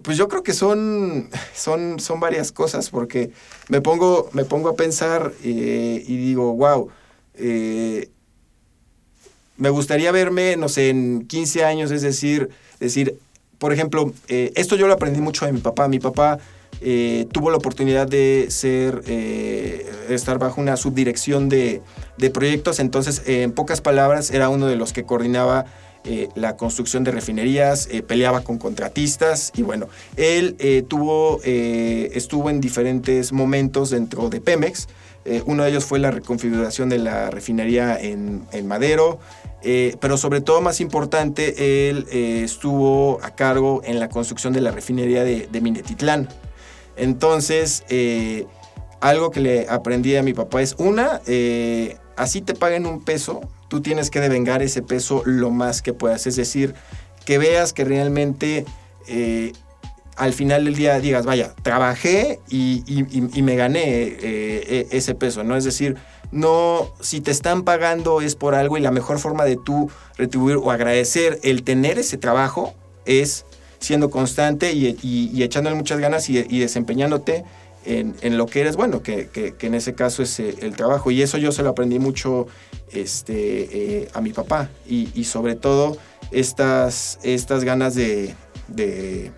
pues 0.03 0.17
yo 0.17 0.27
creo 0.27 0.43
que 0.43 0.53
son, 0.53 1.29
son, 1.55 1.99
son 1.99 2.19
varias 2.19 2.51
cosas, 2.51 2.89
porque 2.89 3.31
me 3.69 3.81
pongo, 3.81 4.29
me 4.33 4.45
pongo 4.45 4.69
a 4.69 4.75
pensar 4.75 5.31
y 5.43 6.17
digo, 6.17 6.53
wow, 6.53 6.89
eh, 7.37 8.09
me 9.57 9.69
gustaría 9.69 10.11
verme, 10.11 10.57
no 10.57 10.69
sé, 10.69 10.89
en 10.89 11.25
15 11.27 11.63
años, 11.63 11.91
es 11.91 12.01
decir, 12.01 12.49
decir, 12.79 13.17
por 13.57 13.71
ejemplo, 13.71 14.13
eh, 14.27 14.51
esto 14.55 14.75
yo 14.75 14.87
lo 14.87 14.93
aprendí 14.93 15.21
mucho 15.21 15.45
de 15.45 15.53
mi 15.53 15.61
papá. 15.61 15.87
Mi 15.87 15.99
papá 15.99 16.39
eh, 16.81 17.25
tuvo 17.31 17.51
la 17.51 17.57
oportunidad 17.57 18.07
de 18.07 18.47
ser, 18.49 19.01
estar 20.09 20.39
bajo 20.39 20.59
una 20.59 20.75
subdirección 20.75 21.47
de, 21.47 21.81
de 22.17 22.29
proyectos, 22.29 22.79
entonces, 22.79 23.21
en 23.25 23.53
pocas 23.53 23.79
palabras, 23.79 24.31
era 24.31 24.49
uno 24.49 24.67
de 24.67 24.75
los 24.75 24.91
que 24.91 25.03
coordinaba 25.03 25.65
la 26.35 26.55
construcción 26.55 27.03
de 27.03 27.09
refinerías, 27.09 27.89
peleaba 28.05 28.41
con 28.41 28.59
contratistas 28.59 29.51
y 29.55 29.63
bueno, 29.63 29.87
él 30.17 30.85
tuvo, 30.87 31.41
estuvo 31.43 32.51
en 32.51 32.61
diferentes 32.61 33.31
momentos 33.31 33.89
dentro 33.89 34.29
de 34.29 34.39
Pemex. 34.39 34.87
Eh, 35.25 35.41
uno 35.47 35.63
de 35.63 35.71
ellos 35.71 35.85
fue 35.85 35.97
la 35.97 36.11
reconfiguración 36.11 36.87
de 36.87 36.99
la 36.99 37.31
refinería 37.31 37.99
en, 37.99 38.45
Madero, 38.65 39.19
eh, 39.63 39.97
pero 39.99 40.17
sobre 40.17 40.39
todo 40.39 40.61
más 40.61 40.79
importante, 40.81 41.89
él 41.89 42.05
eh, 42.11 42.43
estuvo 42.43 43.19
a 43.23 43.31
cargo 43.31 43.81
en 43.83 43.99
la 43.99 44.07
construcción 44.07 44.53
de 44.53 44.61
la 44.61 44.69
refinería 44.69 45.23
de, 45.23 45.61
Minetitlán. 45.61 46.29
Entonces, 46.95 47.83
algo 49.01 49.31
que 49.31 49.39
le 49.39 49.67
aprendí 49.67 50.15
a 50.15 50.21
mi 50.21 50.33
papá 50.33 50.61
es, 50.61 50.75
una, 50.77 51.19
así 52.15 52.41
te 52.41 52.53
paguen 52.53 52.85
un 52.85 53.03
peso, 53.03 53.41
tú 53.67 53.81
tienes 53.81 54.11
que 54.11 54.19
devengar 54.19 54.61
ese 54.61 54.83
peso 54.83 55.23
lo 55.25 55.49
más 55.49 55.81
que 55.81 55.93
puedas. 55.93 56.27
Es 56.27 56.35
decir, 56.35 56.75
que 57.25 57.39
veas 57.39 57.73
que 57.73 57.83
realmente 57.83 58.65
al 60.15 60.33
final 60.33 60.65
del 60.65 60.75
día 60.75 60.99
digas, 60.99 61.25
vaya, 61.25 61.53
trabajé 61.61 62.39
y, 62.49 62.83
me 63.41 63.55
gané 63.55 63.83
eh, 63.83 64.19
eh, 64.21 64.87
ese 64.91 65.15
peso, 65.15 65.43
¿no? 65.43 65.55
Es 65.55 65.63
decir, 65.63 65.97
no, 66.31 66.93
si 67.01 67.21
te 67.21 67.31
están 67.31 67.63
pagando 67.63 68.21
es 68.21 68.35
por 68.35 68.55
algo 68.55 68.77
y 68.77 68.81
la 68.81 68.91
mejor 68.91 69.19
forma 69.19 69.45
de 69.45 69.57
tú 69.57 69.89
retribuir 70.17 70.57
o 70.57 70.71
agradecer 70.71 71.39
el 71.43 71.63
tener 71.63 71.99
ese 71.99 72.17
trabajo 72.17 72.73
es 73.05 73.45
siendo 73.79 74.09
constante 74.09 74.73
y, 74.73 75.43
echándole 75.43 75.75
muchas 75.75 75.99
ganas 75.99 76.29
y, 76.29 76.59
desempeñándote 76.59 77.43
en, 77.85 78.37
lo 78.37 78.47
que 78.47 78.61
eres 78.61 78.75
bueno, 78.77 79.03
que, 79.03 79.29
en 79.59 79.75
ese 79.75 79.93
caso 79.93 80.23
es 80.23 80.39
eh, 80.39 80.55
el 80.61 80.75
trabajo. 80.75 81.11
Y 81.11 81.21
eso 81.21 81.37
yo 81.37 81.51
se 81.51 81.61
lo 81.61 81.69
aprendí 81.69 81.99
mucho 81.99 82.47
este, 82.91 84.07
a 84.13 84.21
mi 84.21 84.31
papá 84.33 84.69
y, 84.87 85.23
sobre 85.25 85.55
todo 85.55 85.97
estas, 86.31 87.19
estas 87.23 87.63
ganas 87.63 87.95
de 87.95 88.33
de, 88.67 89.31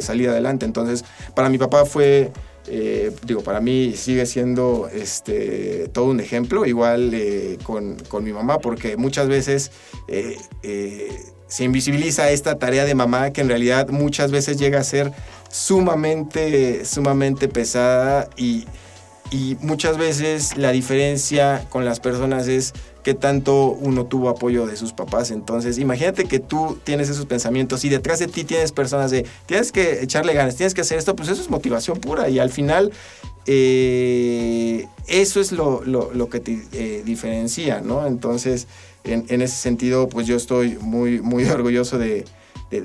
salir 0.00 0.28
adelante. 0.28 0.66
Entonces, 0.66 1.04
para 1.34 1.48
mi 1.48 1.58
papá 1.58 1.84
fue, 1.84 2.32
eh, 2.66 3.12
digo, 3.24 3.42
para 3.42 3.60
mí 3.60 3.94
sigue 3.96 4.26
siendo 4.26 4.88
este, 4.92 5.88
todo 5.88 6.06
un 6.06 6.20
ejemplo, 6.20 6.66
igual 6.66 7.12
eh, 7.14 7.58
con, 7.62 7.96
mi 8.22 8.32
mamá, 8.32 8.58
porque 8.58 8.96
muchas 8.96 9.28
veces 9.28 9.70
eh, 10.08 10.36
se 11.46 11.64
invisibiliza 11.64 12.30
esta 12.30 12.58
tarea 12.58 12.84
de 12.84 12.94
mamá 12.94 13.32
que 13.32 13.40
en 13.40 13.48
realidad 13.48 13.88
muchas 13.88 14.30
veces 14.30 14.58
llega 14.58 14.80
a 14.80 14.84
ser 14.84 15.12
sumamente, 15.50 16.84
sumamente 16.84 17.48
pesada 17.48 18.28
y, 18.36 18.66
y 19.30 19.56
muchas 19.60 19.96
veces 19.98 20.56
la 20.56 20.72
diferencia 20.72 21.66
con 21.70 21.84
las 21.84 22.00
personas 22.00 22.48
es 22.48 22.74
qué 23.08 23.14
tanto 23.14 23.70
uno 23.70 24.04
tuvo 24.04 24.28
apoyo 24.28 24.66
de 24.66 24.76
sus 24.76 24.92
papás. 24.92 25.30
Entonces, 25.30 25.78
imagínate 25.78 26.26
que 26.26 26.40
tú 26.40 26.78
tienes 26.84 27.08
esos 27.08 27.24
pensamientos 27.24 27.82
y 27.86 27.88
detrás 27.88 28.18
de 28.18 28.26
ti 28.26 28.44
tienes 28.44 28.70
personas 28.70 29.10
de, 29.10 29.24
tienes 29.46 29.72
que 29.72 30.02
echarle 30.02 30.34
ganas, 30.34 30.56
tienes 30.56 30.74
que 30.74 30.82
hacer 30.82 30.98
esto, 30.98 31.16
pues 31.16 31.30
eso 31.30 31.40
es 31.40 31.48
motivación 31.48 32.00
pura 32.00 32.28
y 32.28 32.38
al 32.38 32.50
final 32.50 32.92
eh, 33.46 34.86
eso 35.06 35.40
es 35.40 35.52
lo, 35.52 35.80
que 36.28 36.40
te 36.40 36.62
eh, 36.72 37.02
diferencia, 37.02 37.80
¿no? 37.80 38.06
Entonces, 38.06 38.66
en, 39.04 39.40
ese 39.40 39.56
sentido, 39.56 40.10
pues 40.10 40.26
yo 40.26 40.36
estoy 40.36 40.76
muy, 40.78 41.22
muy 41.22 41.44
orgulloso 41.48 41.96
de, 41.96 42.26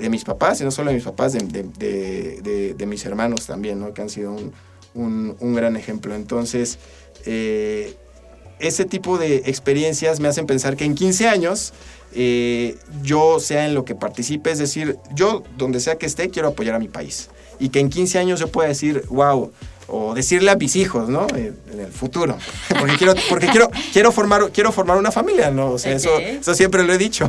mis 0.08 0.24
papás, 0.24 0.58
y 0.62 0.64
no 0.64 0.70
solo 0.70 0.88
de 0.88 0.94
mis 0.94 1.04
papás, 1.04 1.34
de, 1.34 2.86
mis 2.86 3.04
hermanos 3.04 3.46
también, 3.46 3.78
¿no? 3.78 3.92
Que 3.92 4.00
han 4.00 4.08
sido 4.08 4.34
un, 4.94 5.54
gran 5.54 5.76
ejemplo. 5.76 6.14
Entonces, 6.14 6.78
eh, 7.26 7.94
ese 8.58 8.84
tipo 8.84 9.18
de 9.18 9.36
experiencias 9.46 10.20
me 10.20 10.28
hacen 10.28 10.46
pensar 10.46 10.76
que 10.76 10.84
en 10.84 10.94
15 10.94 11.28
años 11.28 11.72
eh, 12.14 12.76
yo 13.02 13.40
sea 13.40 13.66
en 13.66 13.74
lo 13.74 13.84
que 13.84 13.94
participe, 13.94 14.50
es 14.50 14.58
decir, 14.58 14.98
yo 15.14 15.42
donde 15.56 15.80
sea 15.80 15.96
que 15.96 16.06
esté 16.06 16.30
quiero 16.30 16.48
apoyar 16.48 16.74
a 16.74 16.78
mi 16.78 16.88
país. 16.88 17.28
Y 17.58 17.68
que 17.68 17.80
en 17.80 17.90
15 17.90 18.18
años 18.18 18.40
yo 18.40 18.48
pueda 18.48 18.68
decir, 18.68 19.04
wow, 19.08 19.52
o 19.86 20.14
decirle 20.14 20.50
a 20.50 20.56
mis 20.56 20.76
hijos, 20.76 21.08
¿no? 21.08 21.26
Eh, 21.36 21.52
en 21.72 21.80
el 21.80 21.92
futuro. 21.92 22.36
Porque 22.78 22.96
quiero, 22.96 23.14
porque 23.28 23.48
quiero, 23.48 23.70
quiero, 23.92 24.12
formar, 24.12 24.50
quiero 24.50 24.72
formar 24.72 24.96
una 24.96 25.10
familia, 25.10 25.50
¿no? 25.50 25.72
O 25.72 25.78
sea, 25.78 25.92
eso, 25.92 26.18
eso 26.18 26.54
siempre 26.54 26.82
lo 26.84 26.92
he 26.92 26.98
dicho. 26.98 27.28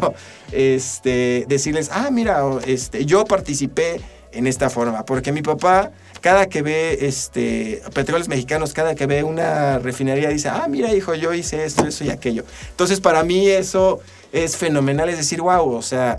Este, 0.52 1.46
decirles, 1.48 1.90
ah, 1.92 2.10
mira, 2.12 2.42
este, 2.66 3.06
yo 3.06 3.26
participé 3.26 4.02
en 4.32 4.48
esta 4.48 4.70
forma, 4.70 5.06
porque 5.06 5.32
mi 5.32 5.42
papá 5.42 5.92
cada 6.26 6.48
que 6.48 6.64
ve 6.64 7.06
este, 7.06 7.84
petróleos 7.94 8.28
mexicanos, 8.28 8.74
cada 8.74 8.96
que 8.96 9.06
ve 9.06 9.22
una 9.22 9.78
refinería, 9.78 10.28
dice, 10.30 10.50
ah, 10.50 10.66
mira, 10.68 10.92
hijo, 10.92 11.14
yo 11.14 11.36
hice 11.36 11.66
esto, 11.66 11.86
eso 11.86 12.04
y 12.04 12.10
aquello. 12.10 12.44
Entonces, 12.72 13.00
para 13.00 13.24
mí 13.24 13.48
eso 13.48 14.00
es 14.34 14.58
fenomenal, 14.58 15.08
es 15.10 15.18
decir, 15.18 15.40
wow, 15.40 15.72
o 15.72 15.84
sea, 15.84 16.18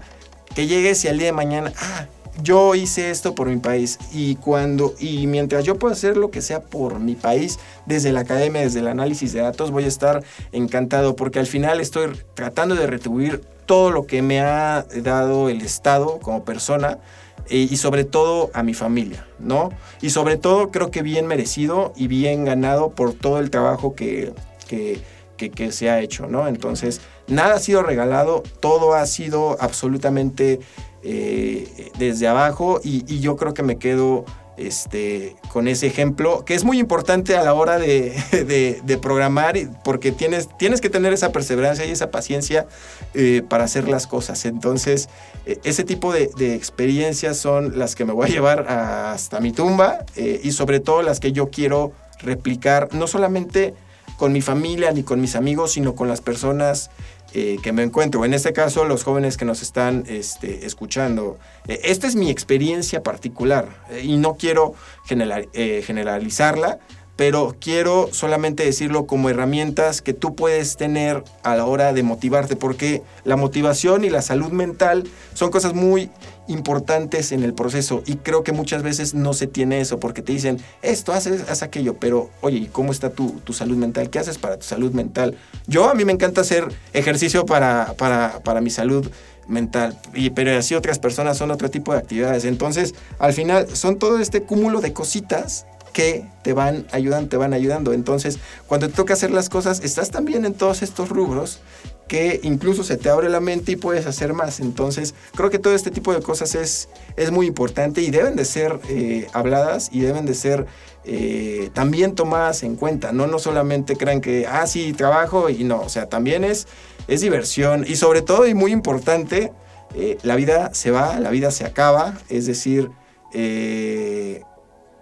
que 0.54 0.68
llegues 0.68 1.04
y 1.04 1.08
al 1.08 1.18
día 1.18 1.26
de 1.26 1.32
mañana, 1.32 1.72
ah, 1.80 2.06
yo 2.40 2.76
hice 2.76 3.10
esto 3.10 3.34
por 3.34 3.48
mi 3.48 3.56
país 3.56 3.98
y 4.12 4.36
cuando 4.36 4.94
y 5.00 5.26
mientras 5.26 5.64
yo 5.64 5.76
pueda 5.76 5.94
hacer 5.94 6.16
lo 6.16 6.30
que 6.30 6.40
sea 6.40 6.60
por 6.60 7.00
mi 7.00 7.16
país 7.16 7.58
desde 7.84 8.12
la 8.12 8.20
academia, 8.20 8.60
desde 8.60 8.78
el 8.78 8.86
análisis 8.86 9.32
de 9.32 9.40
datos, 9.40 9.72
voy 9.72 9.86
a 9.86 9.88
estar 9.88 10.22
encantado 10.52 11.16
porque 11.16 11.40
al 11.40 11.48
final 11.48 11.80
estoy 11.80 12.12
tratando 12.34 12.76
de 12.76 12.86
retribuir 12.86 13.40
todo 13.66 13.90
lo 13.90 14.06
que 14.06 14.22
me 14.22 14.38
ha 14.38 14.86
dado 15.02 15.48
el 15.48 15.62
Estado 15.62 16.20
como 16.20 16.44
persona 16.44 17.00
eh, 17.48 17.68
y 17.70 17.76
sobre 17.76 18.04
todo 18.04 18.50
a 18.54 18.62
mi 18.62 18.74
familia, 18.74 19.26
¿no? 19.38 19.70
Y 20.00 20.10
sobre 20.10 20.36
todo 20.36 20.70
creo 20.70 20.90
que 20.90 21.02
bien 21.02 21.26
merecido 21.26 21.92
y 21.96 22.08
bien 22.08 22.44
ganado 22.44 22.90
por 22.90 23.14
todo 23.14 23.38
el 23.38 23.50
trabajo 23.50 23.94
que, 23.94 24.32
que, 24.66 25.00
que, 25.36 25.72
se 25.72 25.90
ha 25.90 26.00
hecho, 26.00 26.26
¿no? 26.26 26.48
Entonces, 26.48 27.00
nada 27.28 27.54
ha 27.54 27.58
sido 27.60 27.82
regalado, 27.82 28.42
todo 28.60 28.94
ha 28.94 29.06
sido 29.06 29.56
absolutamente 29.60 30.60
eh, 31.02 31.90
desde 31.98 32.26
abajo 32.26 32.80
y, 32.82 33.04
y, 33.06 33.20
yo 33.20 33.36
creo 33.36 33.54
que 33.54 33.62
me 33.62 33.78
quedo 33.78 34.24
este, 34.56 35.36
con 35.52 35.68
ese 35.68 35.86
ejemplo, 35.86 36.44
que 36.44 36.54
es 36.54 36.64
muy 36.64 36.78
importante 36.78 37.36
a 37.36 37.42
la 37.42 37.54
hora 37.54 37.78
de, 37.78 38.98
programar, 39.02 39.56
porque 39.84 40.12
tienes, 40.12 40.48
tienes 40.58 40.80
que 40.80 40.90
tener 40.90 41.12
esa 41.12 41.32
perseverancia 41.32 41.84
y 41.84 41.90
esa 41.90 42.10
paciencia 42.10 42.66
eh, 43.14 43.42
para 43.48 43.64
hacer 43.64 43.88
las 43.88 44.06
cosas. 44.06 44.44
Entonces, 44.44 45.08
e, 45.44 45.58
ese 45.64 45.84
tipo 45.84 46.12
de, 46.12 46.54
experiencias 46.54 47.36
son 47.36 47.78
las 47.78 47.94
que 47.94 48.04
me 48.04 48.12
voy 48.12 48.26
a 48.26 48.30
llevar 48.30 48.66
hasta 48.68 49.40
mi 49.40 49.52
tumba 49.52 50.04
eh, 50.16 50.40
y 50.42 50.52
sobre 50.52 50.80
todo 50.80 51.02
las 51.02 51.20
que 51.20 51.32
yo 51.32 51.50
quiero 51.50 51.92
replicar, 52.20 52.88
no 52.92 53.06
solamente 53.06 53.74
con 54.16 54.32
mi 54.32 54.40
familia 54.40 54.92
ni 54.92 55.02
con 55.02 55.20
mis 55.20 55.36
amigos, 55.36 55.72
sino 55.72 55.94
con 55.94 56.08
las 56.08 56.20
personas 56.20 56.90
eh, 57.34 57.58
que 57.62 57.72
me 57.72 57.82
encuentro. 57.82 58.24
En 58.24 58.32
este 58.32 58.52
caso, 58.52 58.84
los 58.84 59.04
jóvenes 59.04 59.36
que 59.36 59.44
nos 59.44 59.60
están 59.60 60.04
este, 60.06 60.64
escuchando. 60.64 61.38
Eh, 61.68 61.80
esta 61.84 62.06
es 62.06 62.16
mi 62.16 62.30
experiencia 62.30 63.02
particular 63.02 63.68
eh, 63.90 64.02
y 64.04 64.16
no 64.16 64.36
quiero 64.36 64.74
generalizarla, 65.06 66.78
pero 67.16 67.56
quiero 67.60 68.08
solamente 68.12 68.64
decirlo 68.64 69.06
como 69.06 69.28
herramientas 69.28 70.02
que 70.02 70.12
tú 70.12 70.34
puedes 70.34 70.76
tener 70.76 71.24
a 71.42 71.56
la 71.56 71.66
hora 71.66 71.92
de 71.92 72.02
motivarte, 72.02 72.56
porque 72.56 73.02
la 73.24 73.36
motivación 73.36 74.04
y 74.04 74.10
la 74.10 74.22
salud 74.22 74.52
mental 74.52 75.08
son 75.34 75.50
cosas 75.50 75.74
muy 75.74 76.10
importantes 76.48 77.32
en 77.32 77.42
el 77.42 77.54
proceso 77.54 78.02
y 78.06 78.16
creo 78.16 78.42
que 78.42 78.52
muchas 78.52 78.82
veces 78.82 79.14
no 79.14 79.32
se 79.32 79.46
tiene 79.46 79.80
eso 79.80 79.98
porque 79.98 80.22
te 80.22 80.32
dicen 80.32 80.58
esto, 80.82 81.12
haces, 81.12 81.48
haz 81.48 81.62
aquello, 81.62 81.94
pero 81.94 82.30
oye, 82.40 82.58
¿y 82.58 82.66
cómo 82.66 82.92
está 82.92 83.10
tu, 83.10 83.32
tu, 83.44 83.52
salud 83.52 83.76
mental? 83.76 84.10
¿Qué 84.10 84.18
haces 84.18 84.38
para 84.38 84.56
tu 84.56 84.64
salud 84.64 84.92
mental? 84.92 85.36
Yo 85.66 85.88
a 85.88 85.94
mí 85.94 86.04
me 86.04 86.12
encanta 86.12 86.40
hacer 86.40 86.68
ejercicio 86.92 87.46
para, 87.46 87.94
para, 87.96 88.40
para 88.44 88.60
mi 88.60 88.70
salud 88.70 89.08
mental, 89.48 89.98
y, 90.14 90.30
pero 90.30 90.56
así 90.56 90.74
otras 90.74 90.98
personas 90.98 91.36
son 91.38 91.50
otro 91.50 91.70
tipo 91.70 91.92
de 91.92 91.98
actividades. 91.98 92.44
Entonces, 92.44 92.94
al 93.18 93.32
final 93.32 93.68
son 93.76 93.98
todo 93.98 94.18
este 94.18 94.42
cúmulo 94.42 94.80
de 94.80 94.92
cositas 94.92 95.66
que 95.92 96.28
te 96.42 96.52
van 96.52 96.86
ayudando, 96.92 97.28
te 97.28 97.36
van 97.36 97.54
ayudando. 97.54 97.92
Entonces, 97.92 98.38
cuando 98.66 98.88
te 98.88 98.94
toca 98.94 99.14
hacer 99.14 99.30
las 99.30 99.48
cosas, 99.48 99.80
estás 99.82 100.10
también 100.10 100.44
en 100.44 100.52
todos 100.52 100.82
estos 100.82 101.08
rubros 101.08 101.60
que 102.08 102.40
incluso 102.42 102.84
se 102.84 102.96
te 102.96 103.08
abre 103.08 103.28
la 103.28 103.40
mente 103.40 103.72
y 103.72 103.76
puedes 103.76 104.06
hacer 104.06 104.32
más. 104.32 104.60
Entonces, 104.60 105.14
creo 105.34 105.50
que 105.50 105.58
todo 105.58 105.74
este 105.74 105.90
tipo 105.90 106.12
de 106.14 106.22
cosas 106.22 106.54
es, 106.54 106.88
es 107.16 107.30
muy 107.30 107.46
importante 107.46 108.00
y 108.00 108.10
deben 108.10 108.36
de 108.36 108.44
ser 108.44 108.78
eh, 108.88 109.26
habladas 109.32 109.90
y 109.92 110.00
deben 110.00 110.26
de 110.26 110.34
ser 110.34 110.66
eh, 111.04 111.70
también 111.74 112.14
tomadas 112.14 112.62
en 112.62 112.76
cuenta. 112.76 113.12
No, 113.12 113.26
no 113.26 113.38
solamente 113.38 113.96
crean 113.96 114.20
que, 114.20 114.46
ah, 114.46 114.66
sí, 114.66 114.92
trabajo 114.92 115.50
y 115.50 115.64
no, 115.64 115.80
o 115.80 115.88
sea, 115.88 116.08
también 116.08 116.44
es, 116.44 116.66
es 117.08 117.20
diversión 117.20 117.84
y 117.86 117.96
sobre 117.96 118.22
todo 118.22 118.46
y 118.46 118.54
muy 118.54 118.72
importante, 118.72 119.52
eh, 119.94 120.18
la 120.22 120.36
vida 120.36 120.74
se 120.74 120.90
va, 120.90 121.18
la 121.20 121.30
vida 121.30 121.50
se 121.50 121.64
acaba, 121.64 122.18
es 122.28 122.46
decir, 122.46 122.90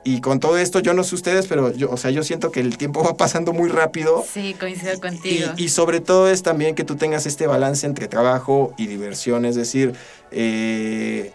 y 0.05 0.21
con 0.21 0.39
todo 0.39 0.59
esto, 0.59 0.81
yo 0.81 0.93
no 0.93 1.03
sé 1.03 1.15
ustedes, 1.15 1.47
pero 1.47 1.73
yo, 1.73 1.91
o 1.91 1.97
sea, 1.97 2.11
yo 2.11 2.23
siento 2.23 2.51
que 2.51 2.61
el 2.61 2.77
tiempo 2.77 3.03
va 3.03 3.17
pasando 3.17 3.55
muy 3.55 3.71
rápido. 3.71 4.23
Sí, 4.31 4.55
coincido 4.61 5.01
contigo. 5.01 5.53
Y, 5.57 5.71
sobre 5.71 6.01
todo 6.01 6.29
es 6.29 6.43
también 6.43 6.75
que 6.75 6.85
tú 6.85 6.97
tengas 6.97 7.25
este 7.25 7.47
balance 7.47 7.87
entre 7.87 8.07
trabajo 8.07 8.75
y 8.77 8.87
diversión, 8.87 9.47
es 9.47 9.57
decir, 9.57 9.95
eh, 10.31 11.33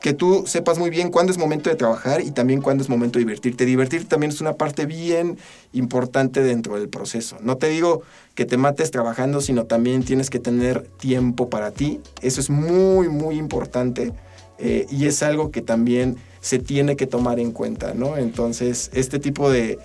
que 0.00 0.12
tú 0.12 0.44
sepas 0.46 0.78
muy 0.78 0.90
bien 0.90 1.10
cuándo 1.10 1.30
es 1.30 1.38
momento 1.38 1.70
de 1.70 1.76
trabajar 1.76 2.20
y 2.20 2.32
también 2.32 2.62
cuándo 2.62 2.82
es 2.82 2.88
momento 2.88 3.18
de 3.18 3.26
divertirte. 3.26 3.64
Divertirte 3.64 4.08
también 4.08 4.32
es 4.32 4.40
una 4.40 4.54
parte 4.54 4.86
bien 4.86 5.38
importante 5.72 6.42
dentro 6.42 6.76
del 6.76 6.88
proceso. 6.88 7.36
No 7.42 7.58
te 7.58 7.68
digo 7.68 8.02
que 8.34 8.44
te 8.44 8.56
mates 8.56 8.90
trabajando, 8.90 9.40
sino 9.40 9.66
también 9.66 10.02
tienes 10.02 10.30
que 10.30 10.40
tener 10.40 10.82
tiempo 10.82 11.48
para 11.48 11.70
ti. 11.70 12.00
Eso 12.22 12.40
es 12.40 12.50
muy, 12.50 13.08
muy 13.08 13.36
importante 13.36 14.12
eh, 14.58 14.86
y 14.90 15.06
es 15.06 15.22
algo 15.22 15.50
que 15.50 15.62
también 15.62 16.16
se 16.40 16.58
tiene 16.58 16.96
que 16.96 17.06
tomar 17.06 17.38
en 17.38 17.52
cuenta, 17.52 17.94
¿no? 17.94 18.16
Entonces, 18.16 18.90
este 18.94 19.18
tipo 19.18 19.50
de, 19.50 19.78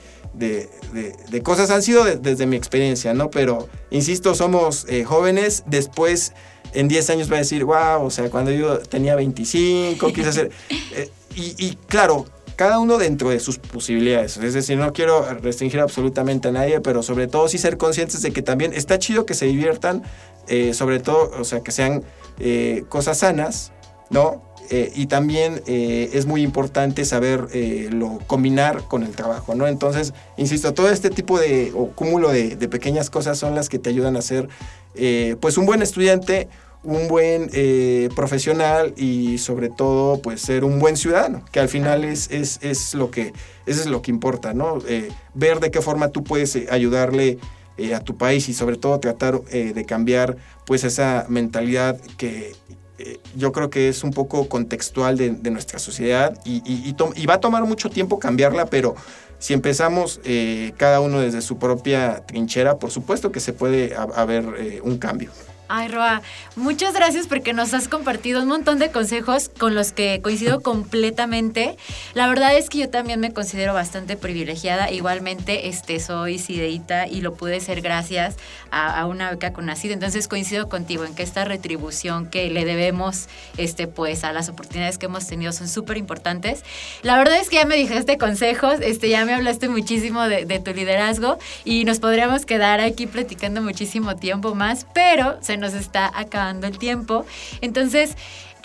cosas 1.44 1.70
han 1.70 1.82
sido 1.82 2.04
desde 2.06 2.46
mi 2.46 2.56
experiencia, 2.56 3.14
¿no? 3.14 3.30
Pero, 3.30 3.68
insisto, 3.92 4.36
somos 4.36 4.86
eh, 4.90 5.04
jóvenes, 5.04 5.64
después 5.68 6.34
en 6.74 6.88
10 6.88 7.10
años 7.10 7.32
va 7.32 7.36
a 7.36 7.40
decir, 7.40 7.64
wow, 7.66 8.04
o 8.04 8.10
sea, 8.10 8.30
cuando 8.30 8.52
yo 8.52 8.80
tenía 8.80 9.16
25, 9.16 10.12
quise 10.14 10.30
hacer... 10.30 10.52
Eh, 10.98 11.10
y, 11.38 11.76
claro, 11.88 12.24
cada 12.56 12.80
uno 12.80 12.98
dentro 12.98 13.30
de 13.30 13.42
sus 13.42 13.58
posibilidades. 13.58 14.38
Es 14.38 14.54
decir, 14.54 14.78
no 14.78 14.94
quiero 14.94 15.22
restringir 15.34 15.82
absolutamente 15.82 16.48
a 16.48 16.52
nadie, 16.54 16.80
pero 16.80 17.04
sobre 17.04 17.28
todo 17.28 17.50
sí 17.50 17.58
ser 17.58 17.76
conscientes 17.76 18.22
de 18.22 18.32
que 18.32 18.42
también 18.42 18.72
está 18.72 18.98
chido 19.00 19.26
que 19.26 19.34
se 19.34 19.48
diviertan, 19.48 20.04
eh, 20.48 20.74
sobre 20.74 21.02
todo, 21.02 21.30
o 21.38 21.44
sea, 21.44 21.60
que 21.60 21.74
sean 21.74 22.06
cosas 22.88 23.18
sanas, 23.18 23.74
¿no? 24.10 24.42
Eh, 24.70 24.92
y 24.96 25.06
también 25.08 25.62
eh, 25.68 26.10
es 26.14 26.26
muy 26.26 26.42
importante 26.42 27.06
saber 27.06 27.48
eh, 27.54 27.90
lo 27.92 28.20
combinar 28.26 28.84
con 28.88 29.04
el 29.04 29.12
trabajo, 29.12 29.54
¿no? 29.54 29.68
Entonces, 29.68 30.14
insisto, 30.38 30.74
todo 30.74 30.90
este 30.90 31.10
tipo 31.10 31.40
de 31.40 31.72
cúmulo 31.96 32.30
de, 32.30 32.56
pequeñas 32.68 33.10
cosas 33.10 33.38
son 33.38 33.54
las 33.54 33.70
que 33.70 33.78
te 33.78 33.90
ayudan 33.90 34.18
a 34.18 34.22
ser, 34.22 34.50
pues, 35.40 35.58
un 35.58 35.68
buen 35.68 35.84
estudiante, 35.84 36.50
un 36.84 37.08
buen 37.08 37.50
profesional 38.16 38.94
y 38.98 39.38
sobre 39.38 39.70
todo, 39.70 40.22
pues, 40.22 40.42
ser 40.42 40.64
un 40.64 40.80
buen 40.80 40.98
ciudadano, 40.98 41.46
que 41.52 41.60
al 41.60 41.70
final 41.70 42.04
es, 42.04 42.32
es, 42.32 42.60
es 42.64 42.96
lo 42.96 43.12
que, 43.12 43.34
eso 43.68 43.82
es 43.82 43.86
lo 43.86 44.02
que 44.02 44.10
importa, 44.10 44.54
¿no? 44.54 44.80
ver 45.36 45.60
de 45.60 45.70
qué 45.70 45.82
forma 45.82 46.10
tú 46.10 46.24
puedes 46.24 46.56
ayudarle 46.72 47.38
a 47.94 48.00
tu 48.00 48.18
país 48.18 48.50
y 48.50 48.54
sobre 48.54 48.78
todo 48.78 49.00
tratar 49.00 49.42
de 49.42 49.86
cambiar, 49.86 50.38
pues, 50.66 50.84
esa 50.84 51.28
mentalidad 51.30 52.00
que 52.18 52.54
eh, 52.98 53.20
yo 53.36 53.52
creo 53.52 53.70
que 53.70 53.90
es 53.90 54.04
un 54.04 54.12
poco 54.12 54.48
contextual 54.48 55.18
de, 55.18 55.52
nuestra 55.52 55.80
sociedad 55.80 56.38
y, 56.46 56.62
y, 56.66 57.26
va 57.26 57.36
a 57.36 57.40
tomar 57.40 57.64
mucho 57.66 57.90
tiempo 57.90 58.20
cambiarla, 58.20 58.68
pero 58.68 58.96
si 59.38 59.54
empezamos 59.54 60.22
eh, 60.24 60.74
cada 60.78 61.02
uno 61.02 61.20
desde 61.20 61.42
su 61.42 61.58
propia 61.58 62.24
trinchera, 62.26 62.80
por 62.80 62.92
supuesto 62.92 63.32
que 63.32 63.40
se 63.40 63.54
puede 63.54 63.94
haber 63.96 64.46
eh, 64.58 64.80
un 64.82 64.98
cambio. 64.98 65.32
Ay, 65.68 65.88
Roa, 65.88 66.22
muchas 66.56 66.94
gracias 66.94 67.26
porque 67.26 67.52
nos 67.52 67.74
has 67.74 67.88
compartido 67.88 68.44
un 68.44 68.48
montón 68.48 68.78
de 68.78 68.92
consejos 68.92 69.50
con 69.50 69.74
los 69.74 69.92
que 69.92 70.22
coincido 70.22 70.62
completamente. 70.62 71.76
La 72.14 72.28
verdad 72.28 72.56
es 72.56 72.70
que 72.70 72.78
yo 72.78 72.90
también 72.90 73.20
me 73.20 73.34
considero 73.34 73.74
bastante 73.74 74.16
privilegiada. 74.16 74.92
Igualmente, 74.92 75.68
este, 75.68 76.00
soy 76.00 76.38
sideíta 76.38 77.08
y 77.08 77.22
lo 77.22 77.34
pude 77.34 77.60
ser 77.62 77.82
gracias 77.82 78.36
a, 78.70 79.08
una 79.08 79.32
beca 79.32 79.54
con 79.54 79.66
nacido. 79.66 79.96
Entonces 79.96 80.28
coincido 80.28 80.70
contigo 80.70 81.04
en 81.04 81.16
que 81.16 81.24
esta 81.24 81.46
retribución 81.46 82.30
que 82.30 82.52
le 82.52 82.64
debemos 82.64 83.28
este, 83.58 83.88
pues, 83.88 84.24
a 84.24 84.32
las 84.32 84.48
oportunidades 84.50 85.00
que 85.00 85.08
hemos 85.08 85.26
tenido 85.26 85.52
son 85.52 85.68
súper 85.68 85.98
importantes. 85.98 86.64
La 87.02 87.18
verdad 87.18 87.40
es 87.40 87.50
que 87.50 87.56
ya 87.56 87.66
me 87.66 87.76
dijiste 87.76 88.20
consejos, 88.20 88.76
este, 88.82 89.10
ya 89.10 89.26
me 89.26 89.34
hablaste 89.34 89.68
muchísimo 89.68 90.28
de, 90.28 90.46
de 90.46 90.60
tu 90.60 90.74
liderazgo 90.74 91.40
y 91.64 91.86
nos 91.86 92.00
podríamos 92.00 92.46
quedar 92.46 92.82
aquí 92.82 93.08
platicando 93.08 93.64
muchísimo 93.64 94.16
tiempo 94.16 94.54
más, 94.54 94.86
pero 94.94 95.40
se 95.42 95.55
nos 95.58 95.74
está 95.74 96.12
acabando 96.14 96.68
el 96.68 96.78
tiempo. 96.78 97.26
Entonces, 97.62 98.16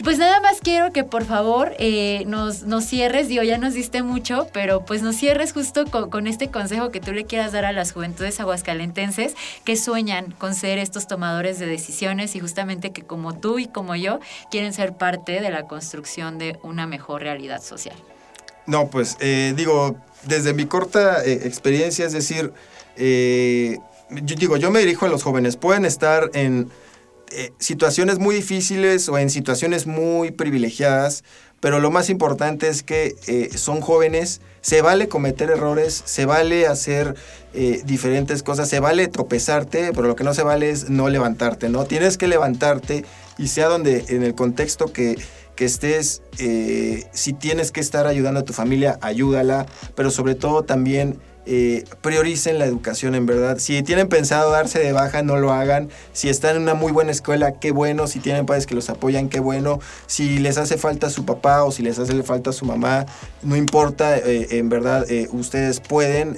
Pues 0.02 0.16
nada 0.16 0.40
más 0.40 0.60
quiero 0.62 0.92
que 0.92 1.04
por 1.04 1.26
favor 1.26 1.74
eh, 1.78 2.24
nos, 2.26 2.62
nos, 2.62 2.86
cierres, 2.86 3.28
digo, 3.28 3.42
ya 3.42 3.58
nos 3.58 3.74
diste 3.74 4.02
mucho, 4.02 4.46
pero 4.50 4.86
pues 4.86 5.02
nos 5.02 5.14
cierres 5.14 5.52
justo 5.52 5.84
con, 5.84 6.26
este 6.26 6.50
consejo 6.50 6.90
que 6.90 7.00
tú 7.00 7.12
le 7.12 7.26
quieras 7.26 7.52
dar 7.52 7.66
a 7.66 7.72
las 7.72 7.92
juventudes 7.92 8.40
aguascalentenses 8.40 9.34
que 9.62 9.76
sueñan 9.76 10.30
con 10.38 10.54
ser 10.54 10.78
estos 10.78 11.06
tomadores 11.06 11.58
de 11.58 11.66
decisiones 11.66 12.34
y 12.34 12.40
justamente 12.40 12.92
que 12.92 13.02
como 13.02 13.34
tú 13.34 13.58
y 13.58 13.66
como 13.66 13.94
yo 13.94 14.20
quieren 14.50 14.72
ser 14.72 14.94
parte 14.94 15.42
de 15.42 15.50
la 15.50 15.64
construcción 15.64 16.38
de 16.38 16.58
una 16.62 16.86
mejor 16.86 17.20
realidad 17.20 17.60
social. 17.60 17.96
No, 18.64 18.88
pues 18.88 19.18
eh, 19.20 19.52
digo, 19.54 19.96
desde 20.22 20.54
mi 20.54 20.64
corta 20.64 21.22
eh, 21.22 21.42
experiencia, 21.44 22.06
es 22.06 22.12
decir, 22.12 22.54
yo 24.10 24.36
digo, 24.36 24.56
yo 24.56 24.70
me 24.70 24.80
dirijo 24.80 25.06
a 25.06 25.08
los 25.08 25.22
jóvenes, 25.22 25.56
pueden 25.56 25.84
estar 25.84 26.30
en 26.34 26.70
eh, 27.32 27.52
situaciones 27.58 28.18
muy 28.18 28.34
difíciles 28.34 29.08
o 29.08 29.16
en 29.16 29.30
situaciones 29.30 29.86
muy 29.86 30.32
privilegiadas, 30.32 31.22
pero 31.60 31.78
lo 31.78 31.90
más 31.90 32.10
importante 32.10 32.68
es 32.68 32.82
que 32.82 33.14
eh, 33.28 33.50
son 33.56 33.80
jóvenes, 33.80 34.40
se 34.62 34.82
vale 34.82 35.08
cometer 35.08 35.50
errores, 35.50 36.02
se 36.04 36.24
vale 36.24 36.66
hacer 36.66 37.14
eh, 37.54 37.82
diferentes 37.84 38.42
cosas, 38.42 38.68
se 38.68 38.80
vale 38.80 39.06
tropezarte, 39.06 39.92
pero 39.92 40.08
lo 40.08 40.16
que 40.16 40.24
no 40.24 40.34
se 40.34 40.42
vale 40.42 40.70
es 40.70 40.90
no 40.90 41.08
levantarte, 41.08 41.68
¿no? 41.68 41.84
Tienes 41.84 42.18
que 42.18 42.26
levantarte 42.26 43.04
y 43.38 43.46
sea 43.46 43.68
donde, 43.68 44.06
en 44.08 44.24
el 44.24 44.34
contexto 44.34 44.92
que, 44.92 45.16
que 45.54 45.66
estés, 45.66 46.22
si 47.12 47.32
tienes 47.34 47.70
que 47.70 47.80
estar 47.80 48.06
ayudando 48.06 48.40
a 48.40 48.44
tu 48.44 48.54
familia, 48.54 48.98
ayúdala, 49.02 49.66
pero 49.94 50.10
sobre 50.10 50.34
todo 50.34 50.64
también 50.64 51.20
eh, 51.46 51.84
prioricen 52.02 52.58
la 52.58 52.66
educación 52.66 53.14
en 53.14 53.26
verdad. 53.26 53.58
Si 53.58 53.82
tienen 53.82 54.08
pensado 54.08 54.50
darse 54.50 54.78
de 54.78 54.92
baja, 54.92 55.22
no 55.22 55.38
lo 55.38 55.52
hagan. 55.52 55.88
Si 56.12 56.28
están 56.28 56.56
en 56.56 56.62
una 56.62 56.74
muy 56.74 56.92
buena 56.92 57.10
escuela, 57.10 57.52
qué 57.52 57.72
bueno. 57.72 58.06
Si 58.06 58.20
tienen 58.20 58.46
padres 58.46 58.66
que 58.66 58.74
los 58.74 58.90
apoyan, 58.90 59.28
qué 59.28 59.40
bueno. 59.40 59.80
Si 60.06 60.38
les 60.38 60.58
hace 60.58 60.76
falta 60.76 61.08
su 61.08 61.24
papá 61.24 61.64
o 61.64 61.72
si 61.72 61.82
les 61.82 61.98
hace 61.98 62.22
falta 62.22 62.52
su 62.52 62.66
mamá, 62.66 63.06
no 63.42 63.56
importa, 63.56 64.18
eh, 64.18 64.58
en 64.58 64.68
verdad, 64.68 65.10
eh, 65.10 65.28
ustedes 65.32 65.80
pueden, 65.80 66.36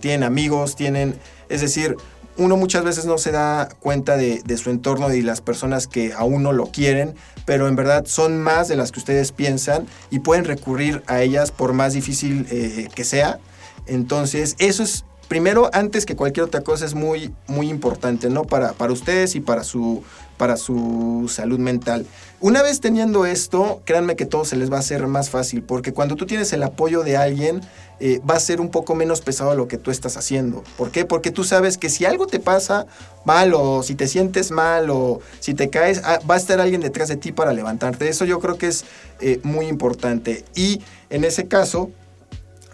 tienen 0.00 0.22
amigos, 0.22 0.76
tienen, 0.76 1.14
es 1.48 1.60
decir, 1.60 1.96
uno 2.36 2.56
muchas 2.56 2.84
veces 2.84 3.04
no 3.04 3.18
se 3.18 3.32
da 3.32 3.68
cuenta 3.80 4.16
de, 4.16 4.40
de, 4.44 4.56
su 4.56 4.70
entorno 4.70 5.12
y 5.12 5.22
las 5.22 5.40
personas 5.40 5.88
que 5.88 6.12
aún 6.12 6.42
no 6.42 6.52
lo 6.52 6.66
quieren, 6.66 7.14
pero 7.44 7.66
en 7.66 7.76
verdad 7.76 8.04
son 8.06 8.40
más 8.40 8.68
de 8.68 8.76
las 8.76 8.92
que 8.92 9.00
ustedes 9.00 9.32
piensan 9.32 9.86
y 10.10 10.20
pueden 10.20 10.44
recurrir 10.44 11.02
a 11.06 11.20
ellas 11.20 11.50
por 11.50 11.72
más 11.72 11.94
difícil 11.94 12.46
que 12.94 13.04
sea. 13.04 13.40
Entonces, 13.88 14.54
eso 14.58 14.82
es, 14.82 15.04
primero, 15.28 15.70
antes 15.72 16.06
que 16.06 16.16
cualquier 16.16 16.46
otra 16.46 16.60
cosa, 16.60 16.84
es 16.84 16.94
muy, 16.94 17.32
muy 17.46 17.68
importante, 17.68 18.30
¿no? 18.30 18.44
Para, 18.44 18.72
para 18.72 18.92
ustedes 18.92 19.34
y 19.34 19.40
para 19.40 19.64
su, 19.64 20.02
para 20.38 20.56
su 20.56 21.30
salud 21.32 21.58
mental. 21.58 22.06
Una 22.40 22.62
vez 22.62 22.80
teniendo 22.80 23.26
esto, 23.26 23.82
créanme 23.84 24.14
que 24.14 24.24
todo 24.24 24.44
se 24.44 24.56
les 24.56 24.70
va 24.70 24.76
a 24.76 24.80
hacer 24.80 25.06
más 25.08 25.28
fácil, 25.28 25.62
porque 25.62 25.92
cuando 25.92 26.14
tú 26.14 26.24
tienes 26.24 26.52
el 26.52 26.62
apoyo 26.62 27.02
de 27.02 27.16
alguien, 27.16 27.60
eh, 28.00 28.20
va 28.28 28.36
a 28.36 28.40
ser 28.40 28.60
un 28.60 28.70
poco 28.70 28.94
menos 28.94 29.20
pesado 29.20 29.56
lo 29.56 29.66
que 29.66 29.76
tú 29.76 29.90
estás 29.90 30.16
haciendo. 30.16 30.62
¿Por 30.76 30.92
qué? 30.92 31.04
Porque 31.04 31.32
tú 31.32 31.42
sabes 31.42 31.76
que 31.76 31.88
si 31.88 32.04
algo 32.04 32.28
te 32.28 32.38
pasa 32.38 32.86
mal 33.24 33.52
o 33.54 33.82
si 33.82 33.96
te 33.96 34.06
sientes 34.06 34.52
mal 34.52 34.88
o 34.88 35.20
si 35.40 35.52
te 35.54 35.68
caes, 35.68 36.00
ah, 36.04 36.20
va 36.30 36.36
a 36.36 36.38
estar 36.38 36.60
alguien 36.60 36.80
detrás 36.80 37.08
de 37.08 37.16
ti 37.16 37.32
para 37.32 37.52
levantarte. 37.52 38.08
Eso 38.08 38.24
yo 38.24 38.38
creo 38.38 38.56
que 38.56 38.68
es 38.68 38.84
eh, 39.20 39.40
muy 39.42 39.66
importante. 39.66 40.44
Y 40.54 40.80
en 41.10 41.24
ese 41.24 41.48
caso, 41.48 41.90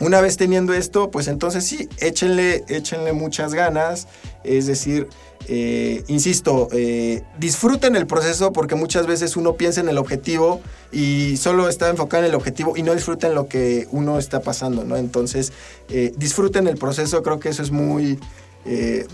una 0.00 0.20
vez 0.20 0.36
teniendo 0.36 0.74
esto, 0.74 1.10
pues 1.10 1.28
entonces 1.28 1.64
sí, 1.64 1.88
échenle, 1.98 2.64
échenle 2.68 3.12
muchas 3.12 3.54
ganas. 3.54 4.08
Es 4.42 4.66
decir, 4.66 5.08
eh, 5.46 6.02
insisto, 6.08 6.68
eh, 6.72 7.22
disfruten 7.38 7.96
el 7.96 8.06
proceso 8.06 8.52
porque 8.52 8.74
muchas 8.74 9.06
veces 9.06 9.36
uno 9.36 9.54
piensa 9.54 9.80
en 9.80 9.88
el 9.88 9.98
objetivo 9.98 10.60
y 10.90 11.36
solo 11.36 11.68
está 11.68 11.88
enfocado 11.90 12.24
en 12.24 12.30
el 12.30 12.34
objetivo 12.34 12.76
y 12.76 12.82
no 12.82 12.92
disfruten 12.94 13.34
lo 13.34 13.46
que 13.48 13.86
uno 13.92 14.18
está 14.18 14.40
pasando, 14.40 14.84
¿no? 14.84 14.96
Entonces, 14.96 15.52
eh, 15.90 16.12
disfruten 16.16 16.66
el 16.66 16.76
proceso, 16.76 17.22
creo 17.22 17.38
que 17.38 17.50
eso 17.50 17.62
es 17.62 17.70
muy, 17.70 18.18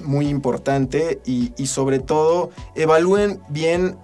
muy 0.05 0.29
importante 0.29 1.19
y 1.27 1.67
sobre 1.67 1.99
todo 1.99 2.51
evalúen 2.77 3.41
bien 3.49 3.97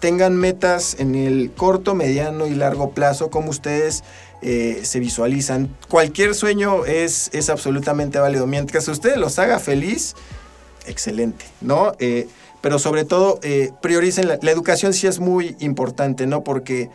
tengan 0.00 0.34
metas 0.34 0.96
en 0.98 1.14
el 1.14 1.52
corto, 1.52 1.94
mediano 1.94 2.46
y 2.46 2.54
largo 2.54 2.90
plazo, 2.90 3.30
como 3.30 3.50
ustedes 3.50 4.02
eh, 4.42 4.80
se 4.84 5.00
visualizan. 5.00 5.76
Cualquier 5.88 6.34
sueño 6.34 6.86
es, 6.86 7.28
es 7.34 7.50
absolutamente 7.50 8.18
válido. 8.18 8.46
Mientras 8.46 8.88
ustedes 8.88 9.18
los 9.18 9.38
haga 9.38 9.58
feliz, 9.58 10.14
excelente, 10.86 11.44
¿no? 11.60 11.92
Eh, 11.98 12.26
pero 12.62 12.78
sobre 12.78 13.04
todo, 13.04 13.38
eh, 13.42 13.70
prioricen 13.82 14.28
la, 14.28 14.50
educación 14.50 14.94
sí 14.94 15.06
es 15.06 15.18
muy 15.20 15.56
importante, 15.60 16.26
¿no? 16.26 16.42
Porque 16.42 16.90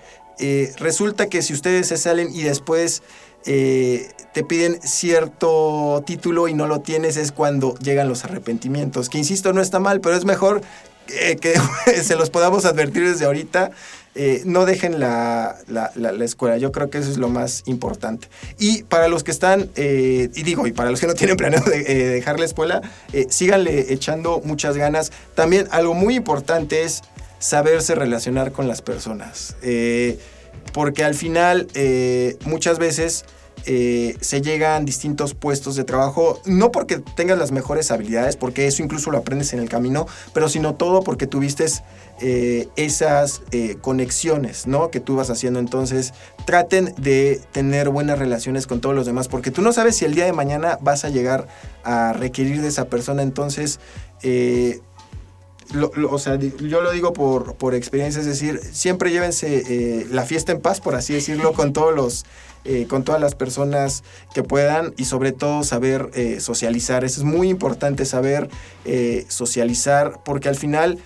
resulta 0.79 1.27
que 1.27 1.41
si 1.41 1.53
ustedes 1.53 1.87
se 1.87 1.97
salen 1.97 2.29
y 2.35 2.41
después 2.41 3.03
te 3.45 4.43
piden 4.47 4.81
cierto 4.81 6.03
título 6.05 6.47
y 6.47 6.53
no 6.53 6.67
lo 6.67 6.81
tienes, 6.81 7.15
es 7.15 7.31
cuando 7.31 7.75
llegan 7.75 8.09
los 8.09 8.25
arrepentimientos. 8.25 9.07
Que 9.07 9.17
insisto, 9.19 9.53
no 9.53 9.61
está 9.61 9.79
mal, 9.79 10.01
pero 10.01 10.15
es 10.15 10.25
mejor 10.25 10.61
que 11.07 11.53
se 12.03 12.15
los 12.15 12.31
podamos 12.31 12.65
advertir 12.65 13.07
desde 13.07 13.25
ahorita 13.25 13.71
eh, 14.17 14.43
no 14.45 14.65
dejen 14.65 14.99
la, 15.01 15.57
escuela. 16.21 16.57
Yo 16.57 16.71
creo 16.71 16.89
que 16.89 16.99
eso 16.99 17.11
es 17.11 17.17
lo 17.17 17.27
más 17.27 17.63
importante. 17.65 18.29
Y 18.57 18.83
para 18.83 19.09
los 19.09 19.25
que 19.25 19.31
están, 19.31 19.69
eh, 19.75 20.29
y 20.33 20.43
digo, 20.43 20.65
y 20.67 20.71
para 20.71 20.89
los 20.89 21.01
que 21.01 21.07
no 21.07 21.13
tienen 21.13 21.35
planeado 21.35 21.69
de, 21.69 21.81
eh, 21.81 22.07
dejar 22.07 22.39
la 22.39 22.45
escuela, 22.45 22.81
síganle 23.29 23.93
echando 23.93 24.41
muchas 24.45 24.77
ganas. 24.77 25.11
También 25.35 25.67
algo 25.71 25.93
muy 25.93 26.15
importante 26.15 26.83
es 26.83 27.01
saberse 27.39 27.93
relacionar 27.93 28.53
con 28.53 28.67
las 28.67 28.81
personas. 28.81 29.55
porque 30.73 31.03
al 31.03 31.13
final, 31.13 31.67
muchas 32.45 32.79
veces 32.79 33.25
eh, 33.67 34.15
se 34.21 34.41
llegan 34.41 34.85
distintos 34.85 35.33
puestos 35.33 35.75
de 35.75 35.83
trabajo, 35.83 36.39
no 36.45 36.71
porque 36.71 36.99
tengas 36.99 37.37
las 37.37 37.51
mejores 37.51 37.89
habilidades, 37.89 38.35
porque 38.35 38.67
eso 38.67 38.83
incluso 38.83 39.09
lo 39.09 39.17
aprendes 39.17 39.53
en 39.53 39.59
el 39.59 39.69
camino, 39.69 40.05
pero 40.33 40.49
sino 40.49 40.75
todo 40.75 41.01
porque 41.01 41.25
tuviste 41.25 41.65
eh, 42.21 42.67
esas 42.75 43.41
eh, 43.51 43.77
conexiones, 43.81 44.67
¿no? 44.67 44.91
Que 44.91 44.99
tú 44.99 45.15
vas 45.15 45.31
haciendo. 45.31 45.59
Entonces, 45.59 46.13
traten 46.45 46.93
de 46.97 47.41
tener 47.51 47.89
buenas 47.89 48.19
relaciones 48.19 48.67
con 48.67 48.81
todos 48.81 48.95
los 48.95 49.07
demás, 49.07 49.27
porque 49.27 49.49
tú 49.49 49.61
no 49.61 49.73
sabes 49.73 49.95
si 49.95 50.05
el 50.05 50.13
día 50.13 50.25
de 50.25 50.33
mañana 50.33 50.77
vas 50.81 51.03
a 51.03 51.09
llegar 51.09 51.47
a 51.83 52.13
requerir 52.13 52.61
de 52.61 52.67
esa 52.67 52.85
persona. 52.85 53.23
Entonces, 53.23 53.79
o 55.83 56.19
sea, 56.19 56.35
yo 56.37 56.81
lo 56.81 56.91
digo 56.91 57.13
por, 57.13 57.55
por 57.55 57.75
experiencia, 57.75 58.19
es 58.19 58.27
decir, 58.27 58.59
siempre 58.71 59.11
llévense 59.11 60.07
la 60.11 60.23
fiesta 60.23 60.51
en 60.51 60.61
paz, 60.61 60.81
por 60.81 60.95
así 60.95 61.13
decirlo, 61.13 61.53
con 61.53 61.73
todos 61.73 61.95
los 61.95 62.25
eh, 62.67 62.87
con 62.87 63.03
todas 63.03 63.21
las 63.21 63.35
personas 63.35 64.03
que 64.33 64.41
puedan 64.41 64.95
y 64.97 65.05
sobre 65.05 65.31
todo 65.31 65.63
saber 65.63 66.09
eh, 66.15 66.39
socializar. 66.39 67.03
Eso 67.03 67.21
es 67.21 67.23
muy 67.23 67.47
importante 67.47 68.05
saber 68.05 68.49
eh, 68.85 69.23
socializar 69.27 70.21
porque 70.25 70.49
al 70.49 70.55
final 70.55 70.97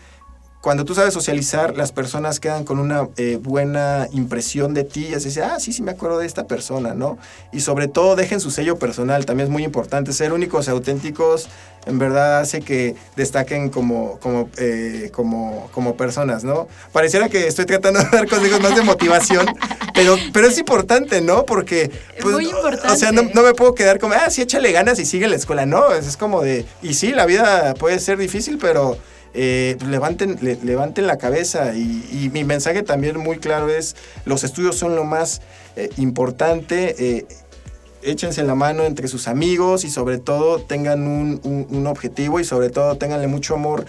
cuando 0.61 0.83
tú 0.83 0.93
sabes 0.93 1.13
socializar, 1.13 1.77
las 1.77 1.93
personas 1.93 2.41
quedan 2.41 2.65
con 2.65 2.79
una 2.79 3.07
eh, 3.15 3.39
buena 3.41 4.09
impresión 4.11 4.73
de 4.73 4.83
ti 4.83 5.07
y 5.09 5.13
así 5.13 5.29
dice, 5.29 5.41
ah, 5.41 5.57
sí, 5.57 5.71
sí 5.71 5.81
me 5.81 5.91
acuerdo 5.91 6.19
de 6.19 6.25
esta 6.25 6.47
persona, 6.47 6.93
¿no? 6.93 7.17
Y 7.53 7.61
sobre 7.61 7.87
todo 7.87 8.17
dejen 8.17 8.41
su 8.41 8.51
sello 8.51 8.77
personal, 8.77 9.25
también 9.25 9.47
es 9.47 9.51
muy 9.51 9.63
importante. 9.63 10.11
Ser 10.11 10.33
únicos 10.33 10.67
auténticos 10.67 11.47
en 11.85 11.97
verdad 11.97 12.39
hace 12.39 12.59
que 12.59 12.95
destaquen 13.15 13.69
como, 13.69 14.19
como, 14.19 14.49
eh, 14.57 15.11
como, 15.13 15.69
como 15.73 15.95
personas, 15.95 16.43
¿no? 16.43 16.67
Pareciera 16.91 17.29
que 17.29 17.47
estoy 17.47 17.65
tratando 17.65 17.99
de 18.03 18.09
dar 18.09 18.27
consejos 18.27 18.59
más 18.59 18.75
de 18.75 18.81
motivación, 18.81 19.45
pero, 19.93 20.17
pero 20.33 20.47
es 20.47 20.57
importante, 20.57 21.21
¿no? 21.21 21.45
Porque... 21.45 21.89
Pues, 22.21 22.35
muy 22.35 22.47
importante. 22.47 22.93
O 22.93 22.97
sea, 22.97 23.13
no, 23.13 23.21
no, 23.33 23.43
me 23.43 23.53
puedo 23.53 23.73
quedar 23.75 23.97
como, 23.97 24.13
ah, 24.13 24.29
sí, 24.29 24.41
échale 24.41 24.73
ganas 24.73 24.99
y 24.99 25.05
sigue 25.05 25.29
la 25.29 25.37
escuela, 25.37 25.65
no, 25.65 25.93
es 25.93 26.17
como 26.17 26.41
de, 26.41 26.65
y 26.81 26.95
sí, 26.95 27.13
la 27.13 27.25
vida 27.25 27.75
puede 27.75 27.97
ser 27.99 28.17
difícil, 28.17 28.57
pero 28.59 28.97
eh, 29.33 29.77
levanten, 29.85 30.39
levanten 30.41 31.07
la 31.07 31.17
cabeza. 31.17 31.75
Y, 31.75 32.29
mi 32.33 32.43
mensaje 32.43 32.83
también 32.83 33.17
muy 33.17 33.37
claro 33.37 33.69
es, 33.69 33.95
los 34.25 34.43
estudios 34.43 34.75
son 34.75 34.95
lo 34.95 35.03
más 35.03 35.41
eh, 35.75 35.89
importante, 35.97 37.17
eh, 37.17 37.25
échense 38.01 38.43
la 38.43 38.55
mano 38.55 38.83
entre 38.83 39.07
sus 39.07 39.27
amigos 39.27 39.83
y 39.83 39.89
sobre 39.89 40.19
todo 40.19 40.59
tengan 40.59 41.05
un, 41.05 41.87
objetivo 41.87 42.39
y 42.39 42.43
sobre 42.43 42.69
todo 42.69 42.97
tenganle 42.97 43.27
mucho 43.27 43.55
amor 43.55 43.85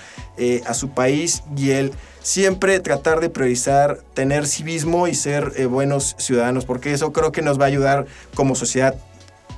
a 0.67 0.75
su 0.75 0.91
país 0.91 1.45
y 1.57 1.71
el 1.71 1.93
siempre 2.21 2.81
tratar 2.81 3.21
de 3.21 3.31
priorizar 3.31 4.01
tener 4.15 4.47
civismo 4.49 5.07
y 5.07 5.15
ser 5.15 5.69
buenos 5.69 6.17
ciudadanos, 6.19 6.65
porque 6.65 6.93
eso 6.93 7.13
creo 7.13 7.31
que 7.31 7.43
nos 7.43 7.61
va 7.61 7.65
a 7.65 7.69
ayudar 7.69 8.07
como 8.35 8.57
sociedad. 8.57 8.97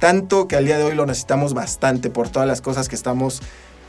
Tanto 0.00 0.48
que 0.48 0.56
al 0.56 0.66
día 0.66 0.76
de 0.76 0.84
hoy 0.84 0.96
lo 0.96 1.06
necesitamos 1.06 1.54
bastante 1.54 2.10
por 2.10 2.28
todas 2.28 2.48
las 2.48 2.60
cosas 2.60 2.88
que 2.88 2.96
estamos 2.96 3.40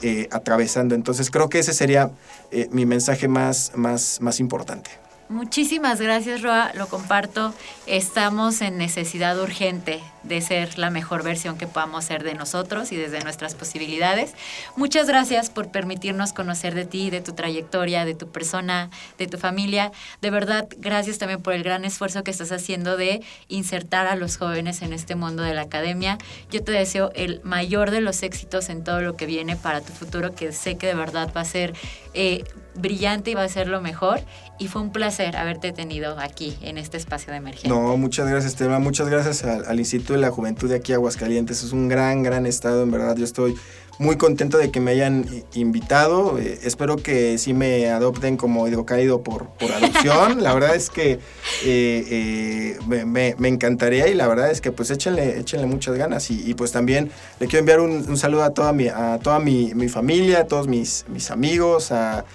eh, 0.03 0.27
atravesando. 0.31 0.95
Entonces 0.95 1.31
creo 1.31 1.49
que 1.49 1.59
ese 1.59 1.73
sería 1.73 2.11
eh, 2.51 2.67
mi 2.71 2.85
mensaje 2.85 3.27
más, 3.27 3.71
más, 3.75 4.19
más 4.21 4.39
importante. 4.39 4.91
Muchísimas 5.29 5.99
gracias, 5.99 6.41
Roa. 6.41 6.71
Lo 6.75 6.87
comparto. 6.87 7.53
Estamos 7.87 8.61
en 8.61 8.77
necesidad 8.77 9.39
urgente 9.41 10.01
de 10.24 10.41
ser 10.41 10.78
la 10.78 10.89
mejor 10.89 11.24
versión 11.24 11.57
que 11.57 11.67
podamos 11.67 12.05
ser 12.05 12.24
de 12.24 12.34
nosotros 12.34 12.91
y 12.91 12.95
desde 12.95 13.21
nuestras 13.21 13.55
posibilidades. 13.55 14.34
Muchas 14.76 15.07
gracias 15.07 15.49
por 15.49 15.69
permitirnos 15.69 16.34
conocer 16.34 16.74
de 16.74 16.86
ti, 16.86 17.09
de 17.09 17.21
tu 17.21 17.34
trayectoria, 17.34 18.05
de 18.05 18.15
tu 18.15 18.30
persona, 18.30 18.89
de 19.17 19.28
tu 19.28 19.38
familia. 19.38 19.91
De 20.21 20.30
verdad, 20.30 20.67
gracias 20.78 21.17
también 21.17 21.41
por 21.41 21.53
el 21.53 21.63
gran 21.63 21.86
esfuerzo 21.86 22.24
que 22.24 22.32
estás 22.32 22.51
haciendo 22.51 22.97
de 22.97 23.21
insertar 23.47 24.07
a 24.07 24.15
los 24.15 24.38
jóvenes 24.38 24.82
en 24.82 24.93
este 24.93 25.15
mundo 25.15 25.43
de 25.43 25.53
la 25.53 25.61
academia. 25.61 26.17
Yo 26.51 26.63
te 26.63 26.71
deseo 26.71 27.11
el 27.15 27.41
mayor 27.43 27.91
de 27.91 28.01
los 28.01 28.24
éxitos 28.24 28.69
en 28.69 28.84
todo 28.84 29.01
lo 29.01 29.15
que 29.15 29.26
viene 29.26 29.55
para 29.55 29.82
tu 29.82 29.93
futuro, 29.93 30.34
que 30.36 30.51
sé 30.51 30.78
que 30.78 30.88
de 30.88 30.95
verdad 30.95 31.32
va 31.36 31.41
a 31.41 31.45
ser 31.45 31.74
eh, 32.13 32.43
brillante 32.76 33.32
y 33.32 33.34
va 33.34 33.43
a 33.43 33.49
ser 33.49 33.67
lo 33.67 33.82
mejor. 33.82 34.21
Y 34.59 34.67
fue 34.67 34.82
un 34.82 34.91
placer 34.91 35.36
haberte 35.36 35.71
tenido 35.71 36.17
aquí 36.19 36.55
en 36.61 36.78
este 36.78 36.97
espacio 36.97 37.32
de 37.32 37.38
emergencia. 37.38 37.69
No, 37.69 37.97
muchas 37.97 38.30
gracias, 38.30 38.55
Tema. 38.55 38.80
Muchas 38.80 39.09
gracias 39.09 39.43
al, 39.43 39.80
Instituto 39.80 40.12
de 40.14 40.22
la 40.22 40.32
Juventud 40.32 40.70
de 40.70 40.76
aquí, 40.76 40.93
Aguascalientes. 40.93 41.64
Es 41.64 41.72
un 41.72 41.89
gran, 41.89 42.24
gran 42.24 42.45
estado, 42.45 42.84
en 42.84 42.91
verdad. 42.91 43.16
Yo 43.16 43.26
estoy 43.26 43.55
muy 43.99 44.18
contento 44.18 44.57
de 44.57 44.72
que 44.72 44.80
me 44.80 44.91
hayan 44.91 45.26
invitado. 45.53 46.39
Eh, 46.39 46.59
espero 46.64 46.97
que 46.97 47.38
sí 47.38 47.53
me 47.53 47.89
adopten 47.89 48.38
como 48.38 48.68
hidrocálido 48.68 49.22
por, 49.22 49.47
por 49.49 49.72
adopción. 49.74 50.41
la 50.41 50.53
verdad 50.53 50.76
es 50.76 50.89
que 50.89 51.20
eh, 51.64 52.78
me, 52.88 53.36
me, 53.38 53.47
encantaría 53.47 54.07
y 54.07 54.14
la 54.14 54.28
verdad 54.28 54.49
es 54.51 54.61
que 54.61 54.72
pues 54.72 54.89
échenle, 54.89 55.39
échenle 55.39 55.68
muchas 55.68 55.95
ganas. 55.95 56.30
Y, 56.32 56.53
pues 56.53 56.72
también 56.72 57.11
le 57.39 57.47
quiero 57.47 57.59
enviar 57.59 57.80
un, 57.80 58.09
un, 58.09 58.18
saludo 58.18 58.43
a 58.43 58.53
toda 58.53 58.74
mi, 58.74 58.88
a 58.88 59.20
toda 59.22 59.39
mi, 59.39 59.74
mi 59.76 59.89
familia, 59.89 60.41
a 60.41 60.47
todos 60.47 60.68
mis, 60.68 61.05
mis 61.09 61.32
amigos, 61.32 61.91
a 61.91 62.26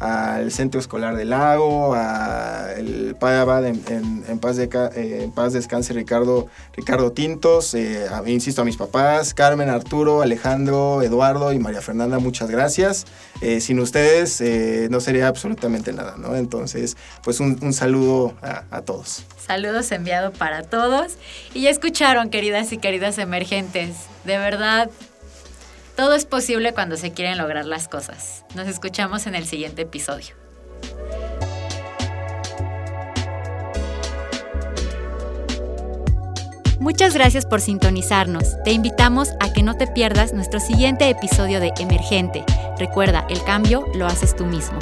al 0.00 0.52
Centro 0.52 0.80
Escolar 0.80 1.16
del 1.16 1.30
Lago, 1.30 1.94
al 1.94 3.16
Padre 3.18 3.38
Abad 3.38 3.66
en, 3.66 4.24
en, 4.28 4.38
paz 4.38 4.56
de, 4.56 4.68
eh, 4.94 5.30
paz 5.34 5.52
descanse 5.52 5.92
Ricardo, 5.92 6.46
Ricardo 6.76 7.12
Tintos, 7.12 7.74
eh, 7.74 8.06
insisto 8.26 8.62
a 8.62 8.64
mis 8.64 8.76
papás, 8.76 9.34
Carmen, 9.34 9.68
Arturo, 9.68 10.22
Alejandro, 10.22 11.02
Eduardo 11.02 11.52
y 11.52 11.58
María 11.58 11.80
Fernanda, 11.80 12.18
muchas 12.18 12.50
gracias. 12.50 13.06
Eh, 13.40 13.60
sin 13.60 13.78
ustedes 13.80 14.42
no 14.90 15.00
sería 15.00 15.28
absolutamente 15.28 15.92
nada, 15.92 16.16
¿no? 16.16 16.36
Entonces, 16.36 16.96
pues 17.22 17.40
un, 17.40 17.58
un 17.62 17.72
saludo 17.72 18.34
a, 18.42 18.64
a 18.70 18.82
todos. 18.82 19.24
Saludos 19.44 19.90
enviado 19.92 20.32
para 20.32 20.62
todos. 20.62 21.16
Y 21.54 21.62
ya 21.62 21.70
escucharon, 21.70 22.30
queridas 22.30 22.72
y 22.72 22.78
queridas 22.78 23.18
emergentes, 23.18 23.96
de 24.24 24.38
verdad 24.38 24.90
todo 25.98 26.14
es 26.14 26.26
posible 26.26 26.72
cuando 26.74 26.96
se 26.96 27.10
quieren 27.10 27.38
lograr 27.38 27.64
las 27.64 27.88
cosas. 27.88 28.44
Nos 28.54 28.68
escuchamos 28.68 29.26
en 29.26 29.34
el 29.34 29.46
siguiente 29.46 29.82
episodio. 29.82 30.36
Muchas 36.78 37.14
gracias 37.14 37.46
por 37.46 37.60
sintonizarnos. 37.60 38.62
Te 38.62 38.70
invitamos 38.70 39.30
a 39.40 39.52
que 39.52 39.64
no 39.64 39.76
te 39.76 39.88
pierdas 39.88 40.32
nuestro 40.32 40.60
siguiente 40.60 41.10
episodio 41.10 41.58
de 41.58 41.72
Emergente. 41.80 42.44
Recuerda, 42.78 43.26
el 43.28 43.42
cambio 43.42 43.84
lo 43.96 44.06
haces 44.06 44.36
tú 44.36 44.46
mismo. 44.46 44.78